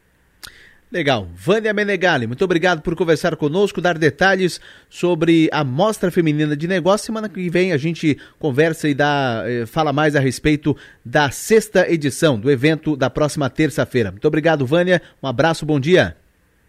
Legal. 0.91 1.25
Vânia 1.33 1.71
Menegali, 1.71 2.27
muito 2.27 2.43
obrigado 2.43 2.81
por 2.81 2.97
conversar 2.97 3.37
conosco, 3.37 3.79
dar 3.79 3.97
detalhes 3.97 4.59
sobre 4.89 5.47
a 5.53 5.63
Mostra 5.63 6.11
Feminina 6.11 6.53
de 6.53 6.67
Negócios. 6.67 7.05
Semana 7.05 7.29
que 7.29 7.49
vem 7.49 7.71
a 7.71 7.77
gente 7.77 8.19
conversa 8.37 8.89
e 8.89 8.93
dá, 8.93 9.41
eh, 9.45 9.65
fala 9.65 9.93
mais 9.93 10.17
a 10.17 10.19
respeito 10.19 10.75
da 11.05 11.31
sexta 11.31 11.89
edição 11.89 12.37
do 12.37 12.51
evento 12.51 12.97
da 12.97 13.09
próxima 13.09 13.49
terça-feira. 13.49 14.11
Muito 14.11 14.27
obrigado, 14.27 14.65
Vânia. 14.65 15.01
Um 15.23 15.27
abraço, 15.27 15.65
bom 15.65 15.79
dia. 15.79 16.17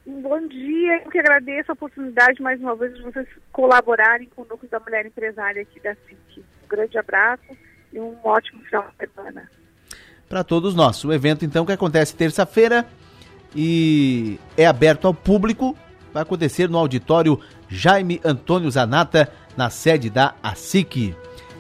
Bom 0.07 0.47
dia, 0.47 1.03
eu 1.05 1.11
que 1.11 1.19
agradeço 1.19 1.73
a 1.73 1.75
oportunidade 1.75 2.41
mais 2.41 2.61
uma 2.61 2.77
vez 2.77 2.95
de 2.95 3.03
vocês 3.03 3.27
colaborarem 3.51 4.29
com 4.37 4.43
o 4.43 4.47
Núcleo 4.49 4.71
da 4.71 4.79
Mulher 4.79 5.05
Empresária 5.05 5.63
aqui 5.63 5.81
da 5.81 5.97
CIC. 5.97 6.45
Um 6.65 6.69
grande 6.69 6.97
abraço 6.97 7.57
e 7.93 7.99
um 7.99 8.15
ótimo 8.23 8.63
final 8.63 8.89
de 8.89 9.05
semana. 9.05 9.51
Para 10.29 10.45
todos 10.45 10.77
nós. 10.77 11.05
O 11.05 11.13
evento, 11.13 11.45
então, 11.45 11.67
que 11.67 11.73
acontece 11.73 12.17
terça-feira, 12.17 12.87
e 13.55 14.39
é 14.57 14.67
aberto 14.67 15.07
ao 15.07 15.15
público. 15.15 15.77
Vai 16.13 16.23
acontecer 16.23 16.69
no 16.69 16.79
auditório 16.79 17.41
Jaime 17.69 18.21
Antônio 18.25 18.71
Zanata, 18.71 19.31
na 19.57 19.71
sede 19.71 20.11
da 20.11 20.35
ASIC. 20.43 21.15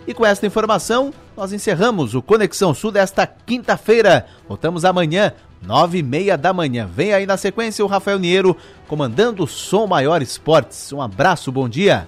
E 0.07 0.13
com 0.13 0.27
esta 0.27 0.47
informação, 0.47 1.13
nós 1.37 1.53
encerramos 1.53 2.15
o 2.15 2.23
Conexão 2.23 2.75
Sul 2.75 2.91
desta 2.91 3.27
quinta-feira. 3.27 4.27
Voltamos 4.49 4.85
amanhã, 4.85 5.33
nove 5.63 5.99
e 5.99 6.03
meia 6.03 6.37
da 6.37 6.53
manhã. 6.53 6.87
Vem 6.87 7.13
aí 7.13 7.25
na 7.25 7.37
sequência 7.37 7.85
o 7.85 7.89
Rafael 7.89 8.19
Niero 8.19 8.57
comandando 8.89 9.45
o 9.45 9.49
Som 9.49 9.87
Maior 9.87 10.21
Esportes. 10.21 10.93
Um 10.93 11.01
abraço, 11.01 11.53
bom 11.53 11.69
dia. 11.69 12.07